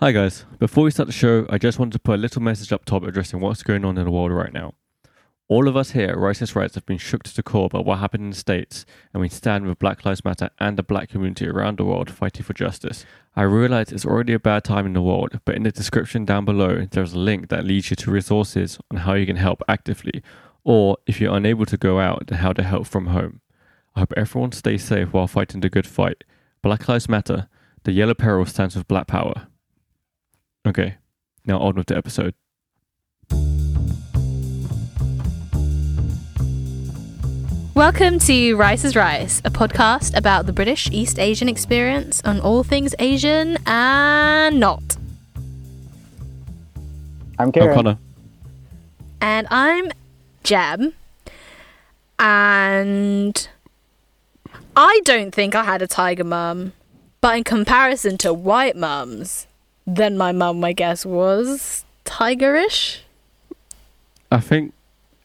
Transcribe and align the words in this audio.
Hi 0.00 0.12
guys. 0.12 0.44
Before 0.60 0.84
we 0.84 0.92
start 0.92 1.08
the 1.08 1.12
show, 1.12 1.44
I 1.50 1.58
just 1.58 1.80
wanted 1.80 1.94
to 1.94 1.98
put 1.98 2.14
a 2.14 2.22
little 2.22 2.40
message 2.40 2.72
up 2.72 2.84
top 2.84 3.02
addressing 3.02 3.40
what's 3.40 3.64
going 3.64 3.84
on 3.84 3.98
in 3.98 4.04
the 4.04 4.12
world 4.12 4.30
right 4.30 4.52
now. 4.52 4.74
All 5.48 5.66
of 5.66 5.76
us 5.76 5.90
here 5.90 6.10
at 6.10 6.16
Rice 6.16 6.38
have 6.38 6.86
been 6.86 6.98
shook 6.98 7.24
to 7.24 7.34
the 7.34 7.42
core 7.42 7.68
by 7.68 7.80
what 7.80 7.98
happened 7.98 8.22
in 8.22 8.30
the 8.30 8.36
States, 8.36 8.86
and 9.12 9.20
we 9.20 9.28
stand 9.28 9.66
with 9.66 9.80
Black 9.80 10.04
Lives 10.04 10.24
Matter 10.24 10.50
and 10.60 10.76
the 10.76 10.84
black 10.84 11.08
community 11.08 11.48
around 11.48 11.78
the 11.78 11.84
world 11.84 12.12
fighting 12.12 12.44
for 12.44 12.54
justice. 12.54 13.04
I 13.34 13.42
realize 13.42 13.90
it's 13.90 14.06
already 14.06 14.34
a 14.34 14.38
bad 14.38 14.62
time 14.62 14.86
in 14.86 14.92
the 14.92 15.02
world, 15.02 15.40
but 15.44 15.56
in 15.56 15.64
the 15.64 15.72
description 15.72 16.24
down 16.24 16.44
below, 16.44 16.86
there's 16.88 17.14
a 17.14 17.18
link 17.18 17.48
that 17.48 17.64
leads 17.64 17.90
you 17.90 17.96
to 17.96 18.12
resources 18.12 18.78
on 18.92 18.98
how 18.98 19.14
you 19.14 19.26
can 19.26 19.34
help 19.34 19.64
actively, 19.66 20.22
or 20.62 20.98
if 21.08 21.20
you're 21.20 21.34
unable 21.34 21.66
to 21.66 21.76
go 21.76 21.98
out, 21.98 22.30
how 22.30 22.52
to 22.52 22.62
help 22.62 22.86
from 22.86 23.06
home. 23.06 23.40
I 23.96 24.00
hope 24.00 24.14
everyone 24.16 24.52
stays 24.52 24.84
safe 24.84 25.12
while 25.12 25.26
fighting 25.26 25.60
the 25.60 25.68
good 25.68 25.88
fight. 25.88 26.22
Black 26.62 26.88
Lives 26.88 27.08
Matter. 27.08 27.48
The 27.82 27.90
yellow 27.90 28.14
peril 28.14 28.46
stands 28.46 28.76
with 28.76 28.86
black 28.86 29.08
power. 29.08 29.47
Okay, 30.68 30.96
now 31.46 31.58
on 31.60 31.76
with 31.76 31.86
the 31.86 31.96
episode. 31.96 32.34
Welcome 37.74 38.18
to 38.18 38.54
Rice 38.54 38.84
is 38.84 38.94
Rice, 38.94 39.40
a 39.46 39.50
podcast 39.50 40.14
about 40.14 40.44
the 40.44 40.52
British 40.52 40.90
East 40.90 41.18
Asian 41.18 41.48
experience 41.48 42.20
on 42.22 42.38
all 42.40 42.62
things 42.64 42.94
Asian 42.98 43.56
and 43.64 44.60
not. 44.60 44.98
I'm 47.38 47.50
Kieran. 47.50 47.70
Oh, 47.70 47.74
Connor. 47.74 47.98
And 49.22 49.46
I'm 49.50 49.90
Jeb. 50.42 50.92
And 52.18 53.48
I 54.76 55.00
don't 55.06 55.34
think 55.34 55.54
I 55.54 55.64
had 55.64 55.80
a 55.80 55.86
tiger 55.86 56.24
mum, 56.24 56.74
but 57.22 57.38
in 57.38 57.44
comparison 57.44 58.18
to 58.18 58.34
white 58.34 58.76
mums, 58.76 59.46
then 59.88 60.18
my 60.18 60.32
mum, 60.32 60.62
I 60.64 60.72
guess, 60.72 61.06
was 61.06 61.84
tigerish. 62.04 62.98
I 64.30 64.40
think 64.40 64.74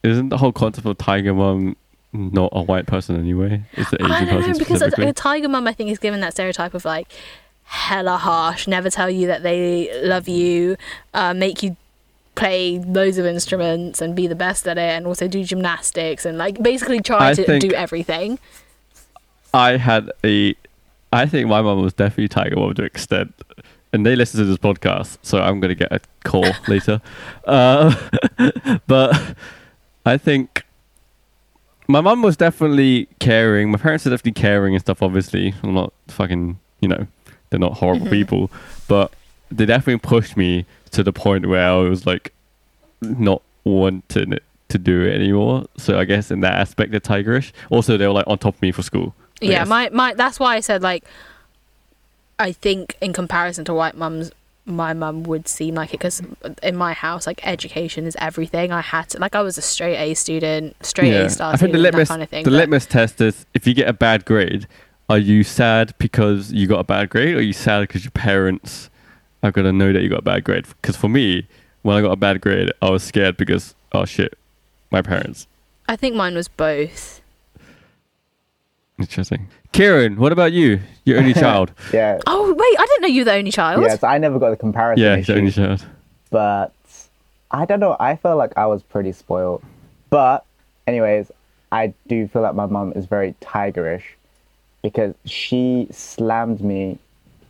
isn't 0.02 0.30
the 0.30 0.38
whole 0.38 0.52
concept 0.52 0.86
of 0.86 0.98
tiger 0.98 1.34
mom 1.34 1.76
not 2.12 2.50
a 2.52 2.62
white 2.62 2.86
person 2.86 3.16
anyway? 3.16 3.62
It's 3.72 3.90
the 3.90 3.96
Asian 3.96 4.12
I 4.12 4.24
don't 4.24 4.48
know 4.48 4.58
because 4.58 4.82
a, 4.82 4.90
a 4.98 5.12
tiger 5.12 5.48
mum, 5.48 5.66
I 5.66 5.72
think, 5.72 5.90
is 5.90 5.98
given 5.98 6.20
that 6.20 6.32
stereotype 6.32 6.74
of 6.74 6.84
like 6.84 7.12
hella 7.64 8.16
harsh, 8.16 8.66
never 8.66 8.90
tell 8.90 9.10
you 9.10 9.26
that 9.26 9.42
they 9.42 9.90
love 10.02 10.28
you, 10.28 10.76
uh, 11.12 11.34
make 11.34 11.62
you 11.62 11.76
play 12.34 12.78
loads 12.78 13.18
of 13.18 13.26
instruments 13.26 14.00
and 14.00 14.14
be 14.14 14.26
the 14.26 14.34
best 14.34 14.66
at 14.66 14.78
it, 14.78 14.80
and 14.80 15.06
also 15.06 15.28
do 15.28 15.44
gymnastics 15.44 16.24
and 16.24 16.38
like 16.38 16.62
basically 16.62 17.00
try 17.00 17.30
I 17.30 17.34
to 17.34 17.58
do 17.58 17.72
everything. 17.72 18.38
I 19.52 19.76
had 19.76 20.10
a. 20.24 20.54
I 21.12 21.26
think 21.26 21.48
my 21.48 21.62
mom 21.62 21.82
was 21.82 21.92
definitely 21.92 22.28
tiger 22.28 22.56
mom 22.56 22.74
to 22.74 22.82
extent, 22.82 23.34
and 23.94 24.04
they 24.04 24.16
listen 24.16 24.40
to 24.40 24.44
this 24.44 24.58
podcast, 24.58 25.18
so 25.22 25.38
I'm 25.38 25.60
gonna 25.60 25.76
get 25.76 25.92
a 25.92 26.00
call 26.24 26.44
later. 26.68 27.00
Uh, 27.44 27.94
but 28.88 29.36
I 30.04 30.18
think 30.18 30.64
my 31.86 32.00
mum 32.00 32.20
was 32.20 32.36
definitely 32.36 33.06
caring. 33.20 33.70
My 33.70 33.78
parents 33.78 34.04
are 34.04 34.10
definitely 34.10 34.32
caring 34.32 34.74
and 34.74 34.82
stuff. 34.82 35.00
Obviously, 35.00 35.54
I'm 35.62 35.74
not 35.74 35.92
fucking. 36.08 36.58
You 36.80 36.88
know, 36.88 37.06
they're 37.48 37.60
not 37.60 37.74
horrible 37.74 38.08
people, 38.08 38.50
but 38.88 39.12
they 39.50 39.64
definitely 39.64 40.00
pushed 40.00 40.36
me 40.36 40.66
to 40.90 41.04
the 41.04 41.12
point 41.12 41.46
where 41.46 41.64
I 41.64 41.74
was 41.74 42.04
like 42.04 42.32
not 43.00 43.42
wanting 43.62 44.32
it 44.32 44.42
to 44.70 44.78
do 44.78 45.02
it 45.02 45.14
anymore. 45.14 45.66
So 45.76 46.00
I 46.00 46.04
guess 46.04 46.32
in 46.32 46.40
that 46.40 46.54
aspect, 46.54 46.90
they're 46.90 46.98
tigerish. 46.98 47.52
Also, 47.70 47.96
they 47.96 48.08
were 48.08 48.12
like 48.12 48.26
on 48.26 48.38
top 48.38 48.56
of 48.56 48.62
me 48.62 48.72
for 48.72 48.82
school. 48.82 49.14
I 49.40 49.46
yeah, 49.46 49.58
guess. 49.60 49.68
my 49.68 49.90
my 49.90 50.14
that's 50.14 50.40
why 50.40 50.56
I 50.56 50.60
said 50.60 50.82
like 50.82 51.04
I 52.38 52.52
think 52.52 52.96
in 53.00 53.12
comparison 53.12 53.64
to 53.66 53.74
white 53.74 53.96
mums 53.96 54.30
my 54.66 54.94
mum 54.94 55.24
would 55.24 55.46
seem 55.46 55.74
like 55.74 55.90
it 55.90 55.98
because 55.98 56.22
in 56.62 56.74
my 56.74 56.94
house 56.94 57.26
like 57.26 57.46
education 57.46 58.06
is 58.06 58.16
everything 58.18 58.72
i 58.72 58.80
had 58.80 59.06
to 59.10 59.18
like 59.18 59.34
i 59.34 59.42
was 59.42 59.58
a 59.58 59.62
straight 59.62 59.96
a 59.96 60.14
student 60.14 60.74
straight 60.82 61.12
a 61.12 61.28
star 61.28 61.52
I 61.52 61.56
think 61.58 61.72
the 61.72 61.78
student, 61.78 61.82
litmus, 61.82 62.08
kind 62.08 62.22
of 62.22 62.30
thing 62.30 62.44
the 62.44 62.50
but- 62.50 62.56
litmus 62.56 62.86
test 62.86 63.20
is 63.20 63.44
if 63.52 63.66
you 63.66 63.74
get 63.74 63.88
a 63.88 63.92
bad 63.92 64.24
grade, 64.24 64.66
are 65.10 65.18
you 65.18 65.44
sad 65.44 65.92
because 65.98 66.50
you 66.50 66.66
got 66.66 66.80
a 66.80 66.84
bad 66.84 67.10
grade, 67.10 67.34
or 67.34 67.38
are 67.38 67.42
you 67.42 67.52
sad 67.52 67.80
because 67.82 68.04
your 68.04 68.10
parents 68.12 68.88
are 69.42 69.52
gonna 69.52 69.72
know 69.72 69.92
that 69.92 70.02
you 70.02 70.08
got 70.08 70.20
a 70.20 70.22
bad 70.22 70.44
grade? 70.44 70.64
Because 70.80 70.96
for 70.96 71.08
me, 71.10 71.46
when 71.82 71.94
I 71.94 72.00
got 72.00 72.12
a 72.12 72.16
bad 72.16 72.40
grade, 72.40 72.72
I 72.80 72.88
was 72.88 73.02
scared 73.02 73.36
because 73.36 73.74
oh 73.92 74.06
shit, 74.06 74.38
my 74.90 75.02
parents. 75.02 75.46
i 75.88 75.94
think 75.94 76.16
mine 76.16 76.34
was 76.34 76.48
both 76.48 77.20
Interesting. 78.98 79.48
Kieran, 79.74 80.16
what 80.16 80.32
about 80.32 80.52
you? 80.52 80.80
Your 81.04 81.18
only 81.18 81.34
child. 81.44 81.72
Yeah. 81.92 82.18
oh 82.26 82.52
wait 82.54 82.76
i 82.80 82.86
didn't 82.86 83.02
know 83.02 83.08
you 83.08 83.20
were 83.20 83.24
the 83.26 83.34
only 83.34 83.50
child 83.50 83.82
Yes, 83.82 84.02
I 84.02 84.18
never 84.18 84.38
got 84.38 84.50
the 84.50 84.56
comparison 84.56 85.02
yeah, 85.04 85.16
he's 85.16 85.24
issue, 85.28 85.32
the 85.34 85.38
only 85.40 85.52
child. 85.52 85.84
but 86.30 86.72
I 87.50 87.66
don't 87.66 87.78
know. 87.78 87.96
I 88.00 88.16
felt 88.16 88.36
like 88.36 88.52
I 88.56 88.66
was 88.66 88.82
pretty 88.82 89.12
spoiled. 89.12 89.62
But, 90.10 90.44
anyways, 90.88 91.30
I 91.70 91.94
do 92.08 92.26
feel 92.26 92.42
like 92.42 92.56
my 92.56 92.66
mum 92.66 92.92
is 92.96 93.06
very 93.06 93.36
tigerish 93.40 94.02
because 94.82 95.14
she 95.24 95.86
slammed 95.92 96.60
me 96.60 96.98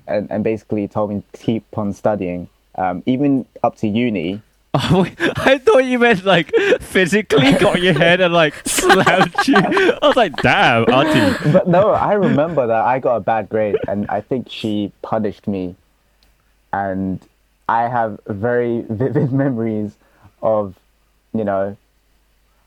and, 0.06 0.30
and 0.30 0.44
basically 0.44 0.86
told 0.88 1.08
me 1.10 1.22
to 1.32 1.38
keep 1.38 1.64
on 1.78 1.94
studying, 1.94 2.48
um, 2.74 3.02
even 3.06 3.46
up 3.62 3.76
to 3.76 3.88
uni. 3.88 4.42
Oh, 4.76 5.06
I 5.36 5.58
thought 5.58 5.84
you 5.84 6.00
meant 6.00 6.24
like 6.24 6.52
physically 6.80 7.52
got 7.52 7.80
your 7.80 7.94
head 7.94 8.20
and 8.20 8.34
like 8.34 8.54
slammed 8.66 9.32
you. 9.46 9.54
I 9.56 9.98
was 10.02 10.16
like, 10.16 10.34
damn, 10.36 10.92
auntie. 10.92 11.52
But 11.52 11.68
no, 11.68 11.90
I 11.90 12.14
remember 12.14 12.66
that 12.66 12.84
I 12.84 12.98
got 12.98 13.16
a 13.16 13.20
bad 13.20 13.48
grade, 13.48 13.76
and 13.86 14.06
I 14.08 14.20
think 14.20 14.48
she 14.50 14.92
punished 15.00 15.46
me. 15.46 15.76
And 16.72 17.20
I 17.68 17.82
have 17.82 18.18
very 18.26 18.80
vivid 18.88 19.32
memories 19.32 19.96
of, 20.42 20.74
you 21.32 21.44
know, 21.44 21.76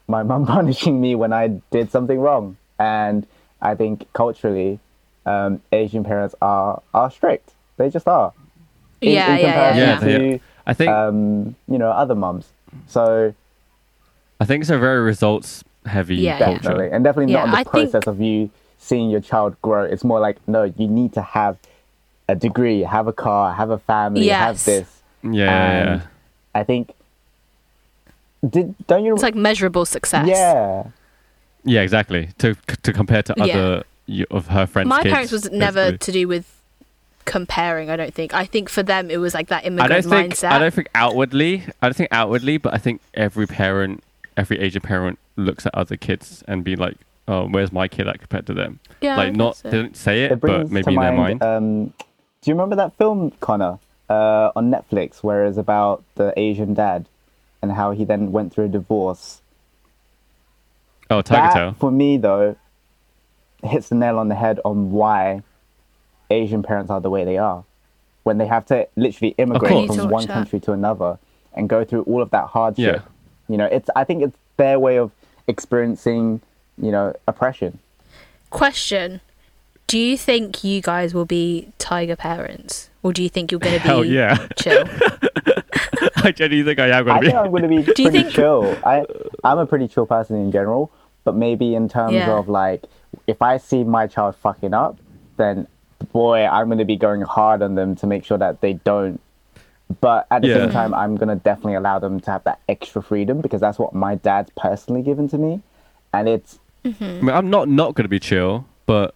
my 0.07 0.23
mum 0.23 0.45
punishing 0.57 1.01
me 1.01 1.13
when 1.15 1.33
I 1.33 1.59
did 1.71 1.91
something 1.91 2.19
wrong. 2.19 2.55
And 2.79 3.27
I 3.61 3.75
think 3.75 4.07
culturally, 4.13 4.79
um, 5.25 5.61
Asian 5.73 6.05
parents 6.05 6.35
are 6.41 6.81
are 6.93 7.11
strict. 7.11 7.51
They 7.75 7.89
just 7.89 8.07
are. 8.07 8.31
In- 9.01 9.11
yeah 9.13 9.35
in 9.35 9.39
yeah 9.39 9.45
yeah, 9.45 9.51
comparison 9.51 10.09
yeah. 10.09 10.17
Yeah, 10.17 10.37
to, 10.37 10.39
I 10.67 10.73
think 10.73 10.89
um, 10.91 11.55
you 11.67 11.77
know, 11.79 11.89
other 11.89 12.13
mums. 12.13 12.45
So 12.87 13.33
I 14.39 14.45
think 14.45 14.61
it's 14.61 14.69
a 14.69 14.77
very 14.77 14.99
results 15.01 15.63
heavy 15.85 16.17
Yeah, 16.17 16.37
culture. 16.37 16.59
definitely, 16.61 16.89
and 16.91 17.03
definitely 17.03 17.33
Yeah, 17.33 17.39
not 17.39 17.45
in 17.45 17.51
the 17.51 17.57
I 17.57 17.63
think- 17.63 17.91
process 17.91 18.07
of 18.07 18.21
you 18.21 18.49
seeing 18.77 19.09
your 19.09 19.21
child 19.21 19.55
grow. 19.63 19.83
It's 19.83 20.03
more 20.03 20.19
like 20.19 20.37
no, 20.47 20.63
you 20.63 20.87
need 20.87 21.13
to 21.13 21.21
have 21.21 21.57
a 22.29 22.35
degree, 22.35 22.81
have 22.83 23.07
a 23.07 23.13
car, 23.13 23.53
have 23.53 23.69
a 23.71 23.79
family, 23.79 24.27
have 24.27 24.63
this. 24.65 24.87
Yeah, 25.23 25.31
yeah, 25.31 25.39
yeah. 25.41 25.91
And 25.93 26.01
I 26.53 26.63
think. 26.63 26.93
Did 28.47 28.75
don't 28.85 29.03
you? 29.03 29.13
it's 29.13 29.23
like 29.23 29.33
measurable 29.35 29.85
success 29.85 30.27
yeah, 30.27 30.83
Yeah, 31.63 31.81
exactly. 31.81 32.29
To 32.37 32.55
to 32.83 32.93
compare 32.93 33.23
to 33.23 33.33
Yeah. 33.37 33.43
other 33.45 33.83
y 34.07 34.25
of 34.29 34.47
her 34.47 34.67
friends. 34.67 34.87
my 34.89 35.01
kids, 35.01 35.13
parents 35.13 35.31
was 35.31 35.51
never 35.51 35.91
basically. 35.91 35.97
to 36.05 36.11
do 36.11 36.27
with 36.27 36.56
comparing 37.27 37.89
i 37.89 37.95
don't 37.95 38.13
think 38.13 38.33
i 38.33 38.45
think 38.45 38.69
for 38.69 38.81
them 38.81 39.11
it 39.11 39.17
was 39.17 39.33
like 39.33 39.47
that 39.49 39.63
I 39.63 39.67
immigrant 39.67 40.03
don't 40.03 40.09
think. 40.09 40.33
mindset 40.33 40.51
I 40.51 40.59
don't 40.59 40.73
think 40.73 40.87
outwardly. 40.95 41.63
I 41.81 41.87
don't 41.87 41.93
think 41.95 42.09
outwardly, 42.11 42.57
but 42.57 42.73
I 42.73 42.77
think 42.77 43.01
every 43.13 43.45
parent, 43.45 44.03
every 44.35 44.59
Asian 44.59 44.81
parent, 44.81 45.19
looks 45.35 45.65
at 45.65 45.75
other 45.75 45.97
kids 45.97 46.43
and 46.47 46.63
be 46.63 46.75
like, 46.75 46.95
"Oh, 47.27 47.47
where's 47.47 47.71
my 47.71 47.87
kid 47.87 48.07
at 48.07 48.19
compared 48.19 48.47
to 48.47 48.53
them?" 48.53 48.79
yeah 49.01 49.17
like, 49.17 49.35
not 49.35 49.57
so. 49.57 49.69
they 49.69 49.77
don't 49.77 49.95
say 49.95 50.23
it, 50.23 50.31
it 50.31 50.41
but 50.41 50.71
maybe 50.71 50.83
to 50.83 50.89
in 50.89 50.95
their 50.95 51.11
mind. 51.13 51.39
mind. 51.41 51.43
Um, 51.43 51.85
do 52.41 52.45
you 52.45 52.53
remember 52.53 52.75
that 52.77 52.97
film, 52.97 53.31
Connor, 53.41 53.77
uh, 54.09 54.51
on 54.55 54.71
Netflix, 54.71 55.21
where 55.21 55.45
it's 55.45 55.57
about 55.57 56.03
the 56.15 56.33
Asian 56.39 56.73
dad 56.73 57.05
and 57.61 57.71
how 57.73 57.91
he 57.91 58.05
then 58.05 58.31
went 58.31 58.53
through 58.53 58.65
a 58.65 58.69
divorce? 58.69 59.41
oh, 61.09 61.21
Tiger 61.21 61.41
that, 61.41 61.53
Tail. 61.53 61.75
for 61.79 61.91
me 61.91 62.17
though, 62.17 62.55
hits 63.63 63.89
the 63.89 63.95
nail 63.95 64.17
on 64.17 64.29
the 64.29 64.35
head 64.35 64.59
on 64.65 64.91
why 64.91 65.43
Asian 66.29 66.63
parents 66.63 66.89
are 66.91 66.99
the 67.01 67.09
way 67.09 67.23
they 67.25 67.37
are. 67.37 67.63
When 68.23 68.37
they 68.37 68.47
have 68.47 68.65
to 68.67 68.87
literally 68.95 69.33
immigrate 69.37 69.71
course. 69.71 69.89
Need 69.89 69.95
to 69.95 70.01
from 70.01 70.09
one 70.11 70.25
that. 70.27 70.33
country 70.33 70.59
to 70.61 70.73
another 70.73 71.17
and 71.53 71.69
go 71.69 71.83
through 71.85 72.03
all 72.03 72.21
of 72.21 72.29
that 72.31 72.47
hardship. 72.47 73.01
Yeah. 73.01 73.07
You 73.47 73.57
know, 73.57 73.65
it's 73.65 73.89
I 73.95 74.03
think 74.03 74.21
it's 74.23 74.37
their 74.57 74.79
way 74.79 74.97
of 74.97 75.11
experiencing, 75.47 76.41
you 76.77 76.91
know, 76.91 77.13
oppression. 77.27 77.79
Question: 78.49 79.21
Do 79.87 79.97
you 79.97 80.17
think 80.17 80.63
you 80.63 80.81
guys 80.81 81.13
will 81.13 81.25
be 81.25 81.71
tiger 81.79 82.15
parents, 82.17 82.89
or 83.03 83.13
do 83.13 83.23
you 83.23 83.29
think 83.29 83.51
you're 83.51 83.59
going 83.59 83.75
to 83.77 83.81
be 83.81 83.87
Hell 83.87 84.03
yeah! 84.05 84.47
chill? 84.57 84.83
I 86.17 86.31
genuinely 86.31 86.63
think 86.63 86.79
I 86.79 86.97
am 86.97 87.05
going 87.05 87.21
to 87.21 87.21
think 87.21 87.21
be. 87.21 87.27
Think 87.27 87.37
I'm 87.37 87.49
going 87.51 87.61
to 87.63 87.67
be 87.69 87.75
you 87.75 87.83
pretty 87.83 88.09
think- 88.23 88.29
chill. 88.31 88.77
I 88.85 89.05
I'm 89.43 89.57
a 89.59 89.65
pretty 89.65 89.87
chill 89.87 90.05
person 90.05 90.35
in 90.35 90.51
general, 90.51 90.91
but 91.23 91.35
maybe 91.35 91.75
in 91.75 91.87
terms 91.89 92.13
Yeah. 92.13 92.37
of 92.37 92.49
like 92.49 92.83
if 93.25 93.41
I 93.41 93.57
see 93.57 93.83
my 93.85 94.07
child 94.07 94.35
fucking 94.35 94.73
up, 94.73 94.97
then 95.37 95.67
boy, 96.05 96.45
I'm 96.45 96.67
going 96.67 96.77
to 96.79 96.85
be 96.85 96.95
going 96.97 97.21
hard 97.21 97.61
on 97.61 97.75
them 97.75 97.95
to 97.97 98.07
make 98.07 98.23
sure 98.25 98.37
that 98.37 98.61
they 98.61 98.73
don't. 98.73 99.19
But 100.01 100.27
at 100.31 100.41
the 100.41 100.49
Yeah. 100.49 100.55
same 100.55 100.71
time, 100.71 100.93
I'm 100.93 101.15
going 101.15 101.29
to 101.29 101.35
definitely 101.35 101.75
allow 101.75 101.97
them 101.99 102.19
to 102.21 102.31
have 102.31 102.43
that 102.43 102.59
extra 102.67 103.01
freedom 103.01 103.39
because 103.41 103.61
that's 103.61 103.79
what 103.79 103.93
my 103.93 104.15
dad's 104.15 104.51
personally 104.57 105.01
given 105.01 105.27
to 105.29 105.37
me, 105.37 105.61
and 106.13 106.27
it's 106.27 106.59
I 106.85 106.89
mean, 106.99 107.29
I'm 107.29 107.49
not 107.49 107.67
not 107.69 107.95
going 107.95 108.03
to 108.05 108.09
be 108.09 108.19
chill, 108.19 108.65
but 108.85 109.13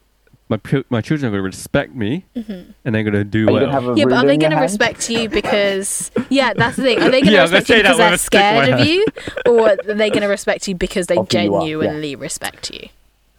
my 0.49 0.57
pu- 0.57 0.83
my 0.89 0.99
children 1.01 1.27
are 1.27 1.31
going 1.31 1.41
to 1.43 1.45
respect 1.57 1.93
me, 1.95 2.25
mm-hmm. 2.35 2.71
and 2.83 2.95
they're 2.95 3.03
going 3.03 3.13
to 3.13 3.23
do 3.23 3.47
Are 3.47 3.51
you 3.51 3.53
well. 3.53 3.65
gonna 3.67 3.71
have 3.87 3.97
Yeah, 3.97 4.05
but 4.05 4.13
are 4.13 4.25
they 4.25 4.37
going 4.37 4.51
to 4.51 4.57
respect 4.59 5.09
you 5.09 5.29
because 5.29 6.11
yeah, 6.29 6.53
that's 6.53 6.75
the 6.77 6.83
thing. 6.83 6.99
Are 7.01 7.09
they 7.09 7.21
going 7.21 7.25
to 7.25 7.31
Yeah, 7.31 7.39
I 7.39 7.43
was 7.43 7.51
gonna 7.51 7.59
respect 7.59 7.69
you 7.69 7.83
because 7.83 7.97
they're 7.97 8.13
a 8.13 8.17
stick 8.17 8.41
in 8.41 8.55
my 8.55 8.65
scared 8.65 8.79
of 8.81 8.87
you, 8.87 9.05
or 9.45 9.69
are 9.71 9.75
they 9.95 10.09
going 10.09 10.21
to 10.21 10.27
respect 10.27 10.67
you 10.67 10.75
because 10.75 11.07
they 11.07 11.17
Of 11.17 11.31
who 11.31 11.37
you 11.39 11.55
are, 11.55 11.61
yeah. 11.67 11.69
genuinely 11.69 12.15
respect 12.15 12.71
you? 12.71 12.89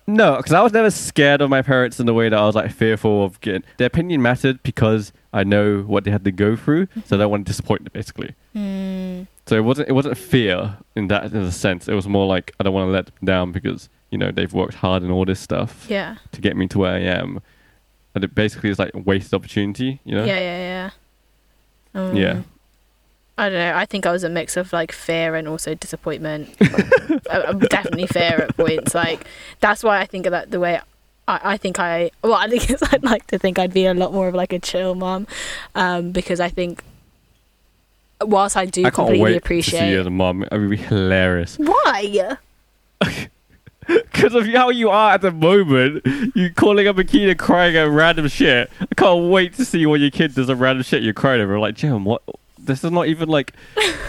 No, 0.06 0.36
because 0.36 0.52
I 0.52 0.60
was 0.60 0.72
never 0.72 0.90
scared 0.90 1.40
of 1.40 1.48
my 1.50 1.62
parents 1.62 2.00
in 2.00 2.06
the 2.06 2.14
way 2.14 2.28
that 2.28 2.38
I 2.38 2.44
was 2.44 2.54
like 2.54 2.72
fearful 2.72 3.24
of 3.24 3.40
getting. 3.40 3.62
Their 3.76 3.86
opinion 3.86 4.20
mattered 4.20 4.62
because 4.62 5.12
I 5.32 5.44
know 5.44 5.82
what 5.82 6.04
they 6.04 6.10
had 6.10 6.24
to 6.24 6.32
go 6.32 6.56
through, 6.56 6.88
so 7.04 7.16
I 7.16 7.18
don't 7.20 7.30
want 7.30 7.46
to 7.46 7.50
disappoint 7.50 7.84
them, 7.84 7.90
basically. 7.92 8.34
Hmm. 8.52 9.22
So 9.46 9.56
it 9.56 9.64
wasn't 9.64 9.88
it 9.88 9.92
wasn't 9.92 10.16
fear 10.18 10.76
in 10.96 11.08
that 11.08 11.24
in 11.32 11.36
a 11.36 11.52
sense. 11.52 11.88
It 11.88 11.94
was 11.94 12.08
more 12.08 12.26
like 12.26 12.52
I 12.58 12.64
don't 12.64 12.74
want 12.74 12.88
to 12.88 12.92
let 12.92 13.06
them 13.06 13.14
down 13.24 13.52
because 13.52 13.88
you 14.10 14.18
know 14.18 14.30
they've 14.30 14.52
worked 14.52 14.74
hard 14.74 15.02
and 15.02 15.10
all 15.12 15.24
this 15.24 15.40
stuff 15.40 15.86
Yeah, 15.88 16.16
to 16.32 16.40
get 16.40 16.56
me 16.56 16.66
to 16.68 16.78
where 16.78 16.92
I 16.94 17.00
am. 17.00 17.40
And 18.14 18.22
it 18.24 18.34
basically 18.34 18.70
is 18.70 18.78
like 18.78 18.94
a 18.94 18.98
wasted 18.98 19.34
opportunity, 19.34 20.00
you 20.04 20.14
know? 20.14 20.24
yeah, 20.24 20.38
yeah, 20.38 20.90
yeah. 21.94 22.00
Um, 22.00 22.16
Yeah. 22.16 22.42
I 23.38 23.48
don't 23.48 23.58
know. 23.58 23.74
I 23.74 23.86
think 23.86 24.04
I 24.06 24.12
was 24.12 24.24
a 24.24 24.28
mix 24.28 24.56
of 24.56 24.72
like 24.72 24.92
fear 24.92 25.34
and 25.34 25.48
also 25.48 25.74
disappointment. 25.74 26.54
I'm 27.30 27.58
definitely 27.70 28.06
fear 28.06 28.46
at 28.48 28.56
points. 28.56 28.94
Like 28.94 29.26
that's 29.60 29.82
why 29.82 30.00
I 30.00 30.06
think 30.06 30.26
of 30.26 30.32
that 30.32 30.50
the 30.50 30.60
way. 30.60 30.80
I, 31.26 31.40
I 31.42 31.56
think 31.56 31.78
I 31.78 32.10
well 32.22 32.34
I 32.34 32.48
think 32.48 32.70
I'd 32.92 33.02
like 33.02 33.26
to 33.28 33.38
think 33.38 33.58
I'd 33.58 33.72
be 33.72 33.86
a 33.86 33.94
lot 33.94 34.12
more 34.12 34.28
of 34.28 34.34
like 34.34 34.52
a 34.52 34.58
chill 34.58 34.94
mom, 34.94 35.26
um, 35.74 36.12
because 36.12 36.40
I 36.40 36.50
think 36.50 36.82
whilst 38.20 38.56
I 38.56 38.66
do 38.66 38.82
I 38.82 38.84
can't 38.84 38.94
completely 38.94 39.22
wait 39.22 39.28
to 39.28 39.34
see 39.34 39.38
appreciate 39.38 39.90
you 39.90 40.00
as 40.00 40.06
a 40.06 40.10
mom. 40.10 40.42
It 40.42 40.52
would 40.52 40.70
be 40.70 40.76
hilarious. 40.76 41.56
why 41.58 42.36
Because 43.86 44.34
of 44.34 44.46
how 44.46 44.70
you 44.70 44.90
are 44.90 45.14
at 45.14 45.22
the 45.22 45.32
moment, 45.32 46.06
you 46.34 46.52
calling 46.52 46.86
up 46.86 46.98
a 46.98 47.04
kid 47.04 47.28
and 47.30 47.38
crying 47.38 47.76
at 47.76 47.88
random 47.88 48.28
shit. 48.28 48.70
I 48.80 48.94
can't 48.94 49.30
wait 49.30 49.54
to 49.54 49.64
see 49.64 49.86
when 49.86 50.00
your 50.00 50.10
kid 50.10 50.34
does 50.34 50.48
a 50.48 50.54
random 50.54 50.82
shit 50.84 51.02
you're 51.02 51.14
crying 51.14 51.40
over. 51.40 51.58
Like, 51.58 51.74
Jim, 51.74 52.04
what? 52.04 52.22
This 52.64 52.84
is 52.84 52.90
not 52.90 53.08
even 53.08 53.28
like. 53.28 53.52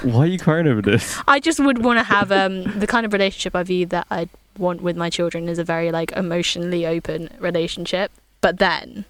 why 0.03 0.19
are 0.19 0.25
you 0.27 0.39
crying 0.39 0.67
over 0.67 0.81
this? 0.81 1.19
I 1.27 1.39
just 1.39 1.59
would 1.59 1.83
want 1.83 1.99
to 1.99 2.03
have 2.03 2.31
um 2.31 2.63
the 2.79 2.87
kind 2.87 3.05
of 3.05 3.13
relationship 3.13 3.55
I 3.55 3.63
view 3.63 3.85
that 3.87 4.07
I 4.11 4.29
want 4.57 4.81
with 4.81 4.95
my 4.95 5.09
children 5.09 5.49
is 5.49 5.59
a 5.59 5.63
very 5.63 5.91
like 5.91 6.11
emotionally 6.11 6.85
open 6.85 7.29
relationship. 7.39 8.11
But 8.41 8.59
then 8.59 9.05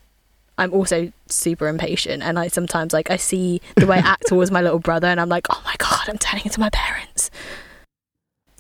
I'm 0.58 0.72
also 0.74 1.12
super 1.28 1.68
impatient 1.68 2.24
and 2.24 2.38
I 2.38 2.48
sometimes 2.48 2.94
like 2.94 3.10
I 3.10 3.18
see 3.18 3.62
the 3.76 3.88
way 3.88 3.98
I 3.98 4.00
act 4.00 4.28
towards 4.28 4.52
my 4.52 4.62
little 4.62 4.80
brother 4.80 5.08
and 5.08 5.20
I'm 5.20 5.30
like, 5.30 5.48
oh 5.50 5.62
my 5.66 5.76
god, 5.78 6.08
I'm 6.08 6.18
turning 6.18 6.46
into 6.46 6.60
my 6.60 6.70
parents. 6.70 7.32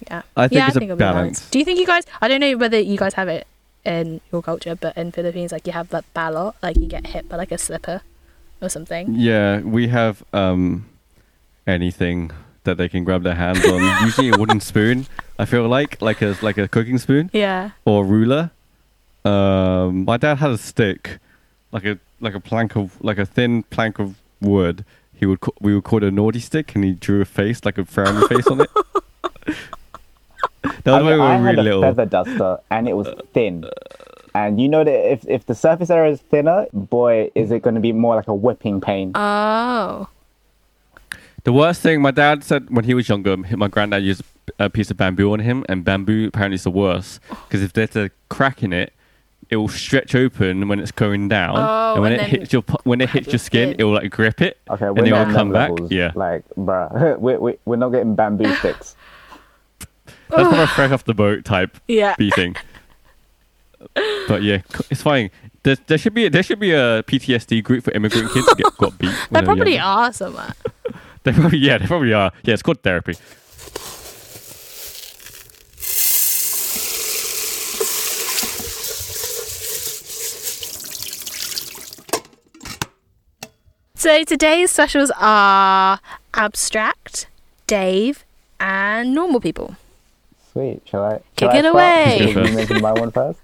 Yeah. 0.07 0.23
I 0.35 0.47
think 0.47 0.57
yeah, 0.57 0.67
it's 0.67 0.75
I 0.75 0.79
think 0.79 0.89
a 0.89 0.93
it'll 0.93 0.97
be 0.97 1.05
nice. 1.05 1.13
balance. 1.13 1.49
Do 1.49 1.59
you 1.59 1.65
think 1.65 1.79
you 1.79 1.85
guys 1.85 2.03
I 2.21 2.27
don't 2.27 2.41
know 2.41 2.57
whether 2.57 2.79
you 2.79 2.97
guys 2.97 3.13
have 3.13 3.27
it 3.27 3.47
in 3.85 4.21
your 4.31 4.41
culture, 4.41 4.75
but 4.75 4.97
in 4.97 5.11
Philippines 5.11 5.51
like 5.51 5.67
you 5.67 5.73
have 5.73 5.89
that 5.89 6.05
ballot, 6.13 6.55
like 6.61 6.77
you 6.77 6.87
get 6.87 7.07
hit 7.07 7.29
by 7.29 7.37
like 7.37 7.51
a 7.51 7.57
slipper 7.57 8.01
or 8.63 8.69
something. 8.69 9.13
Yeah, 9.15 9.59
we 9.61 9.87
have 9.89 10.23
um 10.33 10.85
anything 11.67 12.31
that 12.63 12.77
they 12.77 12.87
can 12.89 13.03
grab 13.03 13.23
their 13.23 13.35
hands 13.35 13.65
on. 13.65 13.81
Usually 14.05 14.29
a 14.29 14.37
wooden 14.37 14.59
spoon. 14.61 15.05
I 15.37 15.45
feel 15.45 15.67
like 15.67 16.01
like 16.01 16.21
a 16.21 16.35
like 16.41 16.57
a 16.57 16.67
cooking 16.67 16.97
spoon 16.97 17.29
Yeah. 17.33 17.71
or 17.85 18.03
a 18.03 18.07
ruler. 18.07 18.51
Um, 19.25 20.05
my 20.05 20.17
dad 20.17 20.37
had 20.39 20.51
a 20.51 20.57
stick, 20.57 21.19
like 21.71 21.85
a 21.85 21.97
like 22.21 22.35
a 22.35 22.39
plank 22.39 22.75
of 22.75 23.01
like 23.03 23.17
a 23.17 23.25
thin 23.25 23.63
plank 23.63 23.99
of 23.99 24.15
wood. 24.41 24.83
He 25.15 25.25
would 25.25 25.39
ca- 25.41 25.51
we 25.61 25.73
would 25.75 25.83
call 25.85 25.97
it 26.03 26.07
a 26.07 26.11
naughty 26.11 26.39
stick, 26.39 26.75
and 26.75 26.83
he 26.83 26.91
drew 26.93 27.21
a 27.21 27.25
face 27.25 27.63
like 27.63 27.77
a 27.77 27.83
frowny 27.83 28.27
face 28.27 28.47
on 28.47 28.61
it. 28.61 28.69
that 30.63 30.85
was 30.85 30.93
I, 30.93 31.01
when 31.01 31.05
we 31.05 31.11
mean, 31.11 31.21
I 31.21 31.37
were 31.39 31.45
had 31.45 31.57
really 31.57 31.59
a 31.59 31.63
little. 31.63 31.81
feather 31.81 32.05
duster 32.05 32.57
and 32.71 32.87
it 32.87 32.93
was 32.93 33.07
thin. 33.33 33.65
And 34.35 34.59
you 34.59 34.67
know 34.67 34.83
that 34.83 35.11
if, 35.11 35.25
if 35.27 35.45
the 35.45 35.53
surface 35.55 35.89
area 35.89 36.11
is 36.11 36.21
thinner, 36.21 36.65
boy, 36.73 37.29
is 37.35 37.51
it 37.51 37.61
going 37.61 37.75
to 37.75 37.81
be 37.81 37.91
more 37.91 38.15
like 38.15 38.27
a 38.27 38.33
whipping 38.33 38.81
pain. 38.81 39.11
Oh. 39.15 40.07
The 41.43 41.53
worst 41.53 41.81
thing 41.81 42.01
my 42.01 42.11
dad 42.11 42.43
said 42.43 42.69
when 42.69 42.85
he 42.85 42.93
was 42.93 43.09
younger, 43.09 43.35
my 43.37 43.67
granddad 43.67 44.03
used 44.03 44.23
a 44.59 44.69
piece 44.69 44.89
of 44.89 44.97
bamboo 44.97 45.31
on 45.33 45.39
him, 45.39 45.65
and 45.69 45.83
bamboo 45.83 46.27
apparently 46.27 46.55
is 46.55 46.63
the 46.63 46.71
worst 46.71 47.19
oh. 47.31 47.43
because 47.47 47.61
if 47.61 47.73
there's 47.73 47.95
a 47.95 48.09
crack 48.29 48.63
in 48.63 48.71
it, 48.73 48.93
it 49.49 49.57
will 49.57 49.67
stretch 49.67 50.15
open 50.15 50.67
when 50.67 50.79
it's 50.79 50.91
going 50.91 51.27
down, 51.27 51.55
Oh, 51.57 51.93
and 51.95 52.01
when 52.01 52.13
and 52.13 52.21
it 52.21 52.27
hits 52.29 52.53
your 52.53 52.63
when 52.85 53.01
it 53.01 53.09
hits 53.09 53.27
your 53.27 53.33
your 53.33 53.39
skin, 53.39 53.69
skin. 53.69 53.75
it 53.79 53.83
will 53.83 53.93
like 53.93 54.09
grip 54.09 54.41
it, 54.41 54.57
Okay, 54.69 54.85
and 54.87 54.97
we're 54.97 55.05
it 55.05 55.09
not 55.11 55.27
will 55.27 55.33
come 55.35 55.49
them 55.49 55.53
back. 55.53 55.69
levels. 55.69 55.91
Yeah, 55.91 56.11
Like, 56.15 56.43
bruh, 56.57 57.19
we, 57.19 57.37
we, 57.37 57.57
we're 57.65 57.75
not 57.75 57.89
getting 57.89 58.15
bamboo 58.15 58.51
sticks. 58.55 58.95
that's 60.29 60.49
more 60.51 60.63
a 60.63 60.67
fresh 60.67 60.91
off 60.91 61.03
the 61.03 61.13
boat 61.13 61.43
type 61.45 61.77
Yeah. 61.87 62.15
beating. 62.17 62.55
but 64.27 64.43
yeah, 64.43 64.61
it's 64.89 65.01
fine. 65.01 65.29
There, 65.63 65.77
there 65.87 65.97
should 65.97 66.13
be 66.13 66.27
there 66.29 66.43
should 66.43 66.59
be 66.59 66.71
a 66.71 67.03
PTSD 67.03 67.63
group 67.63 67.83
for 67.85 67.91
immigrant 67.91 68.31
kids 68.33 68.47
who 68.49 68.55
get 68.55 68.77
got 68.77 68.97
beat. 68.97 69.09
when 69.29 69.29
There 69.31 69.41
they 69.41 69.45
probably 69.45 69.73
younger. 69.75 69.87
are 70.09 70.13
somewhere. 70.13 70.53
They 71.23 71.31
probably 71.31 71.59
yeah, 71.59 71.77
they 71.77 71.87
probably 71.87 72.11
are. 72.13 72.33
Yeah, 72.43 72.53
it's 72.53 72.61
called 72.61 72.81
therapy. 72.83 73.13
So 83.95 84.23
today's 84.23 84.71
specials 84.71 85.11
are 85.17 85.99
abstract, 86.33 87.27
Dave, 87.67 88.25
and 88.59 89.13
normal 89.13 89.39
people. 89.39 89.75
Sweet. 90.51 90.81
Shall 90.85 91.03
I? 91.03 91.19
Kick 91.35 91.49
shall 91.49 91.49
I 91.51 91.57
it 91.57 91.61
start? 91.61 91.73
away. 91.73 92.31
Should 92.33 92.43
we 92.45 92.51
mention 92.55 92.81
my 92.81 92.91
one 92.93 93.11
first? 93.19 93.39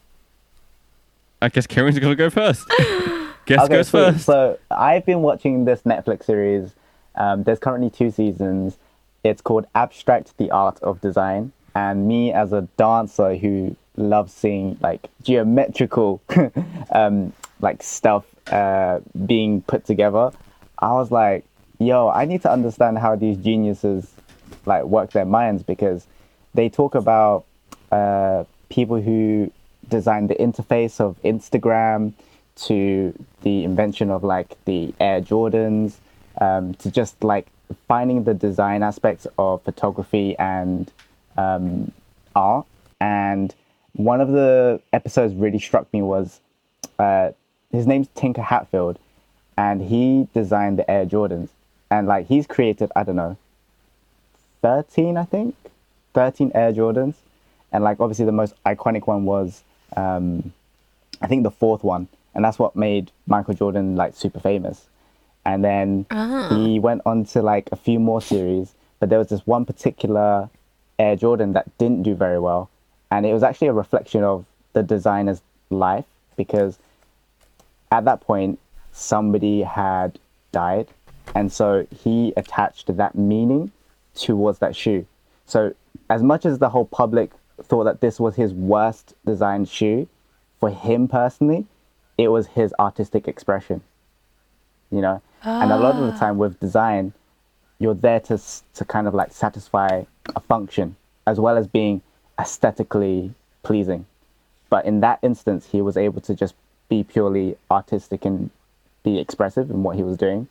I 1.42 1.50
guess 1.50 1.68
Kieran's 1.68 2.00
gonna 2.00 2.16
go 2.16 2.30
first. 2.30 2.68
Guest 3.46 3.70
goes 3.70 3.88
sweet. 3.88 4.00
first. 4.00 4.26
So 4.26 4.60
I've 4.70 5.06
been 5.06 5.22
watching 5.22 5.66
this 5.66 5.82
Netflix 5.82 6.26
series. 6.26 6.76
Um, 7.16 7.44
there's 7.44 7.60
currently 7.60 7.90
two 7.90 8.12
seasons. 8.12 8.78
It's 9.24 9.42
called 9.42 9.66
Abstract: 9.74 10.38
The 10.38 10.52
Art 10.52 10.80
of 10.82 11.02
Design. 11.02 11.52
And 11.76 12.08
me, 12.08 12.34
as 12.34 12.52
a 12.52 12.68
dancer 12.78 13.36
who 13.36 13.76
loves 13.96 14.34
seeing 14.34 14.78
like 14.82 15.10
geometrical, 15.24 16.22
um, 16.92 17.34
like 17.62 17.84
stuff 17.84 18.26
uh, 18.52 19.00
being 19.26 19.62
put 19.62 19.86
together, 19.86 20.32
I 20.80 20.94
was 20.94 21.10
like, 21.10 21.46
"Yo, 21.80 22.10
I 22.10 22.26
need 22.26 22.42
to 22.42 22.52
understand 22.52 23.00
how 23.00 23.16
these 23.16 23.38
geniuses 23.38 24.12
like 24.66 24.84
work 24.84 25.12
their 25.12 25.26
minds 25.26 25.64
because 25.64 26.06
they 26.54 26.70
talk 26.70 26.96
about 26.96 27.46
uh, 27.92 28.44
people 28.70 29.02
who 29.02 29.52
designed 29.90 30.30
the 30.30 30.36
interface 30.36 31.00
of 31.00 31.22
Instagram 31.24 32.14
to 32.56 33.14
the 33.42 33.64
invention 33.64 34.10
of 34.10 34.24
like 34.24 34.58
the 34.66 34.94
Air 35.00 35.22
Jordans 35.22 35.96
um, 36.40 36.74
to 36.76 36.92
just 36.92 37.24
like 37.24 37.48
finding 37.88 38.24
the 38.24 38.34
design 38.34 38.84
aspects 38.84 39.28
of 39.38 39.62
photography 39.64 40.38
and 40.38 40.92
um, 41.38 41.92
art. 42.36 42.66
And 43.00 43.54
one 43.94 44.22
of 44.22 44.30
the 44.30 44.82
episodes 44.94 45.34
really 45.34 45.60
struck 45.60 45.92
me 45.94 46.02
was 46.02 46.40
uh, 46.98 47.32
his 47.72 47.88
name's 47.88 48.08
Tinker 48.16 48.42
Hatfield, 48.42 49.00
and 49.58 49.82
he 49.82 50.28
designed 50.34 50.80
the 50.80 50.90
Air 50.90 51.06
Jordans. 51.06 51.50
And 51.92 52.08
like 52.08 52.28
he's 52.28 52.46
created, 52.46 52.92
I 52.96 53.04
don't 53.04 53.16
know, 53.16 53.38
13, 54.62 55.18
I 55.18 55.24
think, 55.24 55.56
13 56.14 56.52
Air 56.54 56.74
Jordans. 56.74 57.16
And 57.72 57.84
like 57.84 58.00
obviously 58.00 58.26
the 58.26 58.32
most 58.32 58.54
iconic 58.66 59.08
one 59.08 59.26
was, 59.26 59.64
um, 59.96 60.54
I 61.22 61.28
think 61.28 61.44
the 61.44 61.52
fourth 61.52 61.84
one. 61.84 62.08
And 62.36 62.46
that's 62.46 62.60
what 62.60 62.76
made 62.76 63.12
Michael 63.28 63.54
Jordan 63.54 63.96
like 63.96 64.16
super 64.16 64.40
famous. 64.40 64.88
And 65.46 65.64
then 65.64 66.06
he 66.50 66.80
went 66.80 67.02
on 67.06 67.26
to 67.26 67.42
like 67.42 67.70
a 67.72 67.76
few 67.76 68.00
more 68.00 68.22
series, 68.22 68.74
but 69.00 69.10
there 69.10 69.18
was 69.18 69.30
this 69.30 69.48
one 69.48 69.66
particular 69.66 70.50
Air 71.00 71.16
Jordan 71.16 71.54
that 71.54 71.76
didn't 71.78 72.04
do 72.04 72.14
very 72.14 72.40
well. 72.40 72.70
And 73.10 73.26
it 73.26 73.34
was 73.34 73.42
actually 73.42 73.68
a 73.68 73.74
reflection 73.74 74.24
of 74.24 74.46
the 74.74 74.84
designer's 74.84 75.42
life 75.70 76.06
because 76.36 76.78
at 77.92 78.06
that 78.06 78.22
point, 78.22 78.60
somebody 78.92 79.62
had 79.62 80.20
died. 80.52 80.88
And 81.36 81.52
so 81.52 81.88
he 82.04 82.34
attached 82.38 82.96
that 82.96 83.16
meaning 83.16 83.72
towards 84.16 84.60
that 84.60 84.76
shoe. 84.76 85.06
So, 85.46 85.74
as 86.10 86.22
much 86.22 86.46
as 86.46 86.60
the 86.60 86.70
whole 86.70 86.86
public 86.86 87.32
thought 87.64 87.86
that 87.86 88.02
this 88.02 88.20
was 88.20 88.36
his 88.36 88.54
worst 88.54 89.14
designed 89.26 89.70
shoe, 89.70 90.08
for 90.60 90.70
him 90.70 91.08
personally, 91.08 91.66
it 92.18 92.30
was 92.30 92.48
his 92.48 92.74
artistic 92.80 93.28
expression. 93.28 93.82
You 94.92 95.02
know? 95.02 95.22
And 95.44 95.72
a 95.72 95.78
lot 95.78 95.96
of 95.96 96.12
the 96.12 96.20
time 96.20 96.38
with 96.38 96.60
design, 96.60 97.14
you're 97.80 97.94
there 97.94 98.20
to, 98.22 98.38
to 98.74 98.86
kind 98.86 99.08
of 99.08 99.14
like 99.14 99.32
satisfy 99.32 100.04
a 100.36 100.40
function 100.42 100.96
as 101.26 101.40
well 101.40 101.58
as 101.58 101.68
being 101.68 102.02
aesthetically 102.40 103.34
pleasing. 103.64 104.06
But 104.70 104.86
in 104.86 105.00
that 105.00 105.20
instance, 105.22 105.68
he 105.72 105.82
was 105.82 105.96
able 105.96 106.22
to 106.22 106.36
just 106.36 106.56
be 106.90 107.04
purely 107.04 107.56
artistic 107.72 108.26
and 108.26 108.50
be 109.04 109.20
expressive 109.20 109.70
in 109.70 109.84
what 109.84 109.96
he 109.96 110.04
was 110.04 110.18
doing. 110.18 110.48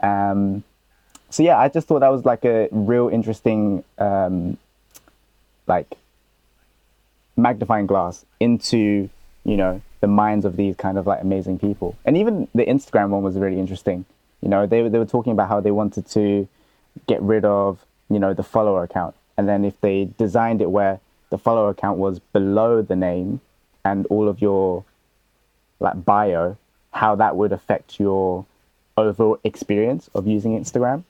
Um, 0.00 0.64
so 1.30 1.42
yeah, 1.42 1.58
I 1.58 1.68
just 1.68 1.88
thought 1.88 2.00
that 2.00 2.12
was 2.12 2.24
like 2.24 2.44
a 2.44 2.68
real 2.70 3.08
interesting, 3.08 3.84
um, 3.98 4.58
like 5.66 5.96
magnifying 7.38 7.86
glass 7.86 8.24
into 8.40 9.08
you 9.48 9.56
know, 9.56 9.80
the 10.00 10.06
minds 10.06 10.44
of 10.44 10.56
these 10.56 10.76
kind 10.76 10.98
of 10.98 11.06
like 11.06 11.22
amazing 11.22 11.58
people. 11.58 11.96
And 12.04 12.18
even 12.18 12.48
the 12.54 12.66
Instagram 12.66 13.08
one 13.08 13.22
was 13.22 13.36
really 13.36 13.58
interesting. 13.58 14.04
You 14.42 14.48
know, 14.50 14.66
they 14.66 14.86
they 14.88 14.98
were 14.98 15.06
talking 15.06 15.32
about 15.32 15.48
how 15.48 15.60
they 15.60 15.70
wanted 15.70 16.06
to 16.10 16.46
get 17.06 17.20
rid 17.22 17.46
of, 17.46 17.84
you 18.10 18.18
know, 18.18 18.34
the 18.34 18.42
follower 18.42 18.82
account. 18.82 19.14
And 19.38 19.48
then 19.48 19.64
if 19.64 19.80
they 19.80 20.10
designed 20.18 20.60
it 20.60 20.70
where 20.70 21.00
the 21.30 21.38
follower 21.38 21.70
account 21.70 21.98
was 21.98 22.18
below 22.18 22.82
the 22.82 22.94
name 22.94 23.40
and 23.84 24.06
all 24.06 24.28
of 24.28 24.42
your 24.42 24.84
like 25.80 26.04
bio, 26.04 26.58
how 26.92 27.14
that 27.16 27.34
would 27.36 27.52
affect 27.52 27.98
your 27.98 28.44
overall 28.98 29.38
experience 29.44 30.10
of 30.14 30.26
using 30.26 30.60
Instagram. 30.60 31.04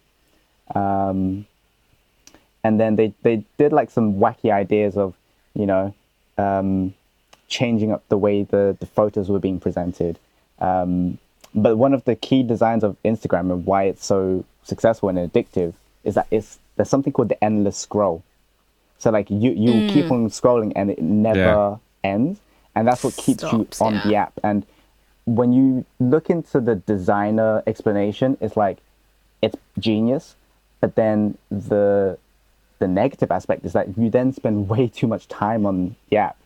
Um, 0.75 1.47
and 2.63 2.79
then 2.79 2.97
they, 2.97 3.15
they 3.23 3.45
did 3.57 3.73
like 3.73 3.91
some 3.91 4.15
wacky 4.15 4.53
ideas 4.53 4.97
of, 4.97 5.15
you 5.55 5.67
know, 5.67 5.95
um, 6.39 6.95
changing 7.49 7.93
up 7.93 8.03
the 8.09 8.19
way 8.19 8.43
the, 8.45 8.77
the 8.81 8.87
photos 8.87 9.29
were 9.29 9.39
being 9.39 9.61
presented. 9.61 10.19
Um, 10.61 11.19
but 11.55 11.77
one 11.77 11.95
of 11.95 12.05
the 12.05 12.15
key 12.15 12.43
designs 12.43 12.85
of 12.85 12.97
Instagram 13.05 13.51
and 13.53 13.67
why 13.67 13.85
it's 13.85 14.05
so 14.05 14.45
successful 14.65 15.09
and 15.09 15.19
addictive 15.19 15.75
is 16.05 16.15
that 16.15 16.27
it's 16.31 16.59
there's 16.77 16.89
something 16.91 17.13
called 17.13 17.29
the 17.31 17.43
endless 17.43 17.77
scroll. 17.77 18.23
So 18.99 19.11
like 19.11 19.31
you 19.31 19.51
you 19.53 19.85
keep 19.89 20.11
on 20.11 20.29
scrolling 20.29 20.73
and 20.77 20.91
it 20.91 21.01
never 21.01 21.39
Yeah. 21.39 21.77
ends, 22.05 22.41
and 22.75 22.87
that's 22.87 23.03
what 23.03 23.17
keeps 23.17 23.43
Stops, 23.45 23.81
you 23.81 23.87
on 23.87 24.01
the 24.01 24.17
app. 24.17 24.33
And 24.43 24.67
when 25.25 25.53
you 25.53 25.85
look 26.01 26.31
into 26.31 26.61
the 26.61 26.77
designer 26.77 27.63
explanation, 27.67 28.37
it's 28.41 28.57
like 28.57 28.79
it's 29.43 29.57
genius, 29.79 30.35
but 30.81 30.95
then 30.95 31.39
the 31.51 32.19
the 32.79 32.89
negative 32.89 33.31
aspect 33.31 33.65
is 33.65 33.73
that 33.73 33.99
you 33.99 34.11
then 34.11 34.33
spend 34.33 34.69
way 34.69 34.89
too 34.89 35.07
much 35.07 35.29
time 35.29 35.67
on 35.67 35.97
the 36.11 36.17
app, 36.17 36.37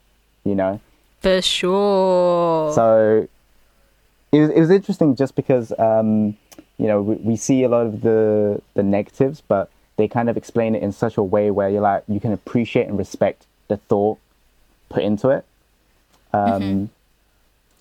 you 0.45 0.55
know. 0.55 0.81
For 1.21 1.41
sure. 1.41 2.73
So 2.73 3.29
it 4.33 4.41
was, 4.41 4.51
it 4.51 4.61
was 4.61 4.71
interesting 4.71 5.15
just 5.15 5.37
because 5.37 5.73
um, 5.79 6.37
you 6.79 6.87
know 6.87 7.03
we, 7.03 7.17
we 7.17 7.37
see 7.37 7.63
a 7.63 7.69
lot 7.69 7.87
of 7.87 8.01
the 8.01 8.61
the 8.75 8.83
negatives, 8.83 9.43
but 9.47 9.71
they 9.97 10.09
kind 10.09 10.29
of 10.29 10.37
explain 10.37 10.75
it 10.75 10.83
in 10.83 10.93
such 10.93 11.17
a 11.17 11.23
way 11.23 11.51
where 11.51 11.69
you're 11.69 11.83
like 11.83 12.05
you 12.09 12.19
can 12.19 12.33
appreciate 12.33 12.89
and 12.89 12.99
respect 12.99 13.47
the 13.69 13.77
thought 13.77 14.19
put 14.89 15.03
into 15.03 15.29
it. 15.29 15.45
Um, 16.33 16.91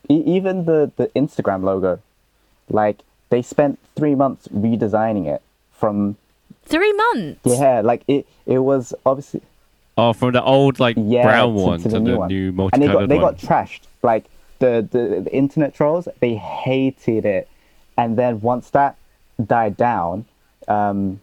e- 0.10 0.24
even 0.26 0.66
the 0.66 0.92
the 0.98 1.08
Instagram 1.08 1.64
logo, 1.64 2.00
like 2.70 3.00
they 3.30 3.42
spent 3.42 3.80
three 3.96 4.14
months 4.14 4.48
redesigning 4.50 5.26
it 5.26 5.42
from 5.72 6.18
Three 6.72 6.94
months. 6.94 7.40
yeah, 7.44 7.82
like 7.82 8.04
it 8.08 8.26
it 8.46 8.60
was 8.60 8.94
obviously 9.06 9.42
Oh, 9.98 10.14
from 10.14 10.32
the 10.32 10.42
old 10.44 10.80
like 10.80 10.96
yeah 10.98 11.24
brown 11.24 11.54
to- 11.56 11.62
one 11.62 11.78
to 11.80 11.84
to, 11.84 11.90
the 11.90 12.00
the 12.00 12.00
new 12.12 12.18
one. 12.18 12.28
new 12.30 12.70
and 12.74 12.82
they 12.82 12.88
got 12.88 13.10
they 13.10 13.20
one. 13.20 13.34
got 13.34 13.38
trashed. 13.38 13.82
Like 14.02 14.26
the, 14.60 14.88
the 14.90 15.22
the 15.22 15.34
internet 15.36 15.74
trolls, 15.76 16.08
they 16.22 16.36
hated 16.36 17.26
it, 17.26 17.48
and 17.98 18.18
then 18.18 18.42
once 18.42 18.70
that 18.72 18.96
died 19.46 19.76
down, 19.78 20.26
um, 20.68 21.20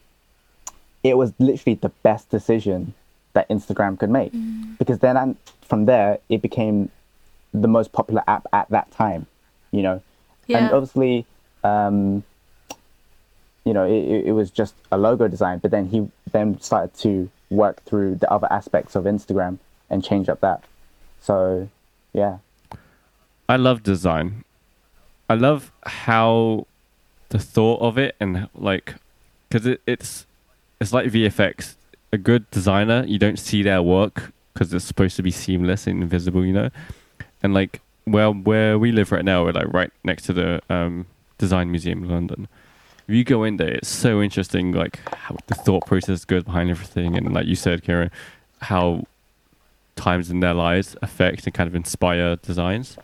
it 1.02 1.16
was 1.16 1.32
literally 1.38 1.74
the 1.76 1.88
best 2.02 2.28
decision 2.30 2.94
that 3.32 3.48
Instagram 3.48 3.98
could 3.98 4.10
make 4.10 4.32
because 4.78 4.98
then 5.00 5.16
and 5.16 5.36
from 5.62 5.84
there 5.86 6.18
it 6.28 6.42
became 6.42 6.90
the 7.54 7.68
most 7.68 7.92
popular 7.92 8.22
app 8.28 8.46
at 8.52 8.68
that 8.70 8.90
time, 8.90 9.26
you 9.70 9.82
know, 9.82 10.02
and 10.48 10.70
obviously. 10.72 11.24
Um, 11.64 12.22
you 13.68 13.74
know, 13.74 13.84
it, 13.84 14.26
it- 14.28 14.32
was 14.40 14.50
just 14.50 14.74
a 14.90 14.98
logo 15.06 15.28
design, 15.28 15.58
but 15.58 15.70
then 15.70 15.84
he 15.92 15.98
then 16.32 16.48
started 16.60 16.92
to 17.04 17.30
work 17.50 17.76
through 17.84 18.14
the 18.22 18.30
other 18.36 18.48
aspects 18.50 18.92
of 18.96 19.04
Instagram 19.04 19.58
and 19.90 20.02
change 20.02 20.28
up 20.28 20.40
that. 20.40 20.60
So, 21.20 21.68
yeah. 22.12 22.38
I 23.48 23.56
love 23.56 23.82
design. 23.82 24.44
I 25.28 25.34
love 25.34 25.70
how 25.84 26.66
the 27.28 27.38
thought 27.38 27.80
of 27.82 27.98
it 27.98 28.16
and 28.20 28.48
like 28.54 28.94
because 29.48 29.66
it, 29.66 29.80
it's 29.86 30.24
it's 30.80 30.92
like 30.92 31.06
VFX. 31.12 31.74
A 32.12 32.16
good 32.16 32.50
designer, 32.50 33.04
you 33.06 33.18
don't 33.18 33.38
see 33.38 33.62
their 33.62 33.82
work 33.82 34.32
because 34.52 34.72
it's 34.72 34.84
supposed 34.84 35.16
to 35.16 35.22
be 35.22 35.30
seamless 35.30 35.86
and 35.86 36.02
invisible, 36.02 36.44
you 36.44 36.54
know. 36.54 36.70
And 37.42 37.52
like 37.52 37.80
well, 38.06 38.32
where 38.32 38.78
we 38.78 38.92
live 38.92 39.12
right 39.12 39.24
now, 39.24 39.44
we're 39.44 39.52
like 39.52 39.72
right 39.72 39.90
next 40.04 40.22
to 40.24 40.32
the 40.32 40.62
um, 40.70 41.06
Design 41.36 41.70
Museum 41.70 42.04
in 42.04 42.08
London. 42.10 42.48
If 43.08 43.14
you 43.14 43.24
go 43.24 43.42
in 43.44 43.56
there, 43.56 43.68
it's 43.68 43.88
so 43.88 44.20
interesting, 44.20 44.72
like 44.72 45.00
how 45.14 45.36
the 45.46 45.54
thought 45.54 45.86
process 45.86 46.26
goes 46.26 46.44
behind 46.44 46.68
everything, 46.68 47.16
and 47.16 47.32
like 47.32 47.46
you 47.46 47.56
said, 47.56 47.82
Kieran, 47.82 48.10
how 48.60 49.04
times 49.96 50.30
in 50.30 50.40
their 50.40 50.54
lives 50.54 50.94
affect 51.00 51.46
and 51.46 51.54
kind 51.54 51.66
of 51.66 51.74
inspire 51.74 52.36
designs. 52.36 52.98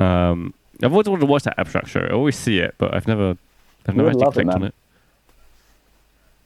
Um, 0.00 0.52
I've 0.82 0.92
always 0.92 1.08
wanted 1.08 1.20
to 1.20 1.26
watch 1.26 1.44
that 1.44 1.58
abstract 1.58 1.88
show. 1.88 2.00
I 2.00 2.12
always 2.12 2.36
see 2.36 2.58
it, 2.58 2.74
but 2.78 2.92
I've 2.92 3.06
never, 3.06 3.36
I've 3.86 3.94
You 3.94 4.02
never 4.02 4.08
actually 4.10 4.24
love 4.24 4.36
it, 4.36 4.42
clicked 4.42 4.54
on 4.54 4.64
it. 4.64 4.74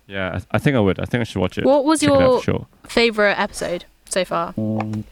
Yeah, 0.06 0.40
I, 0.52 0.56
I 0.56 0.58
think 0.58 0.76
I 0.76 0.80
would. 0.80 1.00
I 1.00 1.04
think 1.06 1.22
I 1.22 1.24
should 1.24 1.40
watch 1.40 1.56
it. 1.56 1.64
What 1.64 1.84
was 1.84 2.00
Check 2.00 2.10
your 2.10 2.42
sure? 2.42 2.66
favorite 2.84 3.38
episode 3.38 3.86
so 4.10 4.24
far? 4.26 4.52
Mm. 4.54 5.04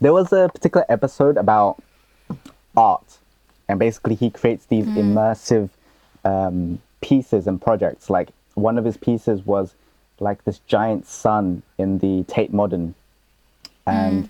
There 0.00 0.12
was 0.12 0.32
a 0.32 0.48
particular 0.52 0.84
episode 0.88 1.36
about 1.36 1.80
art, 2.76 3.18
and 3.70 3.78
basically 3.78 4.16
he 4.16 4.30
creates 4.30 4.66
these 4.66 4.84
immersive 4.84 5.70
um, 6.24 6.80
pieces 7.00 7.46
and 7.46 7.62
projects. 7.62 8.10
Like 8.10 8.30
one 8.54 8.76
of 8.78 8.84
his 8.84 8.96
pieces 8.96 9.46
was 9.46 9.74
like 10.18 10.44
this 10.44 10.58
giant 10.66 11.06
sun 11.06 11.62
in 11.78 11.98
the 11.98 12.24
Tate 12.24 12.52
Modern, 12.52 12.96
and 13.86 14.28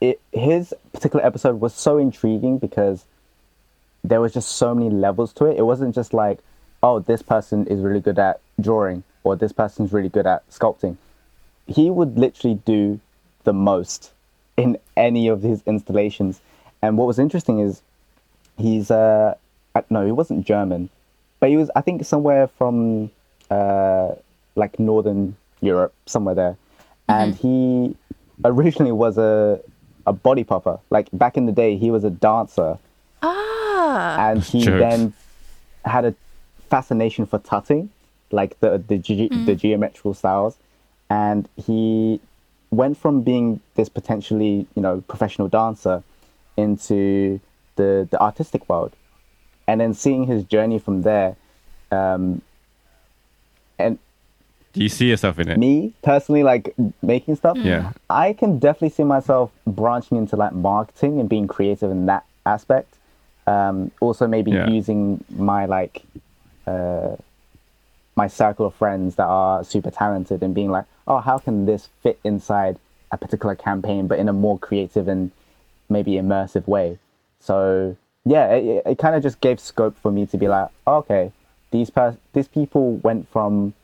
it 0.00 0.20
his 0.32 0.72
particular 0.92 1.24
episode 1.26 1.60
was 1.60 1.74
so 1.74 1.98
intriguing 1.98 2.58
because 2.58 3.04
there 4.04 4.20
was 4.20 4.32
just 4.32 4.50
so 4.50 4.72
many 4.72 4.88
levels 4.88 5.32
to 5.34 5.46
it. 5.46 5.58
It 5.58 5.62
wasn't 5.62 5.92
just 5.94 6.14
like, 6.14 6.38
oh, 6.80 7.00
this 7.00 7.22
person 7.22 7.66
is 7.66 7.80
really 7.80 8.00
good 8.00 8.20
at 8.20 8.40
drawing 8.60 9.02
or 9.24 9.34
this 9.34 9.52
person's 9.52 9.92
really 9.92 10.08
good 10.08 10.26
at 10.26 10.48
sculpting. 10.48 10.96
He 11.66 11.90
would 11.90 12.16
literally 12.16 12.60
do 12.64 13.00
the 13.42 13.52
most 13.52 14.12
in 14.56 14.78
any 14.96 15.26
of 15.26 15.42
his 15.42 15.64
installations. 15.66 16.40
And 16.80 16.96
what 16.96 17.08
was 17.08 17.18
interesting 17.18 17.58
is 17.58 17.82
he's 18.58 18.90
uh 18.90 19.34
uh, 19.74 19.82
no, 19.90 20.04
he 20.06 20.12
wasn't 20.12 20.46
German, 20.46 20.88
but 21.40 21.50
he 21.50 21.56
was 21.56 21.70
I 21.76 21.80
think 21.80 22.04
somewhere 22.04 22.46
from 22.48 23.10
uh 23.50 24.12
like 24.54 24.78
northern 24.78 25.36
Europe, 25.60 25.92
somewhere 26.06 26.34
there. 26.34 26.56
And 27.08 27.34
he 27.34 27.94
originally 28.44 28.92
was 28.92 29.18
a 29.18 29.60
a 30.06 30.12
body 30.12 30.44
popper. 30.44 30.78
Like 30.90 31.08
back 31.12 31.36
in 31.36 31.46
the 31.46 31.52
day, 31.52 31.76
he 31.76 31.90
was 31.90 32.04
a 32.04 32.10
dancer 32.10 32.78
Ah. 33.22 34.28
and 34.30 34.42
he 34.42 34.62
Jokes. 34.62 34.78
then 34.78 35.12
had 35.84 36.04
a 36.04 36.14
fascination 36.70 37.26
for 37.26 37.38
tutting, 37.38 37.90
like 38.30 38.58
the 38.60 38.82
the, 38.88 38.98
ge- 38.98 39.46
the 39.46 39.54
geometrical 39.54 40.14
styles, 40.14 40.56
and 41.10 41.48
he 41.66 42.20
went 42.70 42.96
from 42.96 43.22
being 43.22 43.60
this 43.76 43.88
potentially 43.88 44.66
you 44.74 44.82
know 44.82 45.00
professional 45.08 45.48
dancer 45.48 46.02
into 46.56 47.40
the 47.76 48.08
the 48.10 48.20
artistic 48.20 48.68
world, 48.68 48.92
and 49.68 49.80
then 49.80 49.94
seeing 49.94 50.26
his 50.26 50.44
journey 50.44 50.78
from 50.78 51.02
there, 51.02 51.36
um, 51.92 52.42
and 53.78 53.98
Do 54.72 54.82
you 54.82 54.88
see 54.88 55.08
yourself 55.08 55.38
in 55.38 55.48
it? 55.48 55.58
me 55.58 55.92
personally 56.02 56.42
like 56.42 56.74
making 57.02 57.36
stuff. 57.36 57.56
Yeah. 57.58 57.92
I 58.10 58.32
can 58.32 58.58
definitely 58.58 58.90
see 58.90 59.04
myself 59.04 59.50
branching 59.66 60.18
into 60.18 60.36
like 60.36 60.52
marketing 60.52 61.20
and 61.20 61.28
being 61.28 61.46
creative 61.46 61.90
in 61.90 62.06
that 62.06 62.24
aspect. 62.44 62.94
Um, 63.46 63.90
also, 64.00 64.26
maybe 64.26 64.50
Yeah. 64.50 64.68
using 64.68 65.24
my 65.30 65.66
like 65.66 66.02
uh, 66.66 67.16
my 68.16 68.26
circle 68.26 68.66
of 68.66 68.74
friends 68.74 69.14
that 69.16 69.26
are 69.26 69.62
super 69.62 69.90
talented 69.90 70.42
and 70.42 70.54
being 70.54 70.70
like, 70.70 70.86
oh, 71.06 71.18
how 71.18 71.38
can 71.38 71.66
this 71.66 71.88
fit 72.02 72.18
inside 72.24 72.78
a 73.12 73.16
particular 73.16 73.54
campaign, 73.54 74.06
but 74.08 74.18
in 74.18 74.28
a 74.28 74.32
more 74.32 74.58
creative 74.58 75.06
and 75.06 75.30
maybe 75.88 76.12
immersive 76.12 76.66
way. 76.66 76.98
So 77.40 77.96
yeah, 78.24 78.48
it, 78.54 78.82
it 78.86 78.98
kind 78.98 79.14
of 79.14 79.22
just 79.22 79.40
gave 79.40 79.60
scope 79.60 79.96
for 79.98 80.10
me 80.10 80.26
to 80.26 80.36
be 80.38 80.48
like, 80.48 80.68
oh, 80.86 80.96
okay, 80.96 81.32
these 81.70 81.90
pers- 81.90 82.16
these 82.32 82.48
people 82.48 82.96
went 82.96 83.28
from 83.28 83.74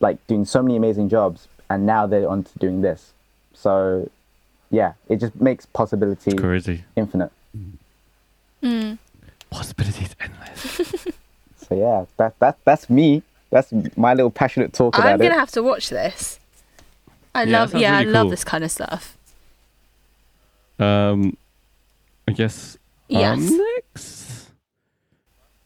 like 0.00 0.24
doing 0.26 0.44
so 0.44 0.62
many 0.62 0.76
amazing 0.76 1.08
jobs 1.08 1.46
and 1.68 1.86
now 1.86 2.06
they're 2.06 2.28
on 2.28 2.42
to 2.42 2.58
doing 2.58 2.80
this 2.80 3.12
so 3.52 4.10
yeah 4.70 4.94
it 5.08 5.20
just 5.20 5.40
makes 5.40 5.64
possibility 5.66 6.36
Crazy. 6.36 6.84
infinite 6.96 7.30
Possibilities 9.50 10.14
endless. 10.20 10.62
so 11.56 11.74
yeah 11.76 12.04
that, 12.16 12.38
that 12.40 12.58
that's 12.64 12.88
me 12.88 13.22
that's 13.50 13.72
my 13.96 14.14
little 14.14 14.30
passionate 14.30 14.72
talk 14.72 14.98
I'm 14.98 15.18
gonna 15.18 15.24
it 15.24 15.32
have 15.38 15.50
to 15.52 15.62
watch 15.62 15.88
this. 15.90 16.38
I 17.34 17.44
Yeah, 17.44 17.58
love 17.60 17.68
that 17.68 17.72
sounds 17.72 17.82
yeah, 17.82 17.96
I 17.96 18.00
really 18.00 18.12
love 18.12 18.30
this 18.30 18.44
kind 18.44 18.64
of 18.64 18.70
stuff. 18.70 19.16
Um, 20.78 21.36
I 22.30 22.32
guess. 22.32 22.78
Yes. 23.08 23.38
Um, 23.38 23.58
next, 23.58 24.50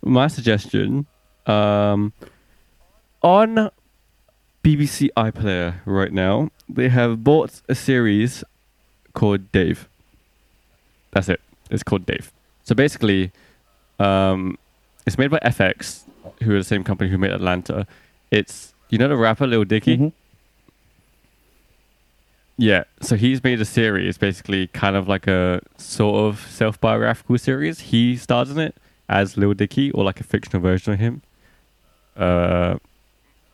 my 0.03 0.29
suggestion. 0.29 1.07
Um, 1.47 2.15
on 3.23 3.71
BBC 4.63 5.11
iPlayer 5.15 5.75
right 5.85 6.11
now, 6.11 6.49
they 6.71 6.89
have 6.89 7.23
bought 7.23 7.61
a 7.69 7.75
series 7.75 8.43
called 9.13 9.53
Dave. 9.53 9.91
That's 11.11 11.29
it. 11.29 11.43
It's 11.71 11.83
called 11.83 12.07
Dave. 12.07 12.33
So 12.63 12.75
basically, 12.75 13.31
um, 13.99 14.57
it's 15.07 15.19
made 15.19 15.31
by 15.31 15.39
FX, 15.41 16.05
who 16.43 16.55
are 16.55 16.59
the 16.59 16.65
same 16.65 16.83
company 16.83 17.11
who 17.11 17.19
made 17.19 17.31
Atlanta. 17.33 17.87
It's 18.31 18.73
you 18.89 18.97
know 18.97 19.09
the 19.09 19.17
rapper 19.19 19.47
Lil 19.47 19.65
Dicky. 19.65 19.99
Mhm. 19.99 20.13
Yeah, 22.57 22.85
so 23.01 23.17
he's 23.17 23.43
made 23.43 23.61
a 23.61 23.65
series, 23.65 24.17
basically 24.17 24.69
kind 24.69 24.95
of 24.95 25.09
like 25.09 25.27
a 25.27 25.61
sort 25.77 26.17
of 26.17 26.47
self-biographical 26.51 27.37
series. 27.39 27.81
He 27.81 28.17
stars 28.17 28.51
in 28.51 28.59
it 28.59 28.77
as 29.09 29.37
Lil 29.37 29.55
Dicky, 29.55 29.91
or 29.91 30.05
like 30.05 30.21
a 30.21 30.25
fictional 30.25 30.63
version 30.63 30.93
of 30.93 31.01
him. 31.01 31.23
Uh, 32.17 32.77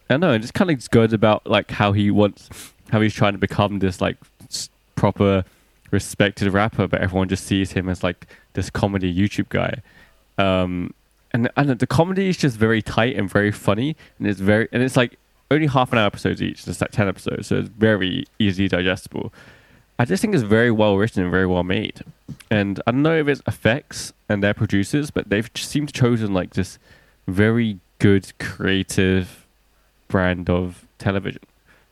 I 0.08 0.14
don't 0.14 0.20
know, 0.20 0.32
it 0.32 0.40
just 0.40 0.54
kind 0.54 0.70
of 0.70 0.76
just 0.76 0.90
goes 0.90 1.12
about 1.12 1.46
like 1.46 1.70
how 1.70 1.92
he 1.92 2.10
wants, 2.10 2.50
how 2.90 3.00
he's 3.00 3.14
trying 3.14 3.32
to 3.32 3.38
become 3.38 3.78
this 3.78 4.00
like 4.00 4.18
proper, 4.96 5.44
respected 5.90 6.52
rapper, 6.52 6.86
but 6.86 7.00
everyone 7.00 7.28
just 7.28 7.46
sees 7.46 7.72
him 7.72 7.88
as 7.88 8.02
like 8.02 8.26
this 8.52 8.68
comedy 8.68 9.12
YouTube 9.12 9.48
guy. 9.48 9.80
Um, 10.36 10.92
and 11.32 11.48
and 11.56 11.70
the 11.70 11.86
comedy 11.86 12.28
is 12.28 12.36
just 12.36 12.56
very 12.56 12.82
tight 12.82 13.16
and 13.16 13.30
very 13.30 13.52
funny, 13.52 13.96
and 14.18 14.26
it's 14.26 14.40
very 14.40 14.68
and 14.72 14.82
it's 14.82 14.96
like 14.96 15.18
only 15.50 15.66
half 15.66 15.92
an 15.92 15.98
hour 15.98 16.06
episodes 16.06 16.42
each. 16.42 16.66
It's 16.66 16.80
like 16.80 16.90
ten 16.92 17.08
episodes, 17.08 17.48
so 17.48 17.56
it's 17.56 17.68
very 17.68 18.24
easy 18.38 18.68
digestible. 18.68 19.32
I 19.98 20.06
just 20.06 20.22
think 20.22 20.34
it's 20.34 20.42
very 20.42 20.70
well 20.70 20.96
written 20.96 21.22
and 21.22 21.30
very 21.30 21.46
well 21.46 21.62
made. 21.62 22.02
And 22.50 22.80
I 22.86 22.92
don't 22.92 23.02
know 23.02 23.18
if 23.18 23.28
it's 23.28 23.42
FX 23.42 24.12
and 24.28 24.42
their 24.42 24.54
producers, 24.54 25.10
but 25.10 25.28
they've 25.28 25.50
seemed 25.54 25.88
to 25.88 25.94
chosen 25.94 26.32
like 26.32 26.54
this 26.54 26.78
very 27.26 27.78
good 27.98 28.32
creative 28.38 29.46
brand 30.08 30.48
of 30.48 30.86
television 30.98 31.42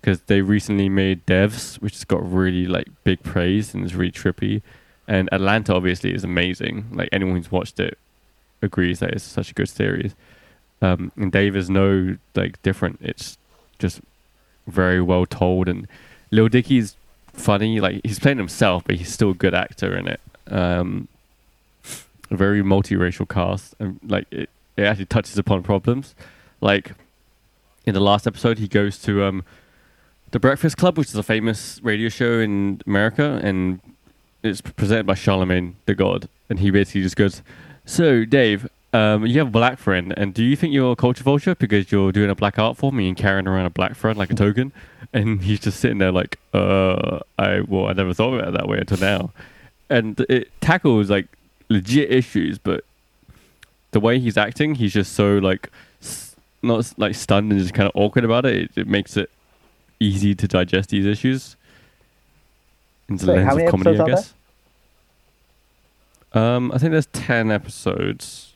because 0.01 0.21
they 0.23 0.41
recently 0.41 0.89
made 0.89 1.27
Devs, 1.27 1.81
which 1.83 1.95
has 1.95 2.05
got 2.05 2.33
really 2.33 2.67
like 2.67 2.89
big 3.05 3.23
praise 3.23 3.75
and 3.75 3.85
is 3.85 3.95
really 3.95 4.13
trippy. 4.13 4.63
And 5.07 5.29
Atlanta 5.33 5.75
obviously 5.75 6.15
is 6.15 6.25
amazing. 6.25 6.87
Like 6.93 7.09
anyone 7.13 7.37
who's 7.37 7.53
watched 7.53 7.79
it 7.79 7.99
agrees 8.63 9.01
that 9.01 9.11
it's 9.11 9.25
such 9.25 9.51
a 9.51 9.55
good 9.55 9.69
series. 9.69 10.15
Um, 10.81 11.13
and 11.17 11.31
Dave 11.33 11.57
is 11.57 11.69
no 11.69 12.17
like 12.35 12.63
different. 12.63 13.01
It's 13.03 13.37
just 13.79 14.01
very 14.67 15.01
well 15.01 15.27
told, 15.27 15.69
and 15.69 15.87
Lil 16.31 16.49
Dicky's 16.49 16.97
funny. 17.33 17.81
Like 17.81 18.01
he's 18.05 18.19
playing 18.19 18.39
himself, 18.39 18.85
but 18.85 18.97
he's 18.97 19.13
still 19.13 19.31
a 19.31 19.35
good 19.35 19.55
actor 19.55 19.97
in 19.97 20.09
it. 20.09 20.21
Um, 20.51 21.09
a 22.31 22.37
very 22.37 22.63
multiracial 22.63 23.29
cast, 23.29 23.75
and 23.79 23.99
like 24.07 24.27
it, 24.31 24.51
it 24.77 24.83
actually 24.83 25.07
touches 25.07 25.39
upon 25.39 25.63
problems. 25.63 26.15
Like 26.61 26.93
in 27.87 27.95
the 27.95 28.01
last 28.01 28.27
episode, 28.27 28.59
he 28.59 28.69
goes 28.69 28.99
to 29.03 29.25
um, 29.25 29.45
the 30.31 30.39
Breakfast 30.39 30.77
Club, 30.77 30.99
which 30.99 31.09
is 31.09 31.15
a 31.15 31.23
famous 31.23 31.81
radio 31.83 32.09
show 32.09 32.39
in 32.39 32.83
America, 32.87 33.41
and 33.43 33.81
it's 34.43 34.61
presented 34.61 35.07
by 35.07 35.15
Charlemagne 35.15 35.77
the 35.87 35.95
God, 35.95 36.29
and 36.51 36.61
he 36.61 36.71
basically 36.71 37.03
just 37.03 37.17
goes, 37.17 37.43
"So, 37.87 38.25
Dave, 38.25 38.69
um, 38.93 39.27
you 39.27 39.39
have 39.39 39.49
a 39.49 39.51
black 39.51 39.79
friend, 39.79 40.15
and 40.17 40.33
do 40.33 40.43
you 40.43 40.57
think 40.57 40.73
you're 40.73 40.93
a 40.93 40.97
culture 40.97 41.23
vulture 41.25 41.55
because 41.55 41.93
you're 41.93 42.11
doing 42.13 42.31
a 42.31 42.35
black 42.35 42.59
art 42.59 42.77
form 42.77 42.93
for 42.93 42.97
me 42.97 43.09
and 43.09 43.17
carrying 43.17 43.47
around 43.47 43.67
a 43.67 43.71
black 43.71 43.95
friend 43.95 44.19
like 44.19 44.31
a 44.31 44.35
token?" 44.35 44.73
And 45.13 45.43
he's 45.47 45.61
just 45.61 45.81
sitting 45.81 45.99
there 45.99 46.13
like, 46.13 46.39
"Uh, 46.55 47.21
I 47.39 47.61
well, 47.61 47.87
I 47.87 47.93
never 47.93 48.15
thought 48.15 48.35
about 48.35 48.49
it 48.49 48.53
that 48.55 48.69
way 48.69 48.79
until 48.79 48.99
now," 48.99 49.31
and 49.91 50.19
it 50.29 50.51
tackles 50.61 51.11
like 51.11 51.27
legit 51.69 52.11
issues, 52.11 52.59
but 52.59 52.85
the 53.91 54.01
way 54.01 54.19
he's 54.19 54.37
acting, 54.37 54.75
he's 54.77 54.93
just 54.95 55.13
so 55.13 55.39
like 55.39 55.71
s- 56.03 56.35
not 56.63 56.93
like 56.97 57.15
stunned 57.15 57.51
and 57.53 57.61
just 57.61 57.75
kind 57.75 57.87
of 57.89 57.93
awkward 57.95 58.25
about 58.25 58.47
it. 58.47 58.57
It, 58.57 58.71
it 58.77 58.87
makes 58.87 59.17
it 59.17 59.31
easy 60.01 60.35
to 60.35 60.49
digest 60.49 60.91
these 60.91 61.05
issues 61.05 61.57
into 63.09 63.27
the 63.27 63.33
lens 63.39 63.47
of 63.65 63.71
comedy, 63.71 63.91
I 64.01 64.05
guess. 64.17 64.35
Um, 66.33 66.71
I 66.73 66.79
think 66.79 66.93
there's 66.93 67.07
ten 67.07 67.51
episodes, 67.51 68.48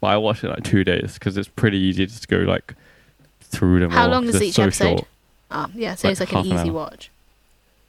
but 0.00 0.08
I 0.08 0.16
watched 0.16 0.44
it 0.44 0.48
in, 0.48 0.52
like 0.54 0.64
two 0.64 0.84
days 0.84 1.14
because 1.14 1.36
it's 1.36 1.48
pretty 1.48 1.78
easy 1.78 2.06
just 2.06 2.22
to 2.22 2.28
just 2.28 2.28
go 2.28 2.50
like 2.50 2.74
through 3.40 3.80
them. 3.80 3.90
How 3.90 4.04
all, 4.04 4.10
long 4.10 4.26
'cause 4.26 4.36
is 4.36 4.42
each 4.42 4.54
so 4.54 4.62
episode? 4.64 4.84
short. 4.98 5.04
Oh, 5.50 5.66
yeah, 5.74 5.94
so 5.94 6.08
Like 6.08 6.12
it's 6.12 6.20
like 6.20 6.32
an 6.32 6.36
half 6.36 6.46
an 6.46 6.52
easy 6.52 6.70
watch. 6.70 7.10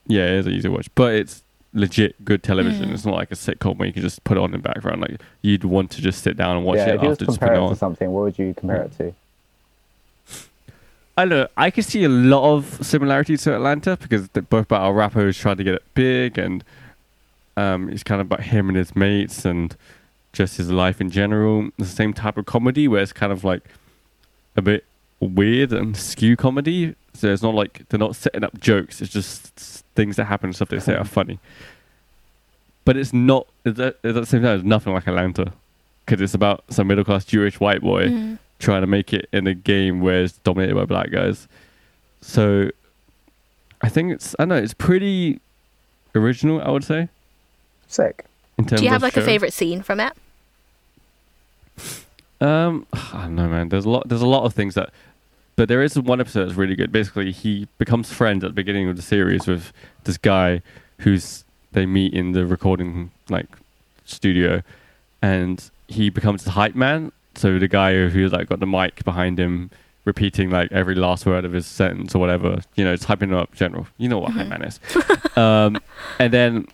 Yeah, 0.07 0.25
it 0.25 0.33
is 0.33 0.47
an 0.47 0.53
easy 0.53 0.67
watch, 0.67 0.89
but 0.95 1.13
it's 1.13 1.43
legit 1.73 2.25
good 2.25 2.43
television. 2.43 2.89
Mm. 2.89 2.93
It's 2.93 3.05
not 3.05 3.15
like 3.15 3.31
a 3.31 3.35
sitcom 3.35 3.77
where 3.77 3.87
you 3.87 3.93
can 3.93 4.01
just 4.01 4.23
put 4.23 4.37
it 4.37 4.39
on 4.41 4.53
in 4.53 4.61
the 4.61 4.67
background. 4.67 5.01
Like 5.01 5.21
you'd 5.41 5.63
want 5.63 5.91
to 5.91 6.01
just 6.01 6.23
sit 6.23 6.35
down 6.37 6.57
and 6.57 6.65
watch 6.65 6.77
yeah, 6.77 6.89
it 6.89 6.95
if 6.95 7.03
after 7.03 7.15
to 7.17 7.25
just 7.25 7.39
putting 7.39 7.55
it 7.55 7.57
it 7.57 7.61
on. 7.61 7.69
to 7.69 7.75
something, 7.75 8.11
what 8.11 8.23
would 8.23 8.39
you 8.39 8.53
compare 8.53 8.83
it 8.83 8.97
to? 8.97 9.13
I 11.17 11.25
don't 11.25 11.29
know. 11.29 11.47
I 11.57 11.69
can 11.71 11.83
see 11.83 12.03
a 12.03 12.09
lot 12.09 12.55
of 12.55 12.79
similarities 12.81 13.43
to 13.43 13.53
Atlanta 13.53 13.97
because 13.97 14.29
they're 14.29 14.41
both 14.43 14.65
about 14.65 14.89
a 14.89 14.93
rapper 14.93 15.21
who's 15.21 15.37
trying 15.37 15.57
to 15.57 15.63
get 15.63 15.75
it 15.75 15.83
big, 15.93 16.37
and 16.37 16.63
um, 17.57 17.89
it's 17.89 18.03
kind 18.03 18.21
of 18.21 18.27
about 18.27 18.41
him 18.41 18.69
and 18.69 18.77
his 18.77 18.95
mates 18.95 19.45
and 19.45 19.75
just 20.33 20.57
his 20.57 20.71
life 20.71 21.01
in 21.01 21.09
general. 21.09 21.69
The 21.77 21.85
same 21.85 22.13
type 22.13 22.37
of 22.37 22.45
comedy 22.45 22.87
where 22.87 23.01
it's 23.01 23.13
kind 23.13 23.31
of 23.31 23.43
like 23.43 23.63
a 24.55 24.61
bit 24.61 24.85
weird 25.19 25.71
and 25.73 25.95
skew 25.95 26.35
comedy. 26.35 26.95
So 27.13 27.27
it's 27.27 27.43
not 27.43 27.53
like 27.53 27.87
they're 27.89 27.99
not 27.99 28.15
setting 28.15 28.43
up 28.43 28.59
jokes. 28.59 29.01
It's 29.01 29.11
just 29.11 29.83
things 29.95 30.15
that 30.15 30.25
happen 30.25 30.47
and 30.49 30.55
stuff 30.55 30.69
they 30.69 30.79
say 30.79 30.95
are 30.95 31.03
funny. 31.05 31.39
But 32.85 32.97
it's 32.97 33.13
not. 33.13 33.47
At 33.65 33.75
the, 33.75 33.95
at 34.03 34.13
the 34.15 34.25
same 34.25 34.41
time, 34.41 34.55
it's 34.55 34.65
nothing 34.65 34.93
like 34.93 35.07
Atlanta 35.07 35.53
because 36.05 36.21
it's 36.21 36.33
about 36.33 36.63
some 36.69 36.87
middle 36.87 37.03
class 37.03 37.25
Jewish 37.25 37.59
white 37.59 37.81
boy 37.81 38.07
Mm. 38.07 38.39
trying 38.59 38.81
to 38.81 38.87
make 38.87 39.13
it 39.13 39.27
in 39.31 39.45
a 39.47 39.53
game 39.53 40.01
where 40.01 40.23
it's 40.23 40.37
dominated 40.39 40.75
by 40.75 40.85
black 40.85 41.11
guys. 41.11 41.47
So 42.21 42.71
I 43.81 43.89
think 43.89 44.13
it's 44.13 44.35
I 44.39 44.43
don't 44.43 44.49
know 44.49 44.55
it's 44.55 44.73
pretty 44.73 45.39
original. 46.15 46.61
I 46.61 46.69
would 46.71 46.83
say 46.83 47.09
Sick. 47.87 48.25
Do 48.63 48.83
you 48.83 48.89
have 48.89 49.01
like 49.01 49.17
a 49.17 49.21
favorite 49.21 49.53
scene 49.53 49.81
from 49.81 49.99
it? 49.99 50.13
Um, 52.41 52.87
I 52.93 53.23
don't 53.23 53.35
know, 53.35 53.47
man. 53.47 53.69
There's 53.69 53.85
a 53.85 53.89
lot. 53.89 54.07
There's 54.09 54.21
a 54.21 54.27
lot 54.27 54.43
of 54.43 54.53
things 54.53 54.75
that, 54.75 54.89
but 55.55 55.69
there 55.69 55.83
is 55.83 55.97
one 55.97 56.19
episode 56.19 56.45
that's 56.45 56.57
really 56.57 56.75
good. 56.75 56.91
Basically, 56.91 57.31
he 57.31 57.67
becomes 57.77 58.11
friends 58.11 58.43
at 58.43 58.49
the 58.49 58.53
beginning 58.53 58.89
of 58.89 58.95
the 58.95 59.01
series 59.01 59.47
with 59.47 59.71
this 60.03 60.17
guy 60.17 60.61
who's 60.99 61.43
they 61.71 61.85
meet 61.85 62.13
in 62.13 62.33
the 62.33 62.45
recording 62.45 63.11
like 63.29 63.47
studio, 64.05 64.61
and 65.21 65.69
he 65.87 66.09
becomes 66.09 66.43
the 66.43 66.51
hype 66.51 66.75
man. 66.75 67.11
So 67.35 67.59
the 67.59 67.67
guy 67.67 68.09
who's 68.09 68.31
like 68.31 68.49
got 68.49 68.59
the 68.59 68.67
mic 68.67 69.05
behind 69.05 69.39
him, 69.39 69.71
repeating 70.03 70.49
like 70.49 70.71
every 70.71 70.95
last 70.95 71.25
word 71.25 71.45
of 71.45 71.53
his 71.53 71.65
sentence 71.65 72.15
or 72.15 72.19
whatever. 72.19 72.61
You 72.75 72.83
know, 72.83 72.93
it's 72.93 73.05
hyping 73.05 73.33
up 73.33 73.53
general. 73.53 73.87
You 73.97 74.09
know 74.09 74.19
what 74.19 74.31
hype 74.31 74.47
man 74.47 74.63
is. 74.63 74.79
um, 75.37 75.79
and 76.19 76.33
then 76.33 76.67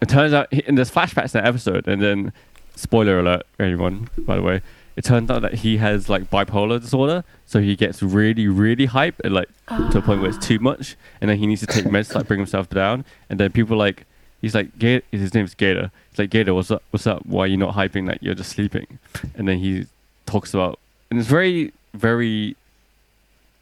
it 0.00 0.08
turns 0.08 0.32
out, 0.32 0.52
and 0.66 0.76
there's 0.78 0.90
flashbacks 0.90 1.34
in 1.34 1.42
that 1.42 1.46
episode, 1.46 1.86
and 1.88 2.02
then 2.02 2.32
spoiler 2.76 3.18
alert, 3.18 3.46
everyone, 3.58 4.08
by 4.18 4.36
the 4.36 4.42
way. 4.42 4.62
It 4.96 5.04
turns 5.04 5.30
out 5.30 5.42
that 5.42 5.54
he 5.54 5.76
has 5.76 6.08
like 6.08 6.28
bipolar 6.28 6.80
disorder, 6.80 7.24
so 7.46 7.60
he 7.60 7.76
gets 7.76 8.02
really, 8.02 8.48
really 8.48 8.86
hype, 8.86 9.20
and 9.22 9.32
like 9.32 9.48
to 9.68 9.98
a 9.98 10.02
point 10.02 10.20
where 10.20 10.30
it's 10.30 10.44
too 10.44 10.58
much, 10.58 10.96
and 11.20 11.30
then 11.30 11.38
he 11.38 11.46
needs 11.46 11.60
to 11.60 11.66
take 11.66 11.84
meds 11.94 12.10
to 12.10 12.18
like 12.18 12.26
bring 12.26 12.40
himself 12.40 12.68
down. 12.68 13.04
And 13.30 13.38
then 13.38 13.52
people 13.52 13.76
like, 13.76 14.06
he's 14.40 14.54
like, 14.54 14.76
GaTa, 14.78 15.02
his 15.12 15.34
name's 15.34 15.54
GaTa. 15.54 15.90
He's 16.10 16.18
like, 16.18 16.30
GaTa, 16.30 16.54
what's 16.54 16.70
up? 16.70 16.82
What's 16.90 17.06
up? 17.06 17.24
Why 17.26 17.44
are 17.44 17.46
you 17.46 17.56
not 17.56 17.74
hyping? 17.74 18.08
Like 18.08 18.18
you're 18.22 18.34
just 18.34 18.50
sleeping. 18.50 18.98
And 19.36 19.46
then 19.46 19.58
he 19.58 19.86
talks 20.26 20.52
about, 20.52 20.80
and 21.10 21.20
it's 21.20 21.28
very, 21.28 21.72
very 21.94 22.56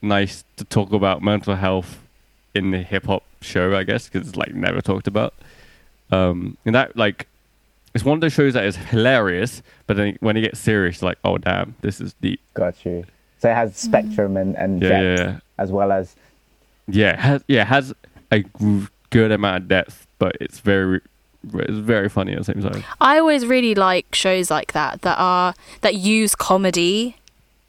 nice 0.00 0.44
to 0.56 0.64
talk 0.64 0.92
about 0.92 1.22
mental 1.22 1.56
health 1.56 1.98
in 2.54 2.70
the 2.70 2.78
hip 2.78 3.06
hop 3.06 3.22
show, 3.42 3.76
I 3.76 3.84
guess, 3.84 4.08
because 4.08 4.28
it's 4.28 4.36
like 4.36 4.54
never 4.54 4.80
talked 4.80 5.06
about. 5.06 5.34
Um, 6.10 6.56
and 6.64 6.74
that 6.74 6.96
like 6.96 7.26
it's 7.94 8.04
one 8.04 8.14
of 8.14 8.20
those 8.20 8.32
shows 8.32 8.54
that 8.54 8.64
is 8.64 8.76
hilarious, 8.76 9.62
but 9.86 9.96
then 9.96 10.16
when 10.20 10.36
it 10.36 10.42
gets 10.42 10.58
serious, 10.60 11.02
like, 11.02 11.18
oh 11.24 11.38
damn, 11.38 11.74
this 11.80 12.00
is 12.00 12.14
deep. 12.20 12.40
Got 12.54 12.84
you. 12.84 13.04
So 13.38 13.50
it 13.50 13.54
has 13.54 13.76
spectrum 13.76 14.36
and, 14.36 14.56
and 14.56 14.82
Yeah, 14.82 14.88
depth 14.88 15.20
yeah, 15.20 15.26
yeah. 15.32 15.38
as 15.58 15.70
well 15.72 15.92
as 15.92 16.14
Yeah, 16.88 17.20
has 17.20 17.42
yeah, 17.48 17.64
has 17.64 17.94
a 18.30 18.40
g- 18.40 18.86
good 19.10 19.32
amount 19.32 19.62
of 19.64 19.68
depth, 19.68 20.06
but 20.18 20.36
it's 20.40 20.58
very 20.60 21.00
it's 21.54 21.78
very 21.78 22.08
funny 22.08 22.32
at 22.32 22.38
the 22.38 22.44
same 22.44 22.62
time. 22.62 22.82
I 23.00 23.18
always 23.18 23.46
really 23.46 23.74
like 23.74 24.14
shows 24.14 24.50
like 24.50 24.72
that 24.72 25.02
that 25.02 25.16
are 25.18 25.54
that 25.82 25.94
use 25.94 26.34
comedy 26.34 27.16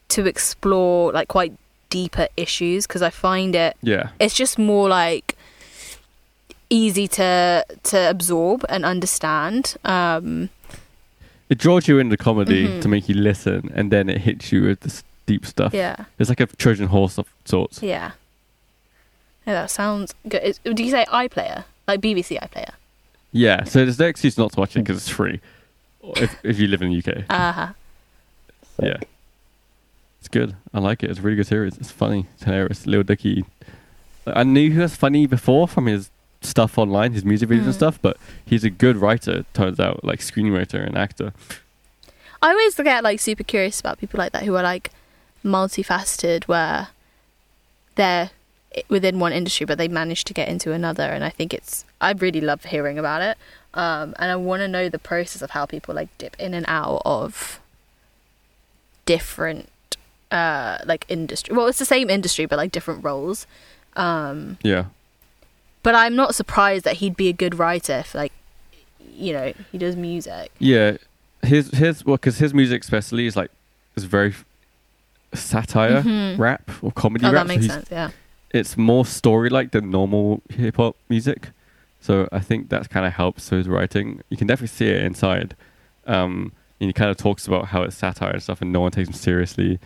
to 0.10 0.26
explore 0.26 1.12
like 1.14 1.28
quite 1.28 1.54
deeper 1.90 2.28
issues 2.36 2.86
because 2.88 3.02
I 3.02 3.10
find 3.12 3.56
it 3.56 3.78
Yeah. 3.82 4.10
it's 4.20 4.34
just 4.34 4.58
more 4.60 4.90
like 4.90 5.37
easy 6.70 7.08
to 7.08 7.66
to 7.84 8.10
absorb 8.10 8.66
and 8.70 8.86
understand. 8.86 9.76
Um, 9.86 10.50
It 11.50 11.58
draws 11.60 11.88
you 11.88 11.98
into 12.00 12.18
comedy 12.18 12.68
Mhm. 12.68 12.82
to 12.82 12.88
make 12.90 13.08
you 13.08 13.16
listen, 13.16 13.72
and 13.74 13.90
then 13.92 14.10
it 14.10 14.22
hits 14.22 14.52
you 14.52 14.64
with 14.64 14.82
this 14.82 15.04
deep 15.26 15.46
stuff. 15.46 15.74
yeah, 15.74 15.96
It's 16.20 16.30
like 16.30 16.42
a 16.42 16.46
Trojan 16.48 16.88
horse 16.88 17.18
of 17.18 17.26
sorts. 17.46 17.82
yeah. 17.82 18.12
Yeah, 19.46 19.54
that 19.54 19.72
sounds 19.72 20.14
good. 20.28 20.44
Is, 20.44 20.60
do 20.60 20.84
you 20.84 20.92
say 20.92 21.06
iPlayer 21.06 21.64
like 21.88 22.02
BBC 22.02 22.38
iPlayer? 22.38 22.72
Yeah, 23.32 23.64
so 23.64 23.80
there's 23.80 23.98
no 24.00 24.08
excuse 24.08 24.38
not 24.38 24.52
to 24.54 24.60
watch 24.60 24.76
it 24.76 24.80
because 24.80 24.98
it's 24.98 25.10
free. 25.10 25.40
If 26.18 26.36
if 26.44 26.60
you 26.60 26.68
live 26.68 26.82
in 26.82 26.90
the 26.92 26.98
UK, 26.98 27.24
Uh 27.30 27.52
huh. 27.54 27.68
yeah, 28.82 28.98
it's 30.20 30.28
good. 30.30 30.56
I 30.74 30.80
like 30.80 31.02
it. 31.04 31.10
It's 31.10 31.20
a 31.20 31.22
really 31.22 31.38
good 31.38 31.48
series. 31.48 31.78
It's 31.78 31.92
funny. 31.92 32.26
It's 32.36 32.44
hilarious. 32.44 32.86
Lil 32.86 33.04
Dicky. 33.04 33.46
I 34.26 34.44
knew 34.44 34.70
he 34.72 34.80
was 34.80 34.96
funny 34.98 35.26
before 35.28 35.68
from 35.70 35.86
his 35.86 36.10
stuff 36.42 36.78
online, 36.78 37.14
his 37.14 37.26
music 37.26 37.50
videos 37.50 37.64
and 37.66 37.70
Mm. 37.74 37.82
stuff, 37.84 38.00
but 38.02 38.18
he's 38.46 38.64
a 38.64 38.70
good 38.70 38.98
writer. 38.98 39.46
Turns 39.54 39.80
out, 39.80 40.04
like 40.04 40.20
screenwriter 40.20 40.86
and 40.86 40.98
actor. 40.98 41.34
I 42.42 42.50
always 42.52 42.76
get 42.76 43.04
like 43.04 43.20
super 43.20 43.44
curious 43.44 43.80
about 43.80 43.98
people 44.00 44.18
like 44.20 44.32
that 44.34 44.44
who 44.44 44.56
are 44.56 44.64
like 44.64 44.92
multifaceted, 45.44 46.44
where 46.46 46.90
they're 47.96 48.30
within 48.90 49.18
one 49.18 49.34
industry 49.34 49.66
but 49.66 49.80
they 49.80 49.88
manage 49.88 50.24
to 50.26 50.34
get 50.34 50.48
into 50.48 50.72
another. 50.72 51.04
And 51.04 51.24
I 51.24 51.30
think 51.32 51.52
it's 51.54 51.84
I 52.00 52.12
really 52.12 52.42
love 52.42 52.66
hearing 52.66 53.00
about 53.00 53.22
it, 53.24 53.38
um, 53.74 54.14
and 54.20 54.30
I 54.32 54.36
want 54.36 54.60
to 54.62 54.68
know 54.68 54.88
the 54.90 55.00
process 55.00 55.42
of 55.42 55.50
how 55.52 55.66
people 55.66 55.96
like 55.96 56.10
dip 56.20 56.36
in 56.40 56.54
and 56.54 56.66
out 56.68 57.02
of 57.06 57.60
different 59.06 59.70
uh 60.32 60.78
like 60.86 61.06
industry. 61.08 61.56
Well, 61.56 61.68
it's 61.68 61.80
the 61.80 61.86
same 61.86 62.10
industry 62.10 62.46
but 62.46 62.58
like 62.58 62.72
different 62.72 63.04
roles. 63.04 63.48
Um, 63.96 64.58
Yeah, 64.64 64.86
but 65.84 65.96
I'm 65.96 66.16
not 66.16 66.36
surprised 66.36 66.84
that 66.86 66.98
he'd 66.98 67.16
be 67.16 67.28
a 67.30 67.34
good 67.34 67.58
writer 67.60 68.00
if 68.00 68.14
like 68.16 68.32
you 69.14 69.34
know 69.34 69.54
he 69.72 69.78
does 69.78 69.96
music. 69.96 70.52
yeah. 70.60 70.98
His 71.44 71.70
his 71.72 72.04
well, 72.06 72.18
because 72.18 72.40
his 72.40 72.54
music 72.54 72.84
especially 72.84 73.28
is 73.28 73.36
like 73.36 73.52
is 73.96 74.04
very 74.04 74.34
satire 75.34 76.02
Mhm. 76.02 76.38
rap 76.38 76.70
or 76.82 76.92
comedy 76.92 77.26
Oh, 77.26 77.32
rap. 77.32 77.44
that 77.46 77.48
makes 77.48 77.64
he's- 77.66 77.74
sense. 77.76 77.88
Yeah. 77.92 78.10
it's 78.52 78.78
more 78.78 79.06
story 79.06 79.50
like 79.50 79.72
than 79.72 79.92
normal 79.92 80.42
hip 80.50 80.78
hop 80.78 80.96
music. 81.10 81.50
So 82.00 82.28
I 82.32 82.40
think 82.40 82.70
that 82.70 82.90
kind 82.90 83.06
of 83.06 83.14
helps 83.14 83.50
his 83.50 83.68
writing. 83.68 84.22
You 84.30 84.38
can 84.38 84.48
definitely 84.48 84.76
see 84.76 84.88
it 84.88 85.04
inside. 85.04 85.56
Um, 86.06 86.54
and 86.80 86.88
he 86.90 86.94
kind 86.94 87.10
of 87.12 87.18
talks 87.18 87.46
about 87.48 87.68
how 87.68 87.82
it's 87.84 87.96
satire 87.98 88.32
and 88.32 88.42
stuff, 88.42 88.62
and 88.62 88.72
no 88.72 88.80
one 88.82 88.92
takes 88.92 89.10
him 89.10 89.14
seriously. 89.16 89.80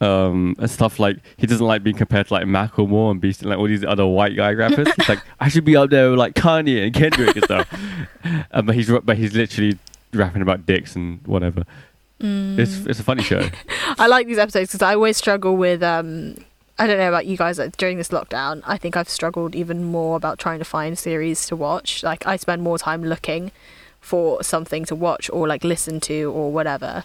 Um, 0.00 0.56
and 0.58 0.70
stuff 0.70 0.98
like 0.98 1.18
he 1.36 1.46
doesn't 1.46 1.64
like 1.64 1.82
being 1.82 1.96
compared 1.96 2.26
to 2.26 2.34
like 2.34 2.44
Macklemore 2.44 3.12
and 3.12 3.20
Beast 3.20 3.40
and 3.40 3.50
like 3.50 3.58
all 3.58 3.68
these 3.68 3.84
other 3.84 4.04
white 4.06 4.36
guy 4.36 4.52
rappers. 4.52 4.88
He's 4.96 5.08
like, 5.08 5.20
I 5.40 5.48
should 5.48 5.64
be 5.64 5.76
up 5.76 5.90
there 5.90 6.10
with 6.10 6.18
like 6.18 6.34
Kanye 6.34 6.84
and 6.84 6.94
Kendrick 6.94 7.36
and 7.36 7.44
stuff. 7.44 7.72
um, 8.52 8.66
but 8.66 8.74
he's 8.74 8.90
but 8.90 9.16
he's 9.16 9.34
literally 9.34 9.78
rapping 10.12 10.42
about 10.42 10.66
dicks 10.66 10.96
and 10.96 11.24
whatever. 11.26 11.64
Mm. 12.20 12.58
It's 12.58 12.86
it's 12.86 13.00
a 13.00 13.04
funny 13.04 13.22
show. 13.22 13.48
I 13.98 14.06
like 14.08 14.26
these 14.26 14.38
episodes 14.38 14.70
because 14.70 14.82
I 14.82 14.94
always 14.94 15.16
struggle 15.16 15.56
with. 15.56 15.82
Um, 15.82 16.36
I 16.76 16.88
don't 16.88 16.98
know 16.98 17.08
about 17.08 17.26
you 17.26 17.36
guys. 17.36 17.60
Like, 17.60 17.76
during 17.76 17.98
this 17.98 18.08
lockdown, 18.08 18.60
I 18.66 18.76
think 18.76 18.96
I've 18.96 19.08
struggled 19.08 19.54
even 19.54 19.84
more 19.84 20.16
about 20.16 20.40
trying 20.40 20.58
to 20.58 20.64
find 20.64 20.98
series 20.98 21.46
to 21.46 21.56
watch. 21.56 22.02
Like 22.02 22.26
I 22.26 22.36
spend 22.36 22.62
more 22.62 22.78
time 22.78 23.04
looking 23.04 23.52
for 24.00 24.42
something 24.42 24.84
to 24.84 24.94
watch 24.94 25.30
or 25.30 25.48
like 25.48 25.64
listen 25.64 25.98
to 25.98 26.24
or 26.32 26.52
whatever 26.52 27.04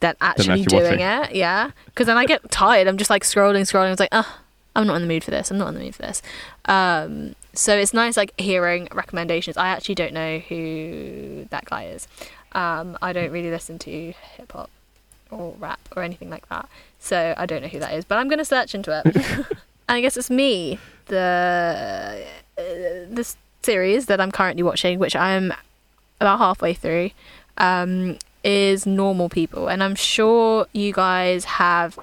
than 0.00 0.14
actually, 0.20 0.62
actually 0.62 0.64
doing 0.64 1.00
watching. 1.00 1.30
it. 1.32 1.36
Yeah, 1.36 1.70
because 1.86 2.06
then 2.06 2.16
I 2.16 2.24
get 2.24 2.50
tired. 2.50 2.86
I'm 2.86 2.98
just 2.98 3.10
like 3.10 3.24
scrolling, 3.24 3.62
scrolling. 3.62 3.90
It's 3.90 4.00
like, 4.00 4.10
ah, 4.12 4.40
I'm 4.76 4.86
not 4.86 4.96
in 4.96 5.02
the 5.02 5.08
mood 5.08 5.24
for 5.24 5.30
this. 5.30 5.50
I'm 5.50 5.58
not 5.58 5.68
in 5.68 5.74
the 5.74 5.80
mood 5.80 5.94
for 5.94 6.02
this. 6.02 6.22
Um, 6.66 7.34
so 7.52 7.76
it's 7.76 7.92
nice 7.92 8.16
like 8.16 8.38
hearing 8.38 8.88
recommendations. 8.92 9.56
I 9.56 9.68
actually 9.68 9.96
don't 9.96 10.12
know 10.12 10.38
who 10.38 11.46
that 11.50 11.64
guy 11.64 11.86
is. 11.86 12.06
Um, 12.52 12.96
I 13.02 13.12
don't 13.12 13.30
really 13.30 13.50
listen 13.50 13.78
to 13.80 13.90
hip 13.90 14.52
hop 14.52 14.70
or 15.30 15.54
rap 15.58 15.80
or 15.96 16.02
anything 16.02 16.30
like 16.30 16.48
that. 16.48 16.68
So 16.98 17.34
I 17.36 17.46
don't 17.46 17.62
know 17.62 17.68
who 17.68 17.80
that 17.80 17.92
is, 17.94 18.04
but 18.04 18.18
I'm 18.18 18.28
going 18.28 18.38
to 18.38 18.44
search 18.44 18.74
into 18.74 18.96
it. 18.96 19.16
and 19.26 19.46
I 19.88 20.00
guess 20.00 20.16
it's 20.16 20.30
me, 20.30 20.78
the 21.06 22.24
uh, 22.56 22.62
this 23.08 23.36
series 23.62 24.06
that 24.06 24.20
I'm 24.20 24.30
currently 24.30 24.62
watching, 24.62 24.98
which 24.98 25.16
I'm 25.16 25.52
about 26.20 26.38
halfway 26.38 26.74
through, 26.74 27.10
um, 27.58 28.18
is 28.44 28.86
Normal 28.86 29.28
People, 29.28 29.68
and 29.68 29.82
I'm 29.82 29.94
sure 29.94 30.66
you 30.72 30.92
guys 30.92 31.44
have 31.44 31.98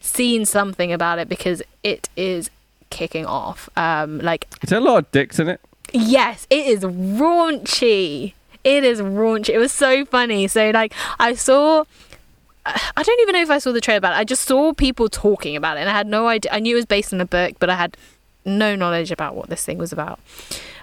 seen 0.00 0.44
something 0.44 0.92
about 0.92 1.18
it 1.18 1.28
because 1.28 1.62
it 1.82 2.08
is 2.16 2.50
kicking 2.90 3.26
off. 3.26 3.68
Um, 3.76 4.18
like 4.18 4.46
It's 4.62 4.72
a 4.72 4.80
lot 4.80 4.98
of 4.98 5.10
dicks 5.12 5.38
in 5.38 5.48
it. 5.48 5.60
Yes, 5.92 6.46
it 6.50 6.66
is 6.66 6.80
raunchy. 6.82 8.34
It 8.62 8.84
is 8.84 9.00
raunchy. 9.00 9.50
It 9.50 9.58
was 9.58 9.72
so 9.72 10.04
funny. 10.04 10.48
So 10.48 10.70
like 10.70 10.94
I 11.18 11.34
saw 11.34 11.84
I 12.66 13.02
don't 13.02 13.20
even 13.20 13.34
know 13.34 13.42
if 13.42 13.50
I 13.50 13.58
saw 13.58 13.72
the 13.72 13.80
trailer 13.80 13.98
about 13.98 14.14
it. 14.14 14.18
I 14.18 14.24
just 14.24 14.42
saw 14.42 14.72
people 14.72 15.08
talking 15.08 15.54
about 15.54 15.76
it 15.76 15.80
and 15.80 15.90
I 15.90 15.92
had 15.92 16.06
no 16.06 16.28
idea. 16.28 16.50
I 16.50 16.60
knew 16.60 16.74
it 16.74 16.78
was 16.78 16.86
based 16.86 17.12
on 17.12 17.20
a 17.20 17.26
book, 17.26 17.56
but 17.58 17.68
I 17.68 17.74
had 17.76 17.96
no 18.46 18.74
knowledge 18.74 19.10
about 19.10 19.34
what 19.34 19.50
this 19.50 19.64
thing 19.64 19.78
was 19.78 19.92
about. 19.92 20.18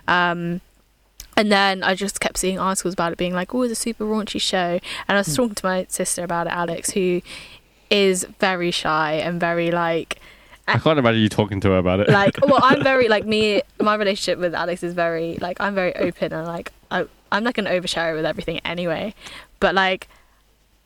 Um 0.08 0.62
and 1.38 1.52
then 1.52 1.84
I 1.84 1.96
just 1.96 2.20
kept 2.20 2.38
seeing 2.38 2.60
articles 2.60 2.94
about 2.94 3.12
it 3.14 3.18
being 3.18 3.34
like, 3.34 3.54
oh, 3.54 3.64
it's 3.64 3.72
a 3.72 3.76
super 3.76 4.06
raunchy 4.06 4.42
show. 4.42 4.80
And 5.08 5.18
I 5.18 5.18
was 5.18 5.28
hmm. 5.28 5.36
talking 5.36 5.56
to 5.56 5.66
my 5.66 5.86
sister 5.90 6.24
about 6.24 6.48
it, 6.48 6.54
Alex, 6.54 6.92
who 6.92 7.22
is 7.90 8.26
very 8.40 8.72
shy 8.72 9.14
and 9.14 9.40
very 9.40 9.70
like 9.70 10.20
I 10.68 10.78
can't 10.78 10.98
imagine 10.98 11.22
you 11.22 11.30
talking 11.30 11.60
to 11.62 11.70
her 11.72 11.78
about 11.78 12.00
it. 12.00 12.10
like 12.10 12.38
well 12.48 12.62
i'm 12.64 12.82
very 12.92 13.10
like 13.10 13.26
me 13.26 13.62
my 13.82 13.96
relationship 13.96 14.40
with 14.40 14.56
alex 14.56 14.82
is 14.82 14.94
very 14.94 15.38
like 15.42 15.60
i'm 15.60 15.76
very 15.76 15.94
open 15.98 16.32
and 16.32 16.48
like 16.48 16.72
I, 16.90 17.06
i'm 17.32 17.44
not 17.44 17.54
gonna 17.54 17.72
overshare 17.72 18.16
with 18.16 18.26
everything 18.26 18.60
anyway 18.60 19.14
but 19.60 19.76
like 19.76 20.08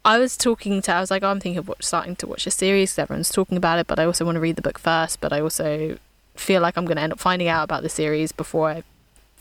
i 0.04 0.18
was 0.18 0.36
talking 0.36 0.82
to 0.82 0.92
i 0.92 1.00
was 1.00 1.12
like 1.12 1.22
oh, 1.22 1.28
i'm 1.28 1.40
thinking 1.40 1.60
of 1.60 1.68
watch, 1.68 1.84
starting 1.84 2.16
to 2.18 2.28
watch 2.28 2.48
a 2.48 2.52
series 2.52 2.98
everyone's 2.98 3.30
talking 3.30 3.58
about 3.58 3.78
it 3.78 3.86
but 3.86 4.00
i 4.00 4.06
also 4.06 4.26
want 4.26 4.36
to 4.38 4.40
read 4.40 4.56
the 4.56 4.64
book 4.64 4.80
first 4.80 5.22
but 5.22 5.32
i 5.32 5.40
also 5.40 6.00
feel 6.36 6.62
like 6.62 6.76
i'm 6.78 6.86
gonna 6.86 7.02
end 7.02 7.14
up 7.14 7.20
finding 7.20 7.48
out 7.48 7.64
about 7.64 7.84
the 7.84 7.90
series 7.90 8.32
before 8.32 8.70
i 8.70 8.84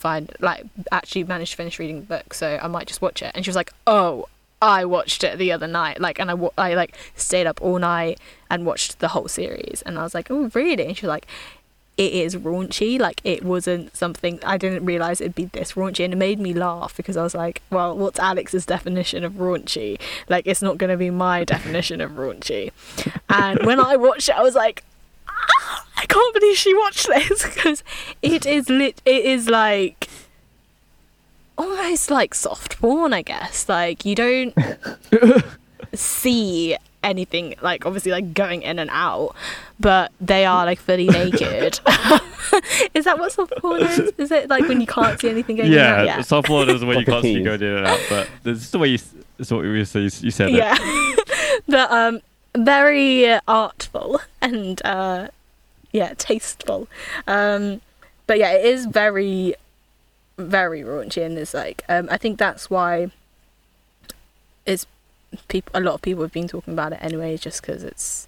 find 0.04 0.30
like 0.40 0.64
actually 0.92 1.24
managed 1.24 1.52
to 1.52 1.56
finish 1.56 1.78
reading 1.78 2.00
the 2.00 2.06
book 2.06 2.34
so 2.34 2.58
i 2.62 2.68
might 2.68 2.86
just 2.86 3.00
watch 3.00 3.22
it 3.22 3.32
and 3.34 3.44
she 3.44 3.48
was 3.48 3.56
like 3.56 3.72
oh 3.86 4.26
I 4.62 4.86
watched 4.86 5.22
it 5.24 5.36
the 5.36 5.52
other 5.52 5.66
night, 5.66 6.00
like, 6.00 6.18
and 6.18 6.30
I, 6.30 6.36
I 6.56 6.72
like 6.72 6.96
stayed 7.16 7.46
up 7.46 7.60
all 7.60 7.78
night 7.78 8.18
and 8.48 8.64
watched 8.64 8.98
the 8.98 9.08
whole 9.08 9.28
series, 9.28 9.82
and 9.84 9.98
I 9.98 10.02
was 10.02 10.14
like, 10.14 10.30
oh, 10.30 10.50
really? 10.54 10.86
And 10.86 10.96
she 10.96 11.04
was 11.04 11.10
like, 11.10 11.26
it 11.96 12.12
is 12.12 12.36
raunchy. 12.36 12.98
Like 12.98 13.20
it 13.24 13.44
wasn't 13.44 13.96
something 13.96 14.40
I 14.44 14.56
didn't 14.58 14.84
realize 14.84 15.20
it'd 15.20 15.34
be 15.34 15.46
this 15.46 15.72
raunchy, 15.72 16.04
and 16.04 16.14
it 16.14 16.16
made 16.16 16.38
me 16.38 16.52
laugh 16.54 16.96
because 16.96 17.16
I 17.16 17.22
was 17.22 17.34
like, 17.34 17.62
well, 17.70 17.96
what's 17.96 18.18
Alex's 18.18 18.66
definition 18.66 19.22
of 19.22 19.34
raunchy? 19.34 20.00
Like 20.28 20.46
it's 20.46 20.62
not 20.62 20.78
going 20.78 20.90
to 20.90 20.96
be 20.96 21.10
my 21.10 21.44
definition 21.54 22.00
of 22.00 22.12
raunchy. 22.12 22.72
And 23.28 23.64
when 23.64 23.78
I 23.80 23.96
watched 23.96 24.28
it, 24.28 24.36
I 24.36 24.42
was 24.42 24.54
like, 24.54 24.82
"Ah, 25.61 25.87
I 25.96 26.07
can't 26.07 26.35
believe 26.35 26.57
she 26.57 26.74
watched 26.74 27.09
this 27.09 27.42
because 27.44 27.83
it 28.22 28.46
is 28.46 28.68
lit. 28.68 29.00
It 29.04 29.24
is 29.24 29.48
like 29.48 30.09
almost 31.57 32.11
like 32.11 32.35
soft 32.35 32.78
porn, 32.80 33.12
I 33.12 33.22
guess. 33.22 33.68
Like 33.68 34.04
you 34.04 34.14
don't 34.14 34.54
see 35.94 36.76
anything 37.02 37.54
like 37.61 37.85
obviously 37.85 38.11
like 38.11 38.33
going 38.33 38.62
in 38.62 38.78
and 38.78 38.88
out 38.90 39.35
but 39.78 40.11
they 40.22 40.46
are 40.46 40.64
like 40.64 40.78
fully 40.78 41.07
naked 41.07 41.78
is 42.94 43.04
that 43.04 43.18
what 43.18 43.30
soft 43.30 43.52
porn 43.59 43.83
is 43.83 43.98
is 44.16 44.30
it 44.33 44.48
like 44.48 44.66
when 44.66 44.80
you 44.80 44.87
can't 44.87 45.20
see 45.20 45.28
anything 45.28 45.57
going 45.57 45.70
in 45.70 45.78
and 45.78 45.87
out 45.98 46.07
yeah, 46.07 46.18
softball 46.20 46.66
is 46.66 46.80
the 46.80 46.87
way 46.87 46.96
you 46.96 47.04
can't 47.04 47.22
see 47.22 47.42
going 47.42 47.61
in 47.61 47.76
and 47.76 47.87
out, 47.87 48.00
but 48.09 48.26
this 48.42 48.57
is 48.57 48.70
the 48.70 48.78
way 48.78 48.88
you. 48.88 48.98
It's 49.38 49.50
what 49.50 49.64
you 49.64 49.85
say. 49.85 50.00
You 50.00 50.30
said 50.30 50.48
it. 50.48 50.54
yeah 50.54 50.78
but 51.68 51.90
um 51.90 52.20
very 52.56 53.38
artful 53.48 54.20
and 54.40 54.84
uh 54.84 55.28
yeah 55.92 56.14
tasteful. 56.16 56.88
Um 57.26 57.80
but 58.26 58.38
yeah 58.38 58.52
it 58.52 58.64
is 58.64 58.86
very 58.86 59.54
very 60.36 60.82
raunchy 60.82 61.24
and 61.24 61.38
it's 61.38 61.54
like 61.54 61.84
um 61.88 62.08
i 62.10 62.16
think 62.16 62.38
that's 62.38 62.68
why 62.68 63.08
it's 64.66 64.86
people 65.48 65.70
a 65.74 65.80
lot 65.80 65.94
of 65.94 66.02
people 66.02 66.22
have 66.22 66.32
been 66.32 66.48
talking 66.48 66.72
about 66.72 66.92
it 66.92 66.98
anyway 67.00 67.36
just 67.36 67.60
because 67.60 67.84
it's 67.84 68.26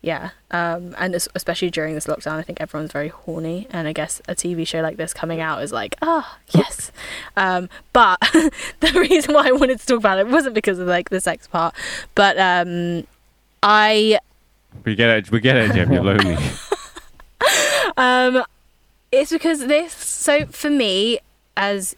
yeah 0.00 0.30
um 0.52 0.94
and 0.96 1.14
especially 1.34 1.70
during 1.70 1.94
this 1.94 2.06
lockdown 2.06 2.34
i 2.34 2.42
think 2.42 2.60
everyone's 2.60 2.92
very 2.92 3.08
horny 3.08 3.66
and 3.70 3.88
i 3.88 3.92
guess 3.92 4.22
a 4.28 4.34
tv 4.34 4.64
show 4.64 4.80
like 4.80 4.96
this 4.96 5.12
coming 5.12 5.40
out 5.40 5.62
is 5.62 5.72
like 5.72 5.96
ah 6.02 6.38
yes. 6.50 6.92
Um 7.36 7.68
but 7.92 8.20
the 8.80 8.92
reason 8.94 9.34
why 9.34 9.48
i 9.48 9.52
wanted 9.52 9.80
to 9.80 9.86
talk 9.86 9.98
about 9.98 10.18
it 10.18 10.28
wasn't 10.28 10.54
because 10.54 10.78
of 10.78 10.86
like 10.86 11.10
the 11.10 11.20
sex 11.20 11.48
part 11.48 11.74
but 12.14 12.38
um 12.38 13.04
i 13.62 14.18
We 14.84 14.94
get 14.94 15.10
it. 15.10 15.30
We 15.30 15.40
get 15.40 15.56
it, 15.56 15.72
Jim. 15.72 15.92
You're 15.92 16.02
lonely. 16.02 16.36
um 17.96 18.44
it's 19.12 19.30
because 19.30 19.66
this 19.66 19.92
so 19.92 20.46
for 20.46 20.70
me 20.70 21.18
as 21.56 21.96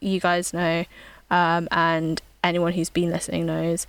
you 0.00 0.20
guys 0.20 0.52
know 0.52 0.84
um 1.30 1.68
and 1.70 2.20
anyone 2.42 2.72
who's 2.72 2.90
been 2.90 3.10
listening 3.10 3.46
knows 3.46 3.86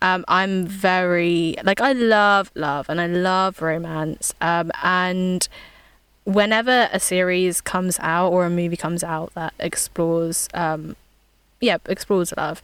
um 0.00 0.24
i'm 0.28 0.66
very 0.66 1.54
like 1.64 1.80
i 1.80 1.92
love 1.92 2.50
love 2.54 2.88
and 2.88 3.00
i 3.00 3.06
love 3.06 3.60
romance 3.60 4.34
um 4.40 4.70
and 4.82 5.48
whenever 6.24 6.88
a 6.92 7.00
series 7.00 7.60
comes 7.60 7.98
out 8.00 8.30
or 8.30 8.46
a 8.46 8.50
movie 8.50 8.76
comes 8.76 9.04
out 9.04 9.32
that 9.34 9.52
explores 9.58 10.48
um 10.54 10.96
yeah 11.60 11.78
explores 11.86 12.32
love 12.36 12.62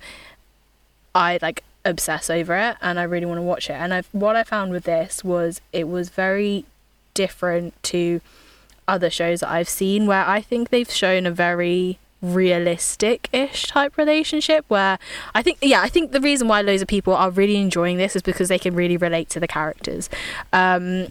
i 1.15 1.39
like 1.43 1.63
obsess 1.85 2.31
over 2.31 2.57
it 2.57 2.77
and 2.81 2.99
i 2.99 3.03
really 3.03 3.27
want 3.27 3.39
to 3.39 3.43
watch 3.43 3.69
it. 3.69 3.75
And 3.75 3.93
i've 3.93 4.09
what 4.13 4.37
i 4.37 4.43
found 4.43 4.71
with 4.71 4.85
this 4.85 5.23
was 5.23 5.61
it 5.73 5.89
was 5.89 6.09
very 6.09 6.65
different 7.15 7.81
to 7.85 8.21
other 8.87 9.11
shows 9.11 9.41
that 9.41 9.51
I've 9.51 9.69
seen 9.69 10.07
where 10.07 10.27
I 10.27 10.41
think 10.41 10.69
they've 10.69 10.91
shown 10.91 11.27
a 11.27 11.31
very 11.31 11.99
realistic 12.21 13.29
ish 13.33 13.67
type 13.67 13.99
relationship 13.99 14.65
where 14.69 14.99
I 15.35 15.43
think 15.43 15.59
yeah 15.61 15.83
I 15.83 15.89
think 15.89 16.13
the 16.13 16.21
reason 16.21 16.49
why 16.49 16.63
loads 16.63 16.81
of 16.81 16.89
people 16.89 17.15
are 17.15 17.31
really 17.31 17.57
enjoying 17.57 17.99
this 17.99 18.17
is 18.17 18.23
because 18.23 18.49
they 18.49 18.59
can 18.59 18.75
really 18.75 18.97
relate 18.97 19.29
to 19.31 19.41
the 19.41 19.49
characters. 19.49 20.09
Um 20.53 21.09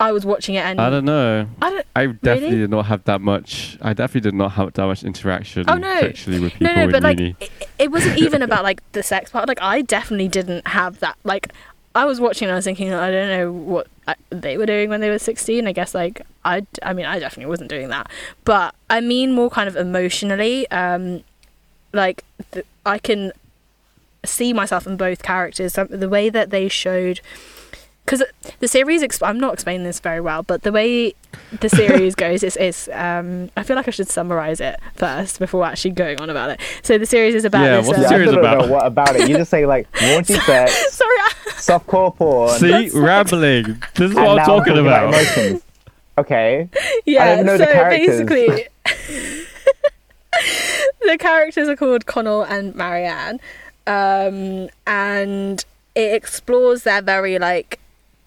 I 0.00 0.10
was 0.12 0.26
watching 0.26 0.56
it 0.56 0.64
and 0.64 0.80
I 0.80 0.90
don't 0.90 1.04
know. 1.04 1.46
I 1.62 1.70
don't 1.70 1.86
I 1.94 2.06
definitely 2.06 2.48
Really? 2.48 2.58
did 2.62 2.70
not 2.70 2.86
have 2.86 3.04
that 3.04 3.20
much. 3.20 3.78
I 3.80 3.92
definitely 3.94 4.28
did 4.28 4.34
not 4.34 4.52
have 4.52 4.72
that 4.72 4.86
much 4.86 5.04
interaction 5.04 5.64
Oh, 5.68 5.76
no. 5.76 6.00
sexually 6.00 6.40
with 6.40 6.52
people 6.54 6.66
no, 6.66 6.74
no, 6.74 6.82
in 6.84 6.90
but 6.90 7.02
like 7.02 7.20
it, 7.20 7.50
it 7.78 7.90
wasn't 7.92 8.18
even 8.18 8.42
about 8.42 8.64
like 8.64 8.82
the 8.92 9.02
sex 9.04 9.30
part. 9.30 9.46
Like 9.48 9.62
I 9.62 9.82
definitely 9.82 10.28
didn't 10.28 10.66
have 10.68 10.98
that. 10.98 11.16
Like 11.22 11.52
I 11.94 12.04
was 12.06 12.20
watching 12.20 12.46
and 12.48 12.52
I 12.52 12.56
was 12.56 12.64
thinking, 12.64 12.92
I 12.92 13.10
don't 13.12 13.28
know 13.28 13.52
what 13.52 13.86
I, 14.08 14.16
they 14.30 14.56
were 14.58 14.66
doing 14.66 14.88
when 14.88 15.00
they 15.00 15.10
were 15.10 15.18
sixteen. 15.20 15.68
I 15.68 15.72
guess 15.72 15.94
like 15.94 16.22
I, 16.44 16.66
I 16.82 16.92
mean, 16.92 17.06
I 17.06 17.20
definitely 17.20 17.48
wasn't 17.50 17.70
doing 17.70 17.88
that. 17.88 18.10
But 18.44 18.74
I 18.90 19.00
mean, 19.00 19.32
more 19.32 19.48
kind 19.48 19.68
of 19.68 19.76
emotionally. 19.76 20.68
Um, 20.72 21.22
like 21.92 22.24
th- 22.50 22.66
I 22.84 22.98
can 22.98 23.30
see 24.24 24.52
myself 24.52 24.88
in 24.88 24.96
both 24.96 25.22
characters. 25.22 25.74
The 25.74 26.08
way 26.08 26.30
that 26.30 26.50
they 26.50 26.66
showed. 26.68 27.20
Because 28.04 28.22
the 28.60 28.68
series, 28.68 29.02
exp- 29.02 29.26
I'm 29.26 29.40
not 29.40 29.54
explaining 29.54 29.84
this 29.84 29.98
very 29.98 30.20
well, 30.20 30.42
but 30.42 30.62
the 30.62 30.70
way 30.72 31.14
the 31.60 31.70
series 31.70 32.14
goes 32.24 32.42
is, 32.42 32.54
is 32.58 32.90
um, 32.92 33.50
I 33.56 33.62
feel 33.62 33.76
like 33.76 33.88
I 33.88 33.92
should 33.92 34.08
summarize 34.10 34.60
it 34.60 34.78
first 34.94 35.38
before 35.38 35.64
actually 35.64 35.92
going 35.92 36.20
on 36.20 36.28
about 36.28 36.50
it. 36.50 36.60
So 36.82 36.98
the 36.98 37.06
series 37.06 37.34
is 37.34 37.46
about 37.46 37.64
Yeah, 37.64 37.76
this. 37.78 37.86
what's 37.86 37.98
uh, 38.00 38.02
the 38.02 38.08
Yeah, 38.08 38.08
I 38.08 38.10
series 38.18 38.30
don't 38.30 38.38
about? 38.40 38.58
know 38.66 38.72
what 38.72 38.86
about 38.86 39.16
it. 39.16 39.28
You 39.28 39.38
just 39.38 39.50
say 39.50 39.64
like 39.64 39.90
raunchy 39.94 40.38
sex, 40.44 40.92
Sorry, 40.94 41.16
I- 41.18 41.32
softcore 41.56 42.14
porn, 42.14 42.58
See, 42.58 42.90
rambling. 42.90 43.82
This 43.94 44.10
is 44.10 44.14
what 44.16 44.38
I'm 44.38 44.44
talking 44.46 44.76
about. 44.76 45.08
emotions. 45.14 45.62
Okay. 46.18 46.68
yeah. 47.06 47.32
even 47.34 47.46
know 47.46 47.54
so 47.56 47.64
the 47.64 47.72
characters. 47.72 48.06
basically, 48.20 48.66
the 51.02 51.16
characters 51.18 51.68
are 51.68 51.76
called 51.76 52.06
Connell 52.06 52.42
and 52.42 52.74
Marianne, 52.74 53.40
um, 53.86 54.68
and 54.86 55.64
it 55.94 56.14
explores 56.14 56.82
their 56.82 57.02
very 57.02 57.38
like 57.38 57.78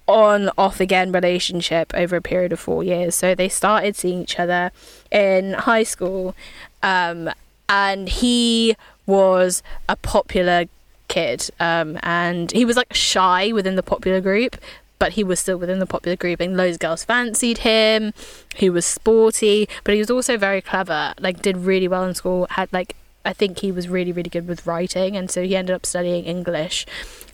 on 0.08 0.50
off 0.58 0.80
again 0.80 1.12
relationship 1.12 1.94
over 1.94 2.16
a 2.16 2.22
period 2.22 2.54
of 2.54 2.60
four 2.60 2.84
years. 2.84 3.16
So 3.16 3.36
they 3.36 3.50
started 3.50 3.96
seeing 3.96 4.22
each 4.22 4.40
other 4.40 4.72
in 5.12 5.54
high 5.54 5.84
school, 5.84 6.36
um, 6.82 7.30
and 7.70 8.10
he 8.10 8.76
was 9.06 9.62
a 9.88 9.96
popular 9.96 10.66
kid, 11.08 11.50
um, 11.60 12.00
and 12.04 12.52
he 12.52 12.66
was 12.66 12.78
like 12.78 12.94
shy 12.94 13.52
within 13.52 13.76
the 13.76 13.84
popular 13.84 14.22
group. 14.22 14.58
But 15.00 15.12
he 15.12 15.24
was 15.24 15.40
still 15.40 15.58
within 15.58 15.78
the 15.78 15.86
popular 15.86 16.16
group, 16.16 16.40
and 16.40 16.58
loads 16.58 16.78
of 16.78 16.80
girls 16.80 17.04
fancied 17.04 17.60
him. 17.60 18.16
He 18.56 18.68
was 18.68 18.84
sporty, 18.84 19.70
but 19.84 19.94
he 19.94 20.00
was 20.00 20.10
also 20.10 20.38
very 20.38 20.60
clever. 20.60 21.14
Like, 21.20 21.44
did 21.44 21.56
really 21.56 21.88
well 21.88 22.04
in 22.04 22.16
school. 22.16 22.48
Had 22.50 22.74
like, 22.74 22.96
I 23.28 23.34
think 23.34 23.60
he 23.60 23.74
was 23.74 23.90
really, 23.90 24.14
really 24.14 24.30
good 24.30 24.48
with 24.48 24.66
writing, 24.66 25.18
and 25.18 25.30
so 25.30 25.44
he 25.44 25.54
ended 25.54 25.76
up 25.76 25.86
studying 25.86 26.24
English 26.24 26.86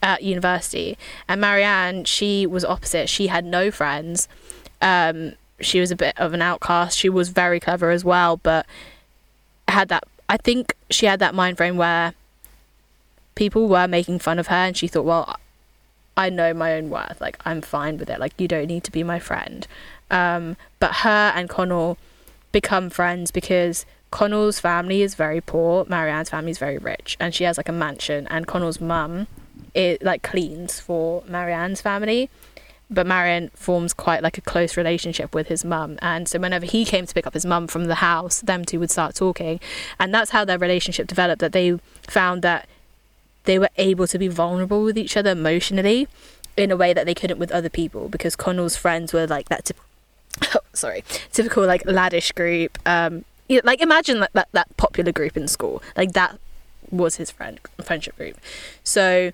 at 0.02 0.24
university. 0.24 0.98
And 1.28 1.40
Marianne, 1.40 2.06
she 2.06 2.48
was 2.48 2.66
opposite. 2.66 3.10
She 3.10 3.28
had 3.28 3.46
no 3.46 3.70
friends. 3.70 4.28
Um, 4.82 5.34
she 5.62 5.80
was 5.80 5.92
a 5.92 5.96
bit 5.96 6.20
of 6.20 6.34
an 6.34 6.42
outcast. 6.42 6.98
She 6.98 7.10
was 7.10 7.30
very 7.30 7.60
clever 7.60 7.92
as 7.92 8.04
well, 8.04 8.38
but 8.38 8.66
had 9.68 9.88
that. 9.90 10.04
I 10.28 10.38
think 10.38 10.76
she 10.90 11.06
had 11.06 11.20
that 11.20 11.36
mind 11.36 11.58
frame 11.58 11.78
where 11.78 12.16
people 13.36 13.68
were 13.68 13.88
making 13.88 14.18
fun 14.18 14.40
of 14.40 14.48
her, 14.48 14.56
and 14.56 14.76
she 14.76 14.88
thought, 14.88 15.06
well, 15.06 15.38
I 16.18 16.30
know 16.30 16.56
my 16.56 16.74
own 16.74 16.90
worth. 16.90 17.22
Like 17.22 17.38
I'm 17.46 17.62
fine 17.62 18.00
with 18.00 18.10
it. 18.10 18.20
Like 18.20 18.34
you 18.42 18.48
don't 18.48 18.68
need 18.68 18.84
to 18.86 18.92
be 18.92 19.04
my 19.04 19.20
friend. 19.20 19.68
Um, 20.10 20.58
but 20.80 20.98
her 20.98 21.32
and 21.36 21.48
Connell 21.48 22.00
become 22.52 22.90
friends 22.90 23.30
because 23.30 23.86
Connell's 24.13 24.60
family 24.60 25.02
is 25.02 25.15
very 25.15 25.41
poor. 25.41 25.86
Marianne's 25.89 26.30
family 26.30 26.52
is 26.52 26.60
very 26.60 26.78
rich, 26.78 27.17
and 27.19 27.34
she 27.34 27.45
has 27.45 27.58
like 27.58 27.67
a 27.67 27.71
mansion. 27.71 28.28
And 28.28 28.45
Connell's 28.45 28.80
mum, 28.80 29.26
it 29.73 30.04
like 30.04 30.21
cleans 30.21 30.80
for 30.80 31.23
Marianne's 31.28 31.82
family. 31.82 32.30
But 32.91 33.08
Marianne 33.08 33.49
forms 33.56 33.91
quite 33.91 34.21
like 34.21 34.38
a 34.38 34.41
close 34.41 34.78
relationship 34.78 35.34
with 35.34 35.47
his 35.47 35.65
mum, 35.65 35.97
and 35.99 36.30
so 36.30 36.38
whenever 36.38 36.67
he 36.67 36.86
came 36.86 37.08
to 37.08 37.13
pick 37.13 37.26
up 37.26 37.34
his 37.34 37.43
mum 37.43 37.65
from 37.65 37.86
the 37.86 37.95
house, 37.95 38.41
them 38.41 38.63
two 38.63 38.80
would 38.82 38.91
start 38.91 39.15
talking, 39.15 39.60
and 39.99 40.13
that's 40.13 40.30
how 40.30 40.45
their 40.45 40.60
relationship 40.60 41.08
developed. 41.08 41.39
That 41.39 41.54
they 41.54 41.80
found 42.08 42.43
that 42.43 42.69
they 43.45 43.58
were 43.58 43.71
able 43.78 44.06
to 44.06 44.19
be 44.19 44.28
vulnerable 44.28 44.84
with 44.84 44.95
each 44.95 45.17
other 45.17 45.32
emotionally 45.32 46.08
in 46.56 46.69
a 46.69 46.78
way 46.78 46.93
that 46.93 47.08
they 47.08 47.15
couldn't 47.15 47.39
with 47.39 47.52
other 47.52 47.69
people 47.69 48.10
because 48.10 48.36
Connell's 48.36 48.76
friends 48.76 49.12
were 49.12 49.26
like 49.26 49.49
that 49.49 49.65
typical 49.65 50.62
sorry 50.73 51.04
typical 51.32 51.65
like 51.65 51.82
laddish 51.86 52.34
group 52.36 52.78
um 52.86 53.26
like 53.64 53.82
imagine 53.82 54.20
like 54.20 54.34
that 54.34 54.48
that 54.52 54.76
popular 54.78 55.12
group 55.12 55.38
in 55.38 55.48
school 55.48 55.82
like 55.96 56.14
that 56.14 56.40
was 56.90 57.16
his 57.16 57.32
friend 57.32 57.60
friendship 57.84 58.16
group 58.18 58.38
so 58.84 59.32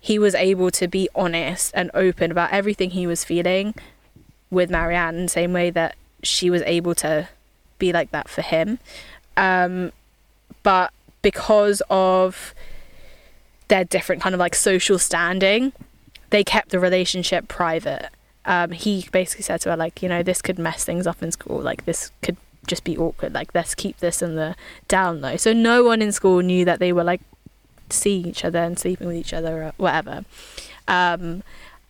he 0.00 0.18
was 0.18 0.34
able 0.34 0.70
to 0.70 0.88
be 0.88 1.08
honest 1.14 1.72
and 1.74 1.90
open 1.94 2.30
about 2.30 2.52
everything 2.52 2.90
he 2.90 3.06
was 3.06 3.24
feeling 3.24 3.74
with 4.50 4.70
Marianne 4.70 5.14
in 5.14 5.22
the 5.22 5.28
same 5.28 5.52
way 5.52 5.70
that 5.70 5.94
she 6.22 6.50
was 6.50 6.62
able 6.62 6.94
to 6.94 7.28
be 7.78 7.92
like 7.92 8.10
that 8.10 8.28
for 8.28 8.42
him 8.42 8.78
um 9.36 9.92
but 10.62 10.92
because 11.22 11.82
of 11.88 12.54
their 13.68 13.84
different 13.84 14.20
kind 14.20 14.34
of 14.34 14.38
like 14.38 14.54
social 14.54 14.98
standing, 14.98 15.72
they 16.30 16.44
kept 16.44 16.68
the 16.70 16.78
relationship 16.78 17.48
private. 17.48 18.10
Um, 18.44 18.72
he 18.72 19.08
basically 19.12 19.44
said 19.44 19.62
to 19.62 19.70
her 19.70 19.76
like, 19.76 20.02
you 20.02 20.08
know, 20.08 20.22
this 20.22 20.42
could 20.42 20.58
mess 20.58 20.84
things 20.84 21.06
up 21.06 21.22
in 21.22 21.32
school. 21.32 21.60
Like 21.60 21.84
this 21.84 22.10
could 22.20 22.36
just 22.66 22.84
be 22.84 22.96
awkward. 22.96 23.34
Like 23.34 23.54
let's 23.54 23.74
keep 23.74 23.98
this 23.98 24.22
in 24.22 24.36
the 24.36 24.54
down 24.88 25.20
low. 25.20 25.36
So 25.36 25.52
no 25.52 25.84
one 25.84 26.02
in 26.02 26.12
school 26.12 26.40
knew 26.40 26.64
that 26.64 26.78
they 26.78 26.92
were 26.92 27.04
like 27.04 27.20
seeing 27.90 28.26
each 28.26 28.44
other 28.44 28.58
and 28.58 28.78
sleeping 28.78 29.06
with 29.06 29.16
each 29.16 29.32
other 29.32 29.64
or 29.64 29.72
whatever. 29.76 30.24
Um, 30.88 31.42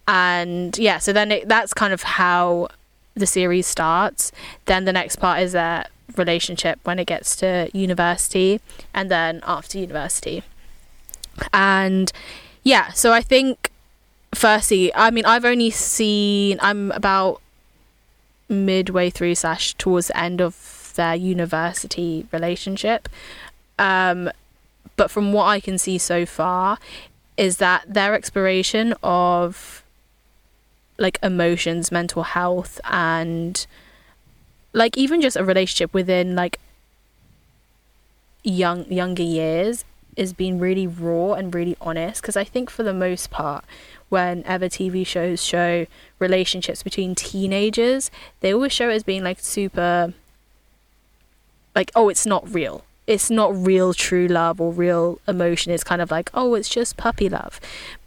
and 0.08 0.76
yeah, 0.78 0.98
so 0.98 1.12
then 1.12 1.30
it, 1.30 1.48
that's 1.48 1.72
kind 1.72 1.92
of 1.92 2.02
how 2.02 2.68
the 3.14 3.26
series 3.26 3.66
starts. 3.66 4.32
Then 4.66 4.85
the 4.85 4.92
next 4.92 5.16
part 5.16 5.40
is 5.40 5.52
their 5.52 5.87
relationship 6.16 6.80
when 6.85 6.98
it 6.98 7.06
gets 7.06 7.37
to 7.37 7.70
university, 7.72 8.61
and 8.92 9.11
then 9.11 9.40
after 9.44 9.78
university 9.78 10.42
and 11.52 12.12
yeah 12.62 12.90
so 12.92 13.12
i 13.12 13.20
think 13.20 13.70
firstly 14.35 14.94
i 14.94 15.11
mean 15.11 15.24
i've 15.24 15.44
only 15.44 15.70
seen 15.70 16.58
i'm 16.62 16.90
about 16.92 17.40
midway 18.53 19.11
through 19.11 19.35
slash 19.35 19.75
towards 19.75 20.09
the 20.09 20.17
end 20.17 20.41
of 20.41 20.93
their 20.97 21.15
university 21.15 22.27
relationship. 22.33 23.09
Um 23.79 24.31
but 24.95 25.11
from 25.11 25.33
what 25.33 25.47
i 25.47 25.59
can 25.59 25.79
see 25.79 25.97
so 25.97 26.27
far 26.27 26.79
is 27.38 27.57
that 27.57 27.83
their 27.88 28.15
exploration 28.15 28.95
of 29.03 29.83
like 30.99 31.19
emotions 31.23 31.91
mental 31.91 32.23
health 32.23 32.79
and 32.85 33.67
like 34.73 34.97
even 34.97 35.21
just 35.21 35.37
a 35.37 35.45
relationship 35.45 35.93
within 35.95 36.35
like 36.35 36.61
young 38.43 38.85
younger 38.91 39.23
years 39.23 39.85
is 40.17 40.33
being 40.33 40.59
really 40.59 40.87
raw 40.87 41.33
and 41.33 41.55
really 41.55 41.77
honest. 41.81 42.21
Because 42.21 42.37
I 42.37 42.45
think 42.45 42.71
for 42.71 42.83
the 42.83 42.93
most 42.93 43.31
part 43.31 43.65
whenever 44.12 44.68
TV 44.68 45.07
shows 45.07 45.42
show 45.42 45.87
relationships 46.18 46.83
between 46.83 47.14
teenagers 47.14 48.11
they 48.40 48.53
always 48.53 48.72
show 48.72 48.88
it 48.90 48.94
as 48.94 49.03
being 49.03 49.25
like 49.25 49.40
super 49.40 50.12
like 51.75 51.90
oh 51.96 52.09
it's 52.09 52.27
not 52.27 52.48
real 52.53 52.85
it's 53.07 53.31
not 53.31 53.57
real 53.57 53.92
true 53.92 54.29
love 54.29 54.61
or 54.61 54.70
real 54.70 55.18
emotion 55.27 55.72
it's 55.72 55.83
kind 55.83 56.01
of 56.01 56.11
like 56.11 56.31
oh 56.35 56.55
it's 56.55 56.68
just 56.68 56.96
puppy 56.96 57.29
love 57.29 57.59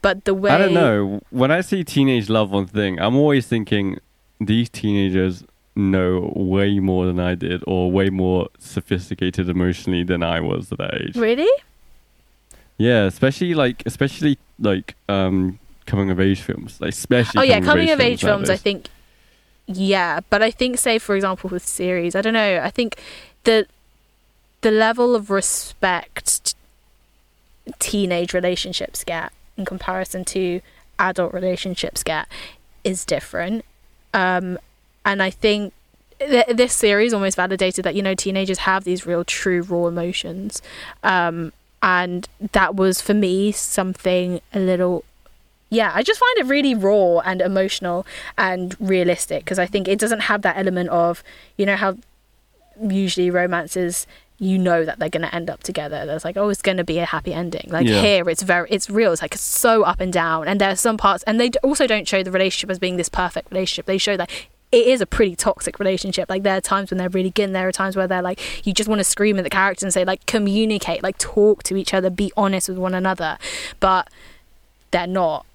but 0.06 0.26
the 0.26 0.36
way 0.36 0.52
I 0.52 0.60
don't 0.60 0.74
know. 0.76 1.20
When 1.32 1.50
I 1.50 1.62
see 1.62 1.84
teenage 1.84 2.30
love 2.30 2.54
on 2.54 2.68
thing, 2.68 3.00
I'm 3.00 3.16
always 3.16 3.48
thinking 3.48 3.98
these 4.40 4.70
teenagers 4.70 5.44
know 5.76 6.32
way 6.36 6.78
more 6.80 7.08
than 7.08 7.20
I 7.20 7.34
did, 7.34 7.64
or 7.66 7.92
way 7.92 8.12
more 8.12 8.50
sophisticated 8.60 9.50
emotionally 9.50 10.04
than 10.04 10.22
I 10.22 10.42
was 10.42 10.72
at 10.72 10.78
that 10.78 10.94
age. 11.02 11.16
really 11.16 11.50
Yeah, 12.78 13.06
especially 13.06 13.56
like, 13.56 13.82
especially 13.88 14.38
like 14.60 14.94
um 15.10 15.58
coming 15.86 16.10
of 16.10 16.20
age 16.20 16.42
films, 16.42 16.80
like 16.82 16.90
especially. 16.90 17.42
oh 17.42 17.44
yeah 17.44 17.60
coming 17.60 17.90
of 17.90 18.00
age 18.00 18.22
films 18.22 18.50
i 18.50 18.58
think 18.58 18.90
yeah 19.68 20.20
but 20.30 20.42
i 20.44 20.52
think 20.52 20.78
say 20.78 21.00
for 21.00 21.16
example 21.16 21.50
with 21.50 21.66
series 21.66 22.16
i 22.16 22.22
don't 22.22 22.34
know 22.34 22.62
i 22.64 22.70
think 22.70 23.02
the 23.46 23.66
the 24.62 24.72
level 24.72 25.16
of 25.16 25.30
respect 25.30 26.56
teenage 27.80 28.34
relationships 28.34 29.04
get 29.04 29.32
in 29.58 29.66
comparison 29.66 30.24
to 30.24 30.62
adult 31.00 31.34
relationships 31.34 32.04
get 32.04 32.28
is 32.84 33.06
different 33.06 33.66
um 34.14 34.58
and 35.04 35.24
i 35.24 35.30
think 35.32 35.74
th- 36.20 36.46
this 36.48 36.74
series 36.74 37.14
almost 37.14 37.36
validated 37.36 37.84
that 37.84 37.96
you 37.96 38.04
know 38.04 38.14
teenagers 38.14 38.60
have 38.60 38.84
these 38.84 39.06
real 39.06 39.24
true 39.24 39.64
raw 39.64 39.88
emotions 39.88 40.62
um 41.04 41.52
and 41.82 42.30
that 42.54 42.76
was 42.76 43.02
for 43.02 43.14
me 43.14 43.52
something 43.52 44.40
a 44.54 44.60
little 44.60 45.04
yeah, 45.70 45.92
I 45.94 46.04
just 46.04 46.20
find 46.20 46.38
it 46.38 46.46
really 46.46 46.76
raw 46.76 47.20
and 47.20 47.42
emotional 47.42 48.06
and 48.38 48.76
realistic 48.80 49.44
because 49.44 49.60
I 49.60 49.66
think 49.66 49.88
it 49.88 50.00
doesn't 50.00 50.22
have 50.22 50.42
that 50.44 50.58
element 50.58 50.90
of, 50.90 51.24
you 51.58 51.66
know, 51.66 51.76
how 51.76 51.98
usually 52.82 53.30
romances 53.30 54.06
you 54.38 54.58
know 54.58 54.84
that 54.84 55.00
they're 55.00 55.10
going 55.10 55.22
to 55.22 55.34
end 55.34 55.50
up 55.50 55.64
together. 55.64 56.06
There's 56.06 56.26
like, 56.26 56.36
oh, 56.36 56.50
it's 56.50 56.62
going 56.62 56.78
to 56.78 56.84
be 56.84 57.00
a 57.00 57.06
happy 57.06 57.34
ending. 57.34 57.68
Like 57.70 57.88
Yeah. 57.88 58.02
here, 58.02 58.30
it's 58.30 58.44
very, 58.44 58.68
it's 58.70 58.90
real. 58.90 59.14
It's 59.14 59.22
like 59.22 59.34
it's 59.34 59.42
so 59.42 59.84
up 59.84 60.02
and 60.02 60.12
down. 60.12 60.48
And 60.48 60.60
there 60.60 60.72
are 60.72 60.76
some 60.76 60.98
parts, 60.98 61.24
and 61.24 61.40
they 61.40 61.52
also 61.64 61.88
don't 61.88 62.08
show 62.08 62.22
the 62.22 62.32
relationship 62.32 62.70
as 62.70 62.78
being 62.80 62.98
this 62.98 63.08
perfect 63.08 63.50
relationship. 63.52 63.86
They 63.86 63.98
show 63.98 64.18
that 64.18 64.30
it 64.74 64.88
is 64.88 65.00
a 65.00 65.06
pretty 65.06 65.38
toxic 65.38 65.80
relationship. 65.80 66.30
Like 66.30 66.44
there 66.44 66.58
are 66.58 66.62
times 66.62 66.92
when 66.92 66.98
they're 66.98 67.08
really 67.10 67.30
good, 67.30 67.44
and 67.46 67.56
there 67.56 67.68
are 67.68 67.72
times 67.72 67.96
where 67.96 68.08
they're 68.08 68.22
like, 68.22 68.68
you 68.68 68.74
just 68.74 68.90
want 68.90 69.00
to 69.00 69.06
scream 69.06 69.38
at 69.38 69.44
the 69.46 69.50
characters 69.50 69.84
and 69.84 69.94
say 69.94 70.04
like, 70.04 70.26
communicate, 70.26 71.02
like 71.02 71.18
talk 71.18 71.64
to 71.64 71.78
each 71.78 71.94
other, 71.94 72.10
be 72.10 72.34
honest 72.36 72.68
with 72.68 72.78
one 72.78 72.94
another. 72.94 73.38
But 73.80 74.10
they're 74.92 75.08
not 75.08 75.46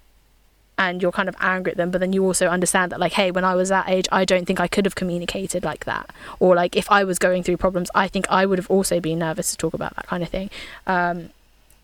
and 0.81 1.01
you're 1.01 1.11
kind 1.11 1.29
of 1.29 1.35
angry 1.39 1.71
at 1.71 1.77
them 1.77 1.91
but 1.91 1.99
then 2.01 2.11
you 2.13 2.23
also 2.23 2.47
understand 2.47 2.91
that 2.91 2.99
like 2.99 3.13
hey 3.13 3.29
when 3.31 3.45
i 3.45 3.53
was 3.61 3.69
that 3.69 3.87
age 3.87 4.07
i 4.11 4.23
don't 4.25 4.45
think 4.45 4.59
i 4.59 4.67
could 4.67 4.85
have 4.85 4.95
communicated 4.95 5.63
like 5.63 5.85
that 5.85 6.09
or 6.39 6.55
like 6.55 6.75
if 6.75 6.89
i 6.91 7.03
was 7.03 7.17
going 7.19 7.43
through 7.43 7.57
problems 7.57 7.89
i 7.93 8.07
think 8.07 8.25
i 8.29 8.45
would 8.45 8.57
have 8.57 8.69
also 8.71 8.99
been 8.99 9.19
nervous 9.19 9.51
to 9.51 9.57
talk 9.57 9.73
about 9.73 9.95
that 9.95 10.07
kind 10.07 10.23
of 10.23 10.29
thing 10.29 10.49
um, 10.87 11.29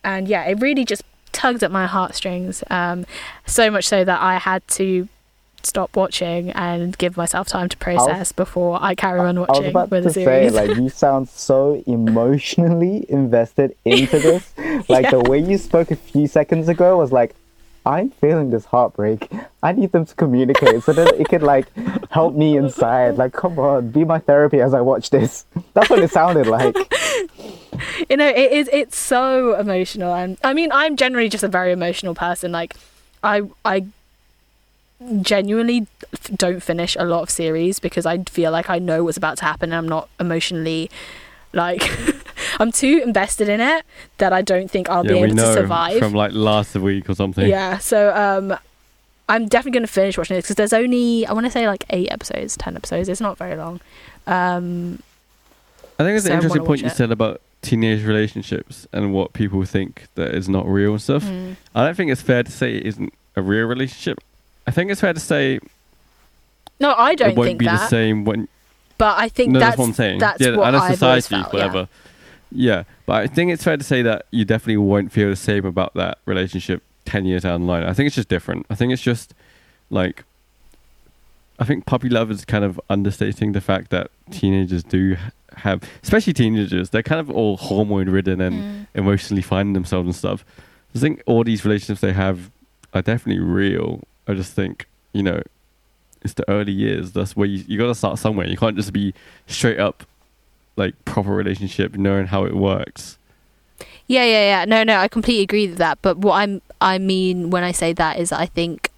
and 0.03 0.27
yeah 0.27 0.43
it 0.45 0.59
really 0.59 0.83
just 0.85 1.03
tugged 1.31 1.61
at 1.63 1.71
my 1.71 1.85
heartstrings 1.85 2.63
um, 2.71 3.05
so 3.45 3.69
much 3.69 3.85
so 3.87 4.03
that 4.03 4.19
i 4.21 4.37
had 4.37 4.67
to 4.67 5.07
stop 5.63 5.95
watching 5.95 6.49
and 6.51 6.97
give 6.97 7.17
myself 7.17 7.47
time 7.47 7.67
to 7.67 7.77
process 7.77 8.31
before 8.31 8.77
i 8.81 8.95
carry 8.95 9.19
on 9.19 9.37
I 9.37 9.41
was 9.41 9.49
watching 9.49 9.69
about 9.69 9.91
with 9.91 10.03
to 10.03 10.09
the 10.09 10.13
say, 10.13 10.23
series 10.23 10.53
like, 10.53 10.75
you 10.77 10.89
sound 10.89 11.27
so 11.29 11.83
emotionally 11.97 13.05
invested 13.09 13.75
into 13.85 14.17
this. 14.19 14.53
Like, 14.89 15.03
Yeah. 15.05 15.11
the 15.17 15.23
way 15.29 15.39
you 15.39 15.57
spoke 15.57 15.91
a 15.91 15.95
few 15.95 16.27
seconds 16.27 16.69
ago 16.69 16.97
was 16.97 17.11
like, 17.11 17.35
I'm 17.87 18.09
feeling 18.09 18.49
this 18.49 18.65
heartbreak. 18.65 19.31
I 19.63 19.71
need 19.71 19.93
them 19.93 20.05
to 20.05 20.13
communicate 20.13 20.83
so 20.83 20.91
that 20.91 21.15
it 21.19 21.29
could, 21.29 21.41
like, 21.41 21.67
help 22.09 22.35
me 22.35 22.57
inside. 22.57 23.15
Like, 23.15 23.31
come 23.31 23.57
on, 23.57 23.91
be 23.91 24.03
my 24.03 24.19
therapy 24.19 24.59
as 24.59 24.73
I 24.73 24.81
watch 24.81 25.09
this. 25.09 25.45
That's 25.73 25.89
what 25.89 25.99
it 25.99 26.11
sounded 26.11 26.47
like. 26.47 26.75
you 28.09 28.17
know 28.17 28.27
it 28.27 28.51
is 28.51 28.69
it's 28.73 28.97
so 28.97 29.53
emotional 29.55 30.13
and 30.13 30.37
i 30.43 30.51
mean 30.51 30.71
i'm 30.71 30.95
generally 30.95 31.29
just 31.29 31.43
a 31.43 31.47
very 31.47 31.71
emotional 31.71 32.15
person 32.15 32.51
like 32.51 32.75
i 33.23 33.43
i 33.65 33.85
genuinely 35.21 35.85
don't 36.35 36.63
finish 36.63 36.95
a 36.99 37.05
lot 37.05 37.21
of 37.21 37.29
series 37.29 37.79
because 37.79 38.05
i 38.05 38.17
feel 38.23 38.51
like 38.51 38.69
i 38.69 38.79
know 38.79 39.03
what's 39.03 39.17
about 39.17 39.37
to 39.37 39.45
happen 39.45 39.71
and 39.71 39.77
i'm 39.77 39.87
not 39.87 40.09
emotionally 40.19 40.89
like 41.53 41.81
i'm 42.57 42.71
too 42.71 43.01
invested 43.03 43.47
in 43.49 43.59
it 43.61 43.83
that 44.17 44.33
i 44.33 44.41
don't 44.41 44.69
think 44.69 44.89
i'll 44.89 45.05
yeah, 45.05 45.13
be 45.13 45.17
able 45.19 45.35
to 45.35 45.53
survive 45.53 45.99
from 45.99 46.13
like 46.13 46.31
last 46.33 46.75
week 46.75 47.09
or 47.09 47.15
something. 47.15 47.47
yeah 47.47 47.77
so 47.77 48.13
um 48.15 48.57
i'm 49.29 49.47
definitely 49.47 49.71
going 49.71 49.85
to 49.85 49.91
finish 49.91 50.17
watching 50.17 50.35
this 50.35 50.43
because 50.45 50.55
there's 50.55 50.73
only 50.73 51.25
i 51.27 51.33
want 51.33 51.45
to 51.45 51.51
say 51.51 51.67
like 51.67 51.83
eight 51.91 52.09
episodes 52.11 52.55
ten 52.57 52.75
episodes 52.75 53.07
it's 53.09 53.21
not 53.21 53.37
very 53.37 53.55
long 53.55 53.79
um 54.27 55.01
I 55.99 56.03
think 56.03 56.15
it's 56.17 56.25
So 56.25 56.31
an 56.31 56.37
interesting 56.37 56.63
point 56.65 56.81
you 56.81 56.87
it. 56.87 56.95
said 56.95 57.11
about 57.11 57.41
teenage 57.63 58.03
relationships 58.03 58.85
and 58.93 59.13
what 59.13 59.33
people 59.33 59.65
think 59.65 60.05
that 60.13 60.35
is 60.35 60.47
not 60.47 60.67
real 60.67 60.91
and 60.91 61.01
stuff. 61.01 61.23
mm, 61.23 61.55
I 61.73 61.85
don't 61.85 61.95
think 61.95 62.11
it's 62.11 62.21
fair 62.21 62.43
to 62.43 62.51
say 62.51 62.75
it 62.75 62.85
isn't 62.85 63.11
a 63.35 63.41
real 63.41 63.65
relationship. 63.65 64.19
I 64.67 64.71
think 64.71 64.91
it's 64.91 65.01
fair 65.01 65.13
to 65.13 65.19
say 65.19 65.59
no 66.79 66.93
i 66.95 67.15
don't 67.15 67.31
it 67.31 67.35
won't 67.35 67.47
think 67.47 67.59
be 67.59 67.65
that 67.65 67.79
the 67.79 67.87
same 67.87 68.25
when. 68.25 68.47
but 68.99 69.17
i 69.17 69.27
think 69.27 69.51
No, 69.53 69.59
that's, 69.59 69.71
that's, 69.71 69.79
what 69.79 69.85
I'm 69.87 69.93
saying. 69.93 70.19
that's 70.19 70.39
yeah, 70.41 70.55
what 70.55 70.75
and 70.75 70.93
society, 70.93 71.29
felt, 71.41 71.53
whatever. 71.53 71.79
Yeah. 71.79 71.85
But 73.05 73.15
I 73.15 73.27
think 73.27 73.51
it's 73.51 73.63
fair 73.63 73.77
to 73.77 73.83
say 73.83 74.01
that 74.03 74.25
you 74.31 74.45
definitely 74.45 74.77
won't 74.77 75.11
feel 75.11 75.29
the 75.29 75.35
same 75.35 75.65
about 75.65 75.93
that 75.95 76.19
relationship 76.25 76.81
ten 77.05 77.25
years 77.25 77.43
down 77.43 77.61
the 77.61 77.67
line. 77.67 77.83
I 77.83 77.93
think 77.93 78.07
it's 78.07 78.15
just 78.15 78.29
different. 78.29 78.65
I 78.69 78.75
think 78.75 78.93
it's 78.93 79.01
just 79.01 79.33
like. 79.89 80.23
I 81.59 81.65
think 81.65 81.87
puppy 81.87 82.07
love 82.07 82.29
is 82.29 82.45
kind 82.45 82.63
of 82.63 82.79
understating 82.87 83.53
the 83.53 83.61
fact 83.61 83.89
that 83.89 84.11
teenagers 84.29 84.83
do 84.83 85.17
have, 85.55 85.81
especially 86.03 86.33
teenagers, 86.33 86.91
they're 86.91 87.01
kind 87.01 87.19
of 87.19 87.31
all 87.31 87.57
hormone 87.57 88.09
ridden 88.09 88.39
and 88.39 88.55
Mm. 88.61 88.87
emotionally 88.93 89.41
finding 89.41 89.73
themselves 89.73 90.05
and 90.05 90.15
stuff. 90.15 90.45
I 90.95 90.99
think 90.99 91.23
all 91.25 91.43
these 91.43 91.65
relationships 91.65 91.99
they 92.01 92.13
have 92.13 92.51
are 92.93 93.01
definitely 93.01 93.41
real. 93.43 94.01
I 94.27 94.35
just 94.35 94.53
think, 94.53 94.85
you 95.13 95.23
know, 95.23 95.41
it's 96.21 96.35
the 96.35 96.47
early 96.47 96.71
years. 96.73 97.13
That's 97.13 97.35
where 97.35 97.47
you, 97.47 97.63
you 97.67 97.75
got 97.79 97.87
to 97.87 97.95
start 97.95 98.19
somewhere. 98.19 98.45
You 98.47 98.57
can't 98.57 98.75
just 98.75 98.93
be 98.93 99.15
straight 99.47 99.79
up 99.79 100.03
like 100.77 100.93
proper 101.05 101.31
relationship, 101.31 101.95
knowing 101.95 102.27
how 102.27 102.45
it 102.45 102.55
works. 102.55 103.17
Yeah, 104.07 104.23
yeah, 104.23 104.59
yeah. 104.59 104.65
No, 104.65 104.83
no, 104.83 104.97
I 104.97 105.07
completely 105.09 105.43
agree 105.43 105.67
with 105.67 105.77
that. 105.79 106.01
But 106.01 106.17
what 106.19 106.35
I'm, 106.35 106.61
I 106.79 106.97
mean 106.97 107.49
when 107.49 107.63
I 107.63 107.71
say 107.71 107.91
that 107.93 108.17
is, 108.19 108.31
I 108.31 108.45
think 108.45 108.91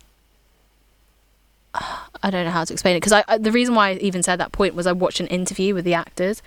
I 1.74 2.30
don't 2.30 2.46
know 2.46 2.52
how 2.52 2.64
to 2.64 2.74
explain 2.74 2.96
it 2.96 3.00
because 3.00 3.14
I, 3.14 3.24
I 3.28 3.38
the 3.38 3.52
reason 3.52 3.76
why 3.76 3.90
I 3.90 3.94
even 3.96 4.24
said 4.24 4.40
that 4.40 4.52
point 4.52 4.76
was 4.76 4.86
I 4.86 4.92
watched 4.92 5.20
an 5.20 5.28
interview 5.28 5.74
with 5.74 5.86
the 5.86 5.94
actors, 5.94 6.42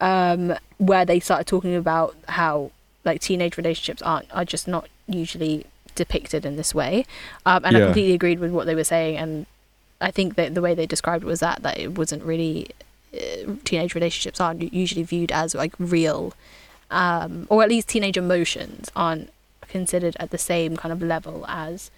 um, 0.00 0.54
where 0.78 1.04
they 1.04 1.20
started 1.20 1.46
talking 1.46 1.74
about 1.74 2.16
how 2.28 2.70
like 3.04 3.20
teenage 3.20 3.56
relationships 3.56 4.02
aren't 4.02 4.26
are 4.34 4.44
just 4.44 4.66
not 4.66 4.88
usually 5.06 5.66
depicted 5.94 6.44
in 6.46 6.56
this 6.56 6.74
way, 6.74 7.04
um, 7.46 7.64
and 7.64 7.76
I 7.76 7.80
completely 7.80 8.14
agreed 8.14 8.38
with 8.40 8.52
what 8.52 8.66
they 8.66 8.74
were 8.74 8.84
saying, 8.84 9.18
and 9.18 9.46
I 10.00 10.10
think 10.10 10.36
that 10.36 10.54
the 10.54 10.62
way 10.62 10.74
they 10.74 10.86
described 10.86 11.24
it 11.24 11.26
was 11.26 11.40
that 11.40 11.62
that 11.62 11.78
it 11.78 11.98
wasn't 11.98 12.22
really 12.24 12.70
teenage 13.64 13.94
relationships 13.94 14.40
aren't 14.40 14.72
usually 14.72 15.02
viewed 15.02 15.32
as 15.32 15.54
like 15.54 15.72
real 15.78 16.32
um, 16.90 17.46
or 17.48 17.62
at 17.62 17.68
least 17.68 17.88
teenage 17.88 18.16
emotions 18.16 18.90
aren't 18.96 19.30
considered 19.68 20.16
at 20.18 20.30
the 20.30 20.38
same 20.38 20.76
kind 20.76 20.92
of 20.92 21.00
level 21.00 21.44
as 21.48 21.90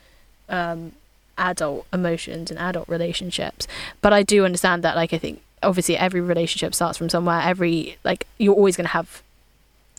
um, 0.48 0.92
adult 1.38 1.86
emotions 1.92 2.50
and 2.50 2.60
adult 2.60 2.88
relationships. 2.88 3.66
But 4.00 4.12
I 4.12 4.22
do 4.22 4.44
understand 4.44 4.82
that, 4.84 4.94
like, 4.94 5.12
I 5.12 5.18
think 5.18 5.40
obviously 5.62 5.96
every 5.96 6.20
relationship 6.20 6.74
starts 6.74 6.98
from 6.98 7.08
somewhere. 7.08 7.40
Every, 7.42 7.96
like, 8.04 8.26
you're 8.38 8.54
always 8.54 8.76
going 8.76 8.86
to 8.86 8.92
have 8.92 9.22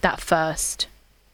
that 0.01 0.21
first 0.21 0.87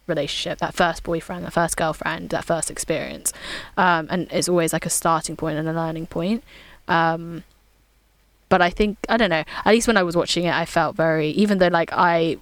relationship, 0.08 0.60
that 0.60 0.74
first 0.74 1.04
boyfriend, 1.04 1.46
that 1.46 1.54
first 1.54 1.76
girlfriend, 1.76 2.30
that 2.30 2.46
first 2.46 2.72
experience. 2.72 3.34
Um, 3.76 4.08
and 4.10 4.28
it's 4.32 4.48
always 4.48 4.72
like 4.72 4.86
a 4.86 4.90
starting 4.90 5.36
point 5.36 5.58
and 5.58 5.68
a 5.68 5.74
learning 5.74 6.08
point. 6.08 6.44
Um, 6.88 7.44
but 8.50 8.62
I 8.62 8.70
think, 8.70 8.98
I 9.08 9.18
don't 9.18 9.30
know, 9.30 9.44
at 9.66 9.68
least 9.68 9.88
when 9.88 9.98
I 9.98 10.04
was 10.04 10.16
watching 10.16 10.46
it, 10.46 10.54
I 10.54 10.66
felt 10.66 10.96
very, 10.96 11.30
even 11.30 11.60
though, 11.60 11.68
like, 11.68 11.92
I 11.94 12.38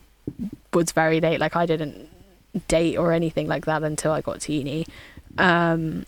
was 0.73 0.91
very 0.91 1.19
late. 1.19 1.39
Like 1.39 1.55
I 1.55 1.65
didn't 1.65 2.09
date 2.67 2.97
or 2.97 3.11
anything 3.11 3.47
like 3.47 3.65
that 3.65 3.83
until 3.83 4.11
I 4.11 4.21
got 4.21 4.41
to 4.41 4.53
uni. 4.53 4.85
Um, 5.37 6.05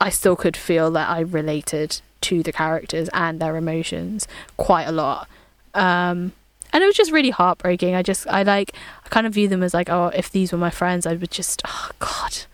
I 0.00 0.10
still 0.10 0.36
could 0.36 0.56
feel 0.56 0.90
that 0.92 1.08
I 1.08 1.20
related 1.20 2.00
to 2.22 2.42
the 2.42 2.52
characters 2.52 3.08
and 3.12 3.40
their 3.40 3.56
emotions 3.56 4.26
quite 4.56 4.84
a 4.84 4.92
lot. 4.92 5.28
Um, 5.74 6.32
and 6.72 6.84
it 6.84 6.86
was 6.86 6.96
just 6.96 7.10
really 7.10 7.30
heartbreaking. 7.30 7.94
I 7.94 8.02
just, 8.02 8.26
I 8.28 8.42
like, 8.42 8.74
I 9.04 9.08
kind 9.08 9.26
of 9.26 9.34
view 9.34 9.48
them 9.48 9.62
as 9.62 9.74
like, 9.74 9.88
oh, 9.88 10.08
if 10.14 10.30
these 10.30 10.52
were 10.52 10.58
my 10.58 10.70
friends, 10.70 11.06
I 11.06 11.14
would 11.14 11.30
just, 11.30 11.62
oh 11.66 11.90
God, 11.98 12.44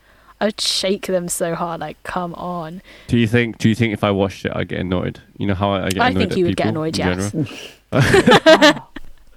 I 0.40 0.46
would 0.46 0.60
shake 0.60 1.06
them 1.06 1.28
so 1.28 1.54
hard. 1.54 1.80
Like, 1.80 2.02
come 2.02 2.34
on. 2.34 2.82
Do 3.06 3.16
you 3.16 3.26
think? 3.26 3.58
Do 3.58 3.68
you 3.68 3.74
think 3.74 3.92
if 3.92 4.02
I 4.04 4.10
watched 4.10 4.44
it, 4.44 4.52
I'd 4.54 4.68
get 4.68 4.80
annoyed? 4.80 5.20
You 5.38 5.46
know 5.46 5.54
how 5.54 5.72
I, 5.72 5.86
I 5.86 5.88
get 5.90 5.94
annoyed. 5.96 6.02
I 6.02 6.08
annoyed 6.08 6.18
think 6.18 6.32
at 6.32 6.38
you 6.38 6.44
would 6.46 6.56
get 6.56 6.66
annoyed, 6.66 6.98
in 6.98 7.06
yes. 7.06 7.32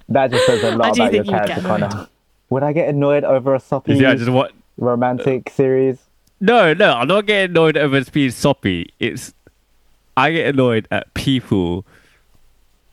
That 0.09 0.31
just 0.31 0.45
says 0.45 0.63
a 0.63 0.75
lot 0.75 0.97
about 0.97 1.13
your 1.13 1.23
think 1.23 1.25
you'd 1.25 1.31
get 1.33 1.47
character, 1.47 1.67
Connor. 1.67 2.07
Would 2.49 2.63
I 2.63 2.71
get 2.73 2.87
annoyed 2.89 3.23
over 3.25 3.55
a 3.55 3.59
soppy 3.59 3.95
Yeah, 3.95 4.15
just 4.15 4.29
what? 4.31 4.53
romantic 4.77 5.49
series? 5.49 5.97
No, 6.39 6.73
no, 6.73 6.93
I'm 6.93 7.07
not 7.07 7.25
getting 7.25 7.51
annoyed 7.51 7.75
over 7.77 7.97
it 7.97 8.11
being 8.11 8.31
soppy. 8.31 8.93
It's 8.99 9.33
I 10.15 10.31
get 10.31 10.47
annoyed 10.47 10.87
at 10.91 11.13
people 11.13 11.85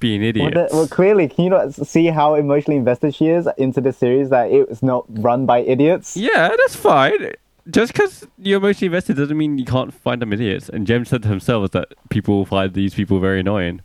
being 0.01 0.21
Well, 0.21 0.29
idiots. 0.29 0.73
the, 0.73 0.77
well, 0.77 0.89
clearly, 0.89 1.29
can 1.29 1.45
you 1.45 1.51
not 1.51 1.75
see 1.75 2.07
how 2.07 2.35
emotionally 2.35 2.77
invested 2.77 3.15
she 3.15 3.29
is 3.29 3.49
into 3.57 3.81
the 3.81 3.93
series 3.93 4.31
that 4.31 4.51
it's 4.51 4.83
not 4.83 5.05
run 5.09 5.47
by 5.47 5.61
idiots? 5.61 6.17
Yeah, 6.17 6.49
that's 6.49 6.75
fine. 6.77 7.33
Just 7.71 7.93
because 7.93 8.27
you're 8.39 8.59
emotionally 8.59 8.87
invested 8.87 9.17
doesn't 9.17 9.37
mean 9.39 9.57
you 9.59 9.65
can't 9.65 9.93
find 9.95 10.21
them 10.21 10.33
idiots. 10.33 10.69
And 10.69 10.87
Jem 10.87 11.05
said 11.05 11.23
to 11.23 11.29
himself 11.29 11.71
that 11.71 11.89
people 12.11 12.45
find 12.45 12.75
these 12.75 12.95
people 12.95 13.21
very 13.21 13.41
annoying. 13.41 13.81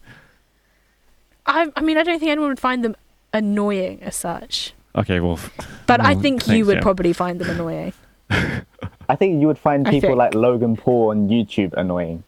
I, 1.45 1.71
I 1.75 1.81
mean, 1.81 1.97
I 1.97 2.03
don't 2.03 2.19
think 2.19 2.29
anyone 2.31 2.49
would 2.49 2.59
find 2.59 2.83
them 2.83 2.95
annoying 3.33 4.01
as 4.03 4.15
such. 4.15 4.73
Okay, 4.95 5.19
well, 5.19 5.39
But 5.87 6.01
I 6.01 6.15
Mm, 6.15 6.21
think 6.23 6.47
you 6.47 6.65
would 6.65 6.75
Jem. 6.75 6.81
probably 6.83 7.13
find 7.13 7.39
them 7.39 7.49
annoying. 7.49 7.93
I 8.29 9.15
think 9.15 9.39
you 9.39 9.47
would 9.47 9.57
find 9.57 9.85
people 9.85 10.15
like 10.15 10.35
Logan 10.35 10.75
Paul 10.75 11.09
on 11.11 11.29
YouTube 11.29 11.73
annoying. 11.73 12.23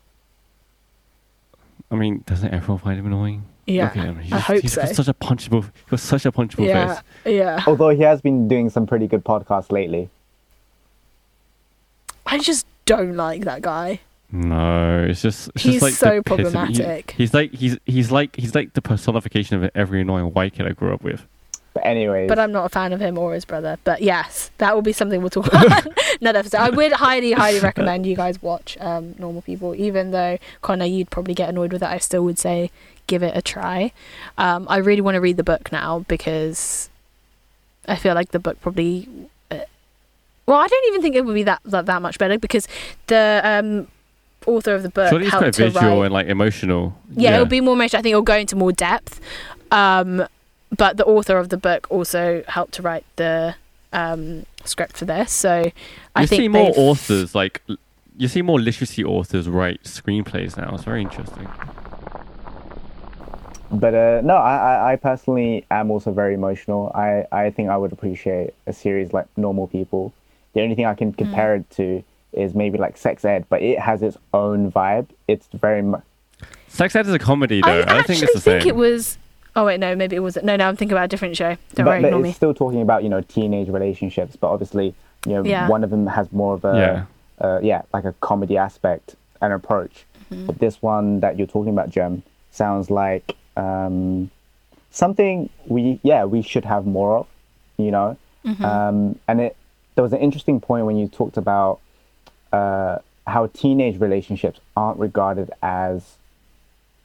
I 1.91 1.95
mean, 1.95 2.23
doesn't 2.25 2.53
everyone 2.53 2.79
find 2.79 2.97
him 2.99 3.05
annoying? 3.07 3.43
Yeah, 3.67 3.89
Okay, 3.89 3.99
I, 4.01 4.05
mean, 4.11 4.19
he's, 4.21 4.33
I 4.33 4.39
hope 4.39 4.61
he's 4.61 4.73
so. 4.73 4.81
got 4.81 4.95
such 4.95 5.07
a 5.07 5.13
punchable, 5.13 5.63
he's 5.63 5.89
got 5.89 5.99
such 5.99 6.25
a 6.25 6.31
punchable 6.31 6.65
yeah, 6.65 6.95
face. 6.95 7.03
yeah. 7.25 7.63
Although 7.67 7.89
he 7.89 8.01
has 8.03 8.21
been 8.21 8.47
doing 8.47 8.69
some 8.69 8.87
pretty 8.87 9.07
good 9.07 9.23
podcasts 9.23 9.71
lately. 9.71 10.09
I 12.31 12.39
just 12.39 12.65
don't 12.85 13.15
like 13.15 13.43
that 13.43 13.61
guy. 13.61 13.99
No, 14.31 15.05
it's 15.07 15.21
just 15.21 15.49
it's 15.49 15.63
He's 15.63 15.73
just 15.73 15.83
like 15.83 15.93
so 15.93 16.05
the 16.05 16.23
piss- 16.23 16.37
he- 16.37 16.43
problematic. 16.53 17.11
he's 17.17 17.33
like 17.33 17.51
he's 17.53 17.77
he's 17.85 18.11
like 18.11 18.35
he's 18.37 18.55
like 18.55 18.73
the 18.73 18.81
personification 18.81 19.61
of 19.63 19.69
every 19.75 20.01
annoying 20.01 20.33
white 20.33 20.53
kid 20.53 20.65
I 20.65 20.71
grew 20.71 20.93
up 20.93 21.03
with. 21.03 21.25
But 21.73 21.85
anyways, 21.85 22.27
But 22.27 22.37
I'm 22.39 22.51
not 22.51 22.65
a 22.65 22.69
fan 22.69 22.91
of 22.91 22.99
him 22.99 23.17
or 23.17 23.33
his 23.33 23.45
brother. 23.45 23.77
But 23.85 24.01
yes, 24.01 24.51
that 24.57 24.73
will 24.75 24.81
be 24.81 24.91
something 24.93 25.21
we'll 25.21 25.29
talk 25.29 25.47
about 25.53 25.85
another 26.21 26.39
episode. 26.39 26.57
I 26.57 26.69
would 26.69 26.91
highly, 26.93 27.31
highly 27.31 27.59
recommend 27.59 28.05
you 28.05 28.15
guys 28.15 28.41
watch 28.41 28.77
um, 28.81 29.15
Normal 29.17 29.41
People. 29.41 29.73
Even 29.75 30.11
though 30.11 30.37
Connor, 30.61 30.85
you'd 30.85 31.09
probably 31.09 31.33
get 31.33 31.47
annoyed 31.49 31.71
with 31.71 31.81
it, 31.81 31.87
I 31.89 31.97
still 31.97 32.23
would 32.25 32.37
say 32.39 32.71
give 33.07 33.23
it 33.23 33.35
a 33.37 33.41
try. 33.41 33.93
Um, 34.37 34.65
I 34.69 34.77
really 34.77 34.99
want 35.01 35.15
to 35.15 35.21
read 35.21 35.37
the 35.37 35.43
book 35.45 35.71
now 35.71 35.99
because 36.09 36.89
I 37.87 37.95
feel 37.95 38.15
like 38.15 38.31
the 38.31 38.39
book 38.39 38.61
probably. 38.61 39.07
Well, 40.51 40.59
I 40.59 40.67
don't 40.67 40.87
even 40.89 41.01
think 41.01 41.15
it 41.15 41.23
would 41.25 41.33
be 41.33 41.43
that 41.43 41.61
that, 41.63 41.85
that 41.85 42.01
much 42.01 42.17
better 42.19 42.37
because 42.37 42.67
the 43.07 43.39
um, 43.45 43.87
author 44.45 44.75
of 44.75 44.83
the 44.83 44.89
book 44.89 45.07
Surely 45.09 45.27
it's 45.27 45.31
helped 45.31 45.43
quite 45.45 45.53
to 45.53 45.69
visual 45.69 45.99
write. 45.99 46.05
and 46.07 46.13
like 46.13 46.27
emotional. 46.27 46.93
yeah, 47.15 47.35
it'll 47.35 47.45
be 47.45 47.61
more 47.61 47.73
emotional. 47.73 47.99
I 47.99 48.01
think 48.03 48.11
it'll 48.11 48.21
go 48.21 48.35
into 48.35 48.57
more 48.57 48.73
depth. 48.73 49.21
Um, 49.71 50.27
but 50.77 50.97
the 50.97 51.05
author 51.05 51.37
of 51.37 51.47
the 51.47 51.55
book 51.55 51.87
also 51.89 52.43
helped 52.49 52.73
to 52.73 52.81
write 52.81 53.05
the 53.15 53.55
um, 53.93 54.45
script 54.65 54.97
for 54.97 55.05
this, 55.05 55.31
so 55.31 55.71
I 56.17 56.21
you 56.21 56.27
think 56.27 56.41
see 56.41 56.47
more 56.49 56.65
they've- 56.65 56.77
authors 56.77 57.33
like 57.33 57.61
you 58.17 58.27
see 58.27 58.41
more 58.41 58.59
literacy 58.59 59.05
authors 59.05 59.47
write 59.47 59.83
screenplays 59.83 60.57
now. 60.57 60.75
It's 60.75 60.83
very 60.83 61.01
interesting. 61.01 61.47
But 63.71 63.93
uh, 63.95 64.21
no, 64.21 64.35
I, 64.35 64.55
I, 64.57 64.91
I 64.91 64.95
personally 64.97 65.65
am 65.71 65.91
also 65.91 66.11
very 66.11 66.33
emotional. 66.33 66.91
I, 66.93 67.25
I 67.31 67.51
think 67.51 67.69
I 67.69 67.77
would 67.77 67.93
appreciate 67.93 68.53
a 68.67 68.73
series 68.73 69.13
like 69.13 69.27
Normal 69.37 69.67
People. 69.67 70.11
The 70.53 70.61
only 70.61 70.75
thing 70.75 70.85
I 70.85 70.93
Mm. 70.93 70.97
can 70.97 71.13
compare 71.13 71.55
it 71.55 71.69
to 71.71 72.03
is 72.33 72.53
maybe 72.55 72.77
like 72.77 72.97
Sex 72.97 73.25
Ed, 73.25 73.45
but 73.49 73.61
it 73.61 73.79
has 73.79 74.01
its 74.01 74.17
own 74.33 74.71
vibe. 74.71 75.07
It's 75.27 75.47
very 75.53 75.81
much. 75.81 76.03
Sex 76.67 76.95
Ed 76.95 77.05
is 77.07 77.13
a 77.13 77.19
comedy 77.19 77.61
though. 77.61 77.69
I 77.69 77.73
I, 77.73 77.77
don't 77.81 77.89
actually 77.89 78.15
think 78.15 78.23
it's 78.23 78.33
the 78.33 78.39
same. 78.41 78.67
it 78.67 78.75
was. 78.75 79.17
Oh 79.55 79.65
wait, 79.65 79.79
no, 79.81 79.95
maybe 79.95 80.15
it 80.15 80.19
wasn't. 80.19 80.45
No, 80.45 80.55
no, 80.55 80.67
I'm 80.67 80.77
thinking 80.77 80.93
about 80.93 81.05
a 81.05 81.07
different 81.09 81.35
show. 81.35 81.49
Don't 81.75 81.85
But, 81.85 81.85
worry, 81.85 82.01
but 82.01 82.07
ignore 82.07 82.19
it's 82.21 82.27
me. 82.29 82.33
still 82.33 82.53
talking 82.53 82.81
about 82.81 83.03
you 83.03 83.09
know 83.09 83.21
teenage 83.21 83.67
relationships, 83.69 84.35
but 84.37 84.49
obviously 84.49 84.93
you 85.25 85.33
know 85.33 85.43
Yeah. 85.43 85.67
one 85.67 85.83
of 85.83 85.89
them 85.89 86.07
has 86.07 86.31
more 86.31 86.53
of 86.55 86.63
a 86.65 87.05
Yeah. 87.41 87.45
uh, 87.47 87.59
yeah 87.61 87.81
like 87.93 88.05
a 88.05 88.13
comedy 88.21 88.57
aspect 88.57 89.15
and 89.41 89.51
approach. 89.53 90.05
Mm-hmm. 90.31 90.45
But 90.45 90.59
this 90.59 90.81
one 90.81 91.19
that 91.19 91.37
you're 91.37 91.47
talking 91.47 91.73
about, 91.73 91.89
Gem, 91.89 92.23
sounds 92.51 92.89
like 92.89 93.35
um, 93.57 94.31
something 94.91 95.49
we 95.67 95.99
yeah 96.03 96.23
we 96.25 96.41
should 96.41 96.65
have 96.65 96.85
more 96.85 97.17
of. 97.19 97.27
You 97.77 97.91
know, 97.91 98.17
Mm-hmm. 98.45 98.65
um, 98.65 99.19
and 99.27 99.41
it 99.41 99.55
there 99.95 100.03
was 100.03 100.13
an 100.13 100.19
interesting 100.19 100.59
point 100.59 100.85
when 100.85 100.97
you 100.97 101.07
talked 101.07 101.37
about 101.37 101.79
uh, 102.51 102.97
how 103.27 103.47
teenage 103.47 103.99
relationships 103.99 104.59
aren't 104.75 104.99
regarded 104.99 105.51
as 105.61 106.17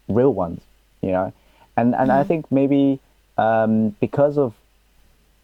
real 0.08 0.32
ones. 0.32 0.60
You 1.02 1.10
know, 1.12 1.32
and 1.76 1.94
and 1.94 2.10
I 2.10 2.22
think 2.24 2.50
maybe 2.50 3.00
um, 3.38 3.90
because 4.00 4.38
of 4.38 4.54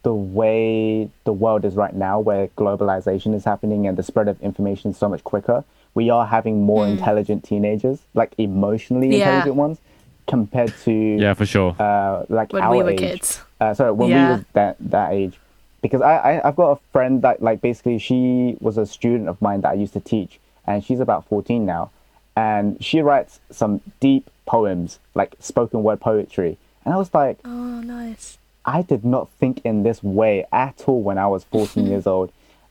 the 0.03 0.13
way 0.15 1.09
the 1.25 1.33
world 1.33 1.65
is 1.65 1.75
right 1.77 1.95
now, 1.95 2.19
where 2.19 2.49
globalization 2.49 3.35
is 3.35 3.45
happening 3.45 3.87
and 3.87 3.97
the 3.97 4.03
spread 4.03 4.27
of 4.29 4.41
information 4.43 4.91
is 4.91 4.97
so 4.97 5.09
much 5.09 5.23
quicker, 5.23 5.63
we 5.95 6.11
are 6.11 6.27
having 6.27 6.63
more 6.65 6.89
intelligent 6.89 7.45
teenagers, 7.45 8.01
like 8.15 8.33
emotionally 8.39 9.09
Mm. 9.11 9.13
Yeah. 9.13 9.19
intelligent 9.29 9.55
ones, 9.57 9.79
compared 10.27 10.75
to 10.85 10.93
yeah, 10.93 11.35
for 11.35 11.47
sure. 11.47 11.77
uh, 11.79 12.25
like 12.29 12.53
When 12.53 12.63
our 12.65 12.73
we 12.77 12.83
were 12.83 12.91
age. 12.91 12.99
kids. 12.99 13.41
Uh, 13.61 13.75
sorry, 13.75 13.93
when 13.93 14.11
Yeah. 14.11 14.23
we 14.25 14.31
were 14.39 14.45
that 14.55 14.77
that 14.81 15.13
age, 15.13 15.39
because 15.83 16.01
I, 16.01 16.15
I 16.39 16.49
I've 16.49 16.57
got 16.57 16.71
a 16.71 16.81
friend 16.93 17.21
that 17.23 17.43
like 17.43 17.61
basically 17.61 17.99
she 17.99 18.57
was 18.61 18.79
a 18.79 18.87
student 18.87 19.29
of 19.29 19.43
mine 19.43 19.61
that 19.63 19.71
I 19.71 19.75
used 19.75 19.93
to 19.93 20.01
teach, 20.01 20.39
and 20.67 20.83
she's 20.83 21.01
about 21.01 21.27
fourteen 21.29 21.67
now, 21.67 21.91
and 22.37 22.83
she 22.83 23.01
writes 23.03 23.41
some 23.51 23.81
deep 24.01 24.31
poems, 24.47 24.99
like 25.15 25.35
spoken 25.41 25.83
word 25.83 26.01
poetry, 26.01 26.57
and 26.85 26.95
I 26.95 26.97
was 26.97 27.13
like, 27.13 27.39
Oh, 27.45 27.81
nice. 27.81 28.39
I 28.65 28.83
did 28.83 29.05
not 29.05 29.29
think 29.41 29.61
in 29.65 29.83
this 29.83 30.03
way 30.05 30.47
at 30.53 30.85
all 30.87 31.03
when 31.03 31.19
I 31.19 31.27
was 31.27 31.43
14 31.45 31.85
years 31.93 32.07
old. 32.07 32.31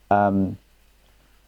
Um, 0.09 0.57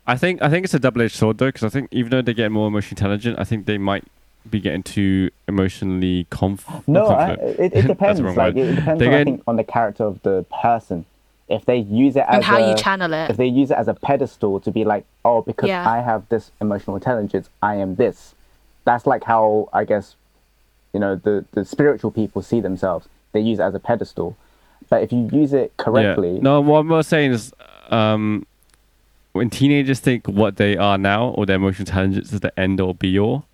I 0.05 0.17
think 0.17 0.41
I 0.41 0.49
think 0.49 0.65
it's 0.65 0.73
a 0.73 0.79
double 0.79 1.01
edged 1.01 1.15
sword 1.15 1.37
though, 1.37 1.47
because 1.47 1.63
I 1.63 1.69
think 1.69 1.87
even 1.91 2.09
though 2.11 2.21
they 2.21 2.33
get 2.33 2.51
more 2.51 2.67
emotionally 2.67 2.99
intelligent, 2.99 3.39
I 3.39 3.45
think 3.45 3.65
they 3.67 3.77
might 3.77 4.03
be 4.49 4.59
getting 4.59 4.83
too 4.83 5.29
emotionally 5.47 6.27
conf- 6.29 6.67
no, 6.87 7.07
I, 7.07 7.35
confident. 7.37 7.59
it, 7.59 7.73
it 7.73 7.87
depends. 7.87 8.19
like 8.19 8.55
it 8.57 8.75
depends 8.75 8.99
They 8.99 9.07
on, 9.07 9.13
I 9.13 9.23
think, 9.23 9.43
on 9.47 9.55
the 9.55 9.63
character 9.63 10.03
of 10.03 10.21
the 10.23 10.45
person. 10.61 11.05
If 11.49 11.65
they 11.65 11.77
use 11.77 12.15
it 12.15 12.25
as 12.27 12.35
And 12.35 12.43
how 12.43 12.57
a, 12.57 12.69
you 12.71 12.75
channel 12.77 13.13
it. 13.13 13.29
if 13.29 13.37
they 13.37 13.47
use 13.47 13.69
it 13.69 13.77
as 13.77 13.87
a 13.87 13.93
pedestal 13.93 14.59
to 14.61 14.71
be 14.71 14.85
like, 14.85 15.05
oh, 15.25 15.41
because 15.41 15.67
Yeah. 15.67 15.87
I 15.89 15.99
have 16.01 16.27
this 16.29 16.51
emotional 16.61 16.95
intelligence, 16.95 17.49
I 17.61 17.75
am 17.75 17.95
this. 17.95 18.33
That's 18.85 19.05
like 19.05 19.23
how 19.25 19.69
I 19.73 19.83
guess, 19.85 20.15
you 20.93 20.99
know, 20.99 21.15
the 21.15 21.45
the 21.51 21.65
spiritual 21.65 22.11
people 22.11 22.41
see 22.41 22.59
themselves. 22.61 23.07
They 23.33 23.39
use 23.41 23.59
it 23.59 23.63
as 23.63 23.75
a 23.75 23.79
pedestal. 23.79 24.35
But 24.89 25.03
if 25.03 25.11
you 25.11 25.29
use 25.31 25.53
it 25.53 25.75
correctly, 25.77 26.35
Yeah. 26.35 26.41
No, 26.41 26.61
what 26.61 26.79
I'm 26.85 27.03
saying 27.03 27.31
is, 27.31 27.53
um, 27.89 28.45
when 29.31 29.49
teenagers 29.49 29.99
think 29.99 30.27
what 30.27 30.57
they 30.57 30.77
are 30.77 30.97
now 30.97 31.29
or 31.29 31.45
their 31.45 31.55
emotional 31.55 31.87
intelligence 31.87 32.31
is 32.33 32.39
the 32.41 32.57
end 32.59 32.79
or 32.79 32.93
be 32.93 33.17
all, 33.19 33.45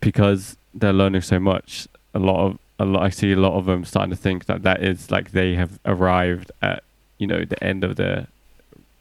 because 0.00 0.56
they're 0.74 0.92
learning 0.92 1.20
so 1.20 1.38
much, 1.38 1.86
a 2.14 2.18
lot 2.18 2.44
of 2.46 2.58
a 2.80 2.84
lot. 2.84 3.02
I 3.04 3.10
see 3.10 3.30
a 3.32 3.36
lot 3.36 3.54
of 3.58 3.64
them 3.66 3.84
starting 3.84 4.10
to 4.10 4.16
think 4.16 4.46
that 4.46 4.62
that 4.62 4.82
is 4.82 5.10
like 5.10 5.30
they 5.32 5.54
have 5.54 5.78
arrived 5.84 6.50
at 6.62 6.82
you 7.18 7.26
know 7.26 7.44
the 7.44 7.62
end 7.62 7.84
of 7.84 7.96
their. 7.96 8.26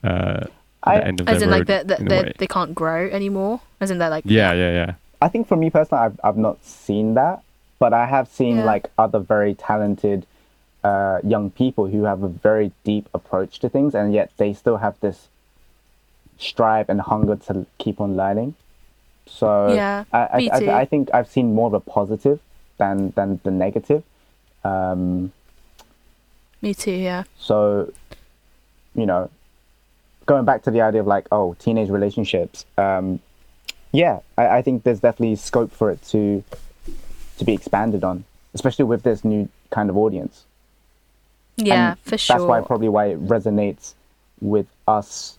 Uh, 0.03 0.45
I- 0.83 0.99
the 0.99 1.07
end 1.07 1.19
of 1.21 1.27
As 1.27 1.39
their 1.39 1.47
in, 1.47 1.51
like, 1.51 1.59
road, 1.61 1.67
that 1.67 1.87
that 1.89 1.99
in 2.01 2.05
they 2.07 2.21
way. 2.23 2.33
they 2.37 2.47
can't 2.47 2.73
grow 2.75 3.07
anymore. 3.09 3.59
As 3.81 3.89
in, 3.91 3.97
they're 3.97 4.09
like, 4.17 4.23
Yeah, 4.25 4.53
yeah, 4.53 4.71
yeah. 4.71 4.93
I 5.21 5.27
think 5.27 5.47
for 5.47 5.57
me 5.57 5.69
personally, 5.69 6.05
I've, 6.05 6.19
I've 6.23 6.37
not 6.37 6.63
seen 6.63 7.15
that, 7.15 7.41
but 7.79 7.91
I 7.93 8.05
have 8.05 8.27
seen 8.29 8.57
Yeah. 8.57 8.63
like 8.73 8.89
other 8.97 9.19
very 9.19 9.53
talented 9.55 10.25
uh, 10.83 11.19
young 11.23 11.51
people 11.51 11.87
who 11.87 12.03
have 12.03 12.23
a 12.23 12.29
very 12.29 12.71
deep 12.85 13.09
approach 13.13 13.59
to 13.59 13.67
things, 13.69 13.93
and 13.93 14.13
yet 14.13 14.31
they 14.37 14.53
still 14.53 14.77
have 14.77 14.97
this 15.01 15.27
strive 16.37 16.87
and 16.89 17.01
hunger 17.01 17.35
to 17.47 17.65
keep 17.77 17.99
on 17.99 18.15
learning. 18.15 18.55
So 19.25 19.73
Yeah, 19.73 20.05
I, 20.13 20.27
I, 20.33 20.37
me 20.37 20.49
too. 20.59 20.69
I, 20.69 20.79
I 20.81 20.85
think 20.85 21.09
I've 21.13 21.29
seen 21.29 21.53
more 21.53 21.67
of 21.67 21.73
a 21.73 21.79
positive 21.81 22.39
than 22.79 23.11
than 23.11 23.39
the 23.43 23.51
negative. 23.51 24.03
Um, 24.63 25.31
me 26.61 26.73
too. 26.73 26.91
Yeah. 26.91 27.23
so, 27.37 27.93
you 28.95 29.05
know, 29.05 29.29
going 30.25 30.45
back 30.45 30.63
to 30.63 30.71
the 30.71 30.81
idea 30.81 31.01
of 31.01 31.07
like, 31.07 31.27
oh, 31.31 31.55
teenage 31.59 31.89
relationships. 31.89 32.65
Um, 32.77 33.19
yeah, 33.91 34.19
I, 34.37 34.57
I 34.57 34.61
think 34.61 34.83
there's 34.83 34.99
definitely 34.99 35.35
scope 35.35 35.71
for 35.71 35.91
it 35.91 36.01
to 36.07 36.43
to 37.37 37.45
be 37.45 37.53
expanded 37.53 38.03
on, 38.03 38.25
especially 38.53 38.85
with 38.85 39.03
this 39.03 39.23
new 39.23 39.47
kind 39.69 39.89
of 39.89 39.97
audience. 39.97 40.45
Yeah, 41.55 41.91
And 41.91 41.99
for 41.99 42.17
sure. 42.17 42.37
That's 42.37 42.47
why 42.47 42.61
probably 42.61 42.89
why 42.89 43.07
it 43.07 43.27
resonates 43.27 43.93
with 44.41 44.67
us 44.87 45.37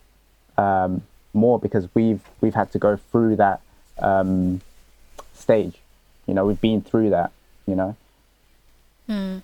um, 0.57 1.01
more 1.33 1.59
because 1.59 1.87
we've 1.93 2.21
we've 2.41 2.53
had 2.53 2.71
to 2.71 2.79
go 2.79 2.97
through 3.11 3.37
that 3.37 3.61
um, 3.99 4.61
stage. 5.33 5.80
You 6.31 6.35
know, 6.35 6.45
we've 6.45 6.61
been 6.61 6.81
through 6.81 7.09
that. 7.09 7.31
You 7.67 7.75
know. 7.75 7.95
And 9.09 9.43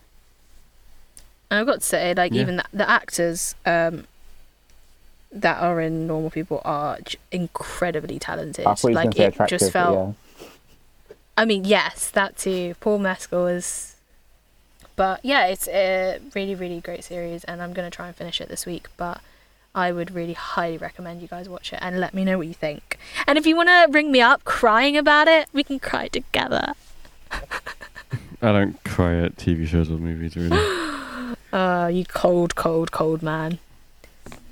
I've 1.51 1.65
got 1.65 1.81
to 1.81 1.85
say, 1.85 2.13
like, 2.13 2.31
Yeah. 2.33 2.41
even 2.43 2.55
the, 2.55 2.63
the 2.71 2.89
actors 2.89 3.55
um, 3.65 4.05
that 5.33 5.61
are 5.61 5.81
in 5.81 6.07
Normal 6.07 6.29
People 6.29 6.61
are 6.63 6.97
j- 7.03 7.17
incredibly 7.29 8.19
talented. 8.19 8.65
I 8.65 8.73
thought 8.75 8.83
you 8.83 8.89
were 8.89 8.93
like, 9.03 9.15
going 9.15 9.31
to 9.33 9.37
say 9.37 9.43
it 9.43 9.49
just 9.49 9.71
felt. 9.73 10.15
yeah. 10.39 10.45
I 11.37 11.43
mean, 11.43 11.65
yes, 11.65 12.09
that 12.11 12.37
too. 12.37 12.75
Paul 12.79 12.99
Mescal 12.99 13.47
is. 13.47 13.95
But 14.95 15.19
yeah, 15.25 15.47
it's 15.47 15.67
a 15.67 16.19
really, 16.33 16.55
really 16.55 16.79
great 16.79 17.03
series, 17.03 17.43
and 17.43 17.61
I'm 17.61 17.73
going 17.73 17.89
to 17.89 17.93
try 17.93 18.07
and 18.07 18.15
finish 18.15 18.39
it 18.39 18.47
this 18.47 18.65
week. 18.65 18.87
But 18.95 19.19
I 19.77 19.91
would 19.91 20.09
really 20.09 20.33
highly 20.33 20.79
recommend 20.79 21.21
you 21.21 21.27
guys 21.27 21.47
watch 21.47 21.71
it 21.71 21.77
and 21.83 21.99
let 21.99 22.15
me 22.15 22.25
know 22.25 22.39
what 22.39 22.47
you 22.47 22.55
think. 22.55 22.97
And 23.27 23.37
if 23.37 23.45
you 23.45 23.55
want 23.55 23.69
to 23.69 23.87
ring 23.91 24.11
me 24.11 24.21
up 24.21 24.43
crying 24.43 24.97
about 24.97 25.27
it, 25.27 25.47
we 25.53 25.63
can 25.63 25.77
cry 25.77 26.07
together. 26.07 26.73
I 27.31 28.51
don't 28.51 28.83
cry 28.83 29.19
at 29.19 29.35
TV 29.37 29.67
shows 29.67 29.91
or 29.91 29.97
movies 29.97 30.35
really. 30.35 30.57
Uh, 31.53 31.87
you 31.87 32.03
cold, 32.03 32.55
cold, 32.55 32.91
cold 32.91 33.23
man. 33.23 33.57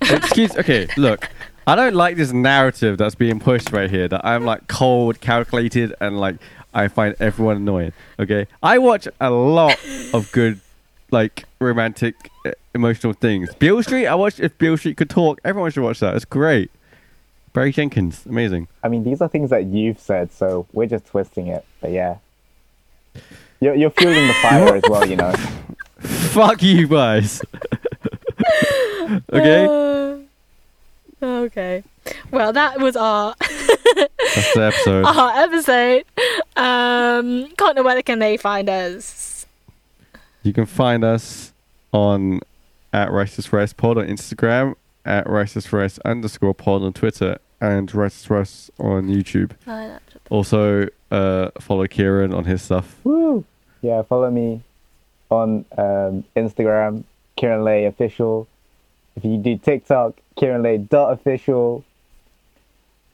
Excuse. 0.02 0.56
Okay, 0.58 0.88
look. 0.96 1.30
I 1.68 1.76
don't 1.76 1.94
like 1.94 2.16
this 2.16 2.32
narrative 2.32 2.98
that's 2.98 3.16
being 3.16 3.40
pushed 3.40 3.72
right 3.74 3.90
here. 3.90 4.08
That 4.08 4.26
I'm 4.26 4.46
like 4.46 4.68
cold, 4.68 5.20
calculated, 5.20 5.94
and 6.00 6.18
like 6.18 6.38
I 6.74 6.88
find 6.88 7.14
everyone 7.20 7.58
annoying. 7.58 7.92
Okay, 8.18 8.48
I 8.64 8.78
watch 8.78 9.10
a 9.20 9.30
lot 9.30 9.78
of 10.14 10.32
good, 10.32 10.62
like 11.16 11.46
romantic, 11.60 12.16
emotional 12.76 13.14
things. 13.14 13.54
Beale 13.56 13.82
Street. 13.82 14.06
I 14.06 14.16
watched 14.16 14.40
If 14.42 14.58
Beale 14.58 14.76
Street 14.78 14.98
Could 14.98 15.10
Talk. 15.10 15.40
Everyone 15.46 15.72
should 15.72 15.84
watch 15.84 16.00
that. 16.02 16.14
It's 16.16 16.26
great. 16.26 16.70
Barry 17.54 17.72
Jenkins, 17.72 18.26
amazing. 18.26 18.68
I 18.84 18.90
mean, 18.90 19.06
these 19.06 19.22
are 19.22 19.30
things 19.30 19.50
that 19.50 19.64
you've 19.66 19.98
said, 20.00 20.32
so 20.34 20.68
we're 20.74 20.88
just 20.88 21.06
twisting 21.06 21.48
it. 21.48 21.64
But 21.80 21.92
yeah, 21.92 22.18
you're 23.62 23.76
you're 23.76 23.92
fueling 23.92 24.28
the 24.28 24.34
fire 24.42 24.76
as 24.76 24.84
well. 24.90 25.08
You 25.08 25.16
know. 25.16 25.32
Fuck 26.36 26.62
you 26.62 26.86
guys. 26.88 27.42
okay, 29.32 29.66
Uh, 31.22 31.26
okay. 31.48 31.84
Well, 32.32 32.52
that 32.52 32.80
was 32.80 32.98
our 32.98 33.36
that's 33.40 34.54
the 34.54 34.72
episode. 34.74 35.06
our 35.06 35.32
episode. 35.44 36.04
Um, 36.58 37.48
can't 37.58 37.76
know 37.78 37.84
where 37.84 38.02
can 38.02 38.20
they 38.20 38.36
find 38.36 38.70
us. 38.70 39.35
You 40.46 40.54
can 40.54 40.68
find 40.68 41.04
us 41.04 41.54
on 41.92 42.40
at 42.94 43.12
Righteous 43.12 43.52
Rice 43.52 43.74
Pod 43.74 43.98
on 43.98 44.06
Instagram, 44.08 44.76
at 45.04 45.28
Righteous 45.28 45.74
Rice 45.74 45.98
underscore 46.06 46.54
Pod 46.54 46.84
on 46.84 46.94
Twitter, 46.94 47.40
and 47.60 47.94
Righteous 47.94 48.30
Rice 48.30 48.70
on 48.80 49.08
YouTube. 49.08 49.52
Also, 50.30 50.88
uh, 51.10 51.50
follow 51.60 51.88
Kieran 51.88 52.32
on 52.32 52.44
his 52.46 52.62
stuff. 52.62 52.96
Woo! 53.04 53.44
Yeah, 53.82 54.04
follow 54.04 54.30
me 54.30 54.62
on 55.32 55.66
um, 55.78 56.24
Instagram 56.36 57.04
Kieran 57.36 57.64
Lay 57.64 57.86
official. 57.86 58.48
If 59.16 59.26
you 59.26 59.38
do 59.38 59.58
TikTok, 59.58 60.14
Kieran 60.36 60.62
Lay 60.62 60.78
dot 60.78 61.12
official. 61.14 61.84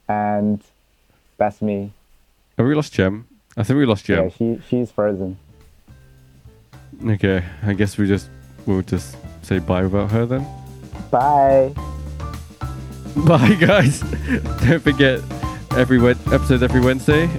And 0.10 0.62
that's 1.38 1.62
me. 1.62 1.94
Have 2.58 2.68
we 2.68 2.76
lost 2.76 2.92
Gem? 2.92 3.26
I 3.56 3.64
think 3.64 3.78
we 3.78 3.86
lost 3.86 4.10
Yeah, 4.10 4.28
Gem. 4.28 4.32
she 4.32 4.62
she's 4.70 4.92
frozen. 4.92 5.38
Okay, 7.06 7.44
I 7.64 7.74
guess 7.74 7.98
we 7.98 8.08
just 8.08 8.30
we'll 8.66 8.82
just 8.84 9.18
say 9.42 9.60
bye 9.60 9.84
without 9.84 10.12
her 10.12 10.26
then. 10.26 10.46
Bye. 11.10 11.74
Bye, 13.26 13.56
guys. 13.56 14.00
Don't 14.66 14.80
forget 14.80 15.22
every 15.76 16.00
Wed- 16.00 16.20
episode 16.32 16.64
every 16.64 16.82
Wednesday 16.82 17.30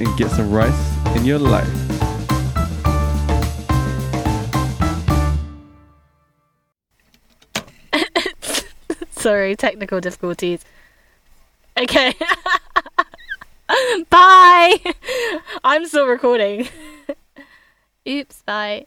and 0.00 0.16
get 0.16 0.30
some 0.30 0.50
rice 0.50 1.16
in 1.16 1.24
your 1.24 1.38
life. 1.38 1.68
Sorry, 9.10 9.54
technical 9.56 10.00
difficulties. 10.00 10.64
Okay. 11.78 12.14
bye. 14.10 14.80
I'm 15.64 15.86
still 15.86 16.06
recording. 16.06 16.68
Oops, 18.08 18.42
bye. 18.42 18.86